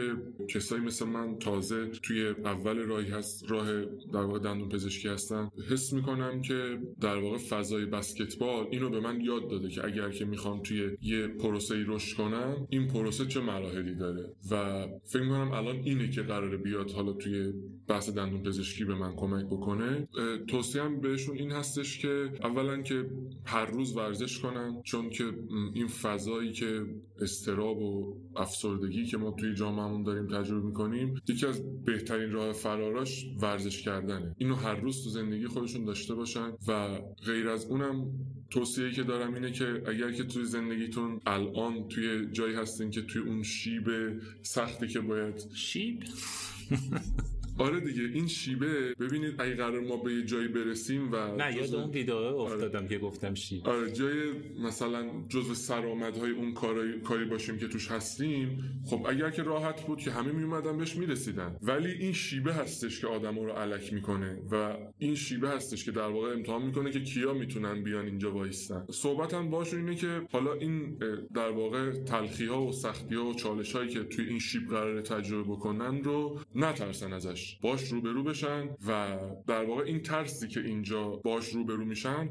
[0.50, 5.94] کسایی مثل من تازه توی اول راهی هست راه در واقع دندون پزشکی هستن حس
[5.94, 10.61] می‌کنم که در واقع فضای بسکتبال اینو به من یاد داده که اگر که می‌خوام
[10.61, 16.10] توی یه پروسه رشد کنم این پروسه چه مراحلی داره؟ و فکر می‌کنم الان اینه
[16.10, 17.53] که قراره بیاد حالا توی
[17.88, 20.07] بحث دندون پزشکی به من کمک بکنه.
[20.48, 23.06] توصیم بهشون این هستش که اولا که
[23.45, 25.23] هر روز ورزش کنن چون که
[25.73, 26.85] این فضایی که
[27.22, 33.26] استراب و افسردگی که ما توی جامعهمون داریم تجربه می‌کنیم یکی از بهترین راه فراراش
[33.41, 34.35] ورزش کردنه.
[34.38, 38.06] اینو هر روز تو زندگی خودشون داشته باشن و غیر از اونم
[38.50, 43.22] توصیه که دارم اینه که اگر که توی زندگیتون الان توی جایی هستین که توی
[43.22, 43.88] اون شیب
[44.42, 46.04] سختی که باید شیب؟
[47.58, 48.96] آره دیگه این شیبه.
[49.00, 52.88] ببینید اگه قرار ما به یه جایی برسیم و نه یاد اون ویدیو افتادم آره.
[52.88, 54.14] که گفتم شیبه آره جای
[54.60, 60.00] مثلا جزو سرآمدهای اون کاری کاری باشیم که توش هستیم خب اگر که راحت بود
[60.00, 61.56] که همه می اومدن بهش می‌رسیدن.
[61.62, 66.08] ولی این شیبه هستش که آدمو رو علک می‌کنه و این شیبه هستش که در
[66.08, 68.86] واقع امتحان می‌کنه که کیا می‌تونن بیان اینجا وایستن.
[68.92, 70.98] صحبتم باشون اینه که حالا این
[71.34, 75.02] در واقع تلخی ها و سختی ها و چالش هایی که توی این شیب قرار
[75.02, 77.43] تجربه بکنن رو نترسن ازش.
[77.44, 82.30] باش باش روبرو بشن و در واقع این ترسی که اینجا باش روبرو میشن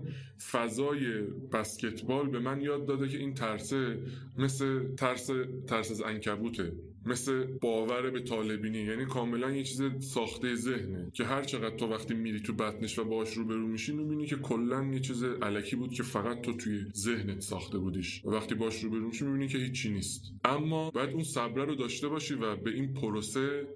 [0.53, 1.23] فضای
[1.53, 3.99] بسکتبال به من یاد داده که این ترسه
[4.39, 5.31] مثل ترس
[5.67, 6.73] ترس از انکبوته
[7.07, 8.79] مثل باور به طالبینی.
[8.79, 13.05] یعنی کاملا یه چیز ساخته ذهنه که هر چقدر تو وقتی میری تو بطنش و
[13.05, 17.41] باش روبرو میشی می‌بینی که کلا یه چیز علکی بود که فقط تو توی ذهنت
[17.41, 18.25] ساخته بودیش.
[18.25, 20.33] و وقتی باش روبرو میشی می‌بینی که هیچی نیست.
[20.45, 23.67] اما باید اون صبره رو داشته باشی و به این پروسه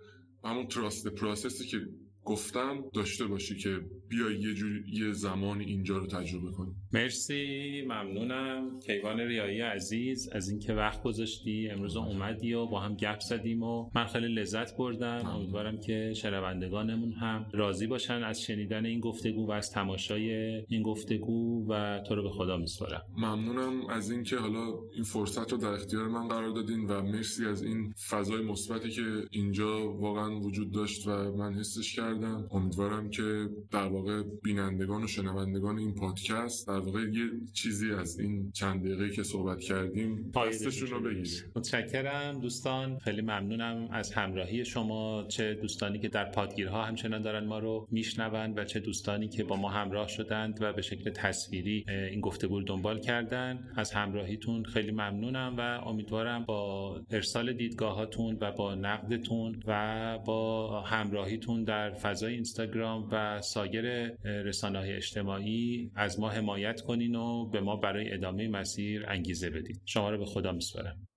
[0.47, 1.89] همون تراست پروسسی که
[2.26, 6.74] گفتم داشته باشی که بیا یه جور یه زمان اینجا رو تجربه کنی.
[6.92, 8.80] مرسی ممنونم.
[8.86, 13.90] کیوان ریایی عزیز از اینکه وقت گذاشتی امروز اومدی و با هم گپ زدیم و
[13.94, 15.26] من خیلی لذت بردم.
[15.26, 20.30] امیدوارم که شنوندگانمون هم راضی باشن از شنیدن این گفتگو و از تماشای
[20.68, 23.02] این گفتگو و تو رو به خدا میسپارم.
[23.18, 27.62] ممنونم از اینکه حالا این فرصت رو در اختیار من قرار دادین و مرسی از
[27.62, 32.48] این فضای مثبتی که اینجا واقعا وجود داشت و من حسش کردم.
[32.51, 38.51] امیدوارم که در واقع بینندگان و شنوندگان این پادکست در واقع یه چیزی از این
[38.52, 41.52] چند دقیقه که صحبت کردیم دستشون رو بگیریم.
[41.56, 42.98] متشکرم دوستان.
[42.98, 45.24] خیلی ممنونم از همراهی شما.
[45.28, 49.56] چه دوستانی که در پادگیرها همچنان دارن ما رو میشنوند و چه دوستانی که با
[49.56, 55.55] ما همراه شدند و به شکل تصویری این گفتگو دنبال کردن از همراهیتون خیلی ممنونم
[55.59, 63.40] و امیدوارم با ارسال دیدگاهاتون و با نقدتون و با همراهیتون در فضای اینستاگرام و
[63.40, 63.84] سایر
[64.24, 69.82] رسانه های اجتماعی از ما حمایت کنین و به ما برای ادامه مسیر انگیزه بدید
[69.84, 71.08] شما رو به خدا میسپارم.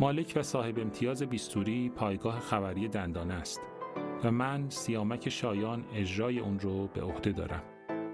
[0.00, 3.60] مالک و صاحب امتیاز بیستوری پایگاه خبری دندانه است.
[4.24, 7.62] و من سیامک شایان اجرای اون رو به عهده دارم.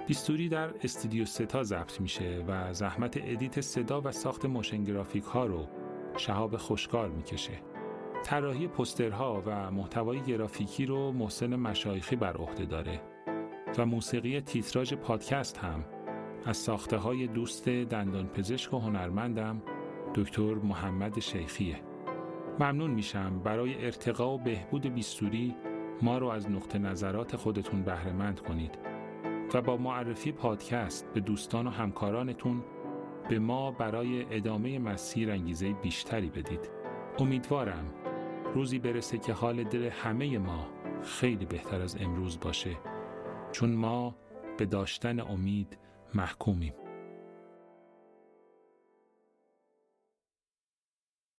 [0.06, 5.46] بیستوری در استودیو ستا ضبط میشه و زحمت edit صدا و ساخت motion graphic ها
[5.46, 5.66] رو
[6.16, 7.60] شهاب خوشکار می‌کشه.
[8.24, 13.00] طراحی پوسترها و محتوای گرافیکی رو محسن مشایخی بر عهده داره
[13.78, 15.84] و موسیقی تیتراژ پادکست هم
[16.44, 19.62] از ساخته های دوست دندان پزشک و هنرمندم
[20.14, 21.80] دکتر محمد شیخیه.
[22.60, 25.54] ممنون میشم برای ارتقا و بهبود بیستوری
[26.02, 28.78] ما رو از نقطه نظرات خودتون بهرهمند کنید
[29.54, 32.64] و با معرفی پادکست به دوستان و همکارانتون
[33.28, 36.70] به ما برای ادامه مسیر انگیزه بیشتری بدید.
[37.18, 37.84] امیدوارم
[38.54, 40.66] روزی برسه که حال دل همه ما
[41.02, 42.76] خیلی بهتر از امروز باشه
[43.52, 44.14] چون ما
[44.58, 45.78] به داشتن امید
[46.14, 46.72] محکومیم.